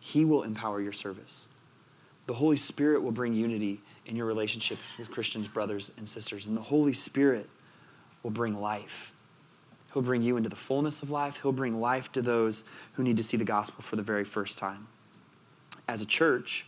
he 0.00 0.24
will 0.24 0.42
empower 0.42 0.80
your 0.80 0.92
service 0.92 1.48
the 2.26 2.34
holy 2.34 2.56
spirit 2.56 3.02
will 3.02 3.12
bring 3.12 3.32
unity 3.32 3.80
in 4.06 4.16
your 4.16 4.26
relationships 4.26 4.98
with 4.98 5.10
christians 5.10 5.48
brothers 5.48 5.92
and 5.96 6.08
sisters 6.08 6.46
and 6.46 6.56
the 6.56 6.62
holy 6.62 6.92
spirit 6.92 7.48
will 8.22 8.30
bring 8.30 8.60
life 8.60 9.12
He'll 9.92 10.02
bring 10.02 10.22
you 10.22 10.36
into 10.36 10.48
the 10.48 10.56
fullness 10.56 11.02
of 11.02 11.10
life. 11.10 11.42
He'll 11.42 11.52
bring 11.52 11.80
life 11.80 12.12
to 12.12 12.22
those 12.22 12.64
who 12.92 13.02
need 13.02 13.16
to 13.16 13.22
see 13.22 13.36
the 13.36 13.44
gospel 13.44 13.82
for 13.82 13.96
the 13.96 14.02
very 14.02 14.24
first 14.24 14.58
time. 14.58 14.88
As 15.88 16.02
a 16.02 16.06
church, 16.06 16.66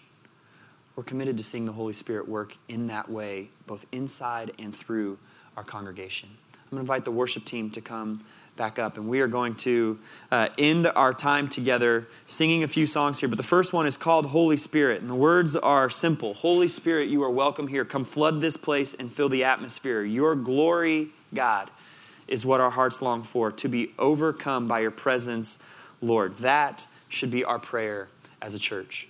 we're 0.96 1.04
committed 1.04 1.36
to 1.38 1.44
seeing 1.44 1.66
the 1.66 1.72
Holy 1.72 1.92
Spirit 1.92 2.28
work 2.28 2.56
in 2.68 2.86
that 2.86 3.10
way, 3.10 3.50
both 3.66 3.84
inside 3.92 4.52
and 4.58 4.74
through 4.74 5.18
our 5.56 5.64
congregation. 5.64 6.30
I'm 6.70 6.76
going 6.76 6.86
to 6.86 6.92
invite 6.92 7.04
the 7.04 7.10
worship 7.10 7.44
team 7.44 7.68
to 7.70 7.80
come 7.80 8.24
back 8.54 8.78
up, 8.78 8.96
and 8.96 9.08
we 9.08 9.20
are 9.22 9.26
going 9.26 9.56
to 9.56 9.98
uh, 10.30 10.50
end 10.56 10.86
our 10.94 11.12
time 11.12 11.48
together 11.48 12.06
singing 12.28 12.62
a 12.62 12.68
few 12.68 12.86
songs 12.86 13.18
here. 13.18 13.28
But 13.28 13.38
the 13.38 13.42
first 13.42 13.72
one 13.72 13.86
is 13.86 13.96
called 13.96 14.26
Holy 14.26 14.56
Spirit, 14.56 15.00
and 15.00 15.10
the 15.10 15.16
words 15.16 15.56
are 15.56 15.90
simple 15.90 16.34
Holy 16.34 16.68
Spirit, 16.68 17.08
you 17.08 17.24
are 17.24 17.30
welcome 17.30 17.66
here. 17.66 17.84
Come 17.84 18.04
flood 18.04 18.40
this 18.40 18.56
place 18.56 18.94
and 18.94 19.12
fill 19.12 19.28
the 19.28 19.42
atmosphere. 19.42 20.04
Your 20.04 20.36
glory, 20.36 21.08
God 21.34 21.70
is 22.28 22.46
what 22.46 22.60
our 22.60 22.70
hearts 22.70 23.02
long 23.02 23.24
for, 23.24 23.50
to 23.50 23.68
be 23.68 23.92
overcome 23.98 24.68
by 24.68 24.78
your 24.78 24.92
presence, 24.92 25.58
Lord. 26.00 26.34
That 26.36 26.86
should 27.08 27.32
be 27.32 27.44
our 27.44 27.58
prayer 27.58 28.10
as 28.40 28.54
a 28.54 28.60
church. 28.60 29.09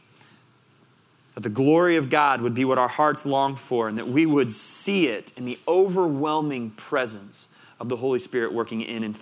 That 1.34 1.42
the 1.42 1.50
glory 1.50 1.96
of 1.96 2.10
God 2.10 2.40
would 2.40 2.54
be 2.54 2.64
what 2.64 2.78
our 2.78 2.88
hearts 2.88 3.24
long 3.24 3.56
for, 3.56 3.88
and 3.88 3.96
that 3.98 4.08
we 4.08 4.26
would 4.26 4.52
see 4.52 5.06
it 5.06 5.32
in 5.36 5.44
the 5.44 5.58
overwhelming 5.68 6.70
presence 6.70 7.48
of 7.78 7.88
the 7.88 7.96
Holy 7.96 8.18
Spirit 8.18 8.52
working 8.52 8.82
in 8.82 9.04
and 9.04 9.14
through. 9.14 9.18